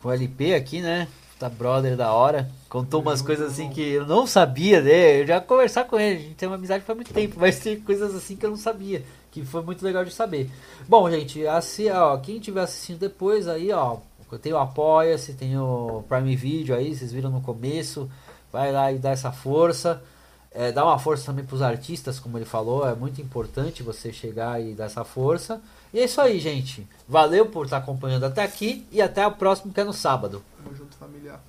[0.02, 1.06] Com o LP aqui, né?
[1.40, 2.50] Tá brother da hora.
[2.68, 5.22] Contou umas coisas assim que eu não sabia, né?
[5.22, 7.80] Eu já conversar com ele, a gente tem uma amizade faz muito tempo, mas tem
[7.80, 9.02] coisas assim que eu não sabia,
[9.32, 10.50] que foi muito legal de saber.
[10.86, 13.96] Bom, gente, assim, ó, quem estiver assistindo depois aí, ó,
[14.42, 18.10] tem o Apoia-se, tem o Prime Video aí, vocês viram no começo,
[18.52, 20.02] vai lá e dá essa força.
[20.52, 24.60] É, dá uma força também pros artistas, como ele falou, é muito importante você chegar
[24.60, 25.62] e dar essa força.
[25.92, 26.86] E é isso aí, gente.
[27.08, 30.42] Valeu por estar acompanhando até aqui e até o próximo que é no sábado.
[30.62, 31.42] Tamo junto, familiar.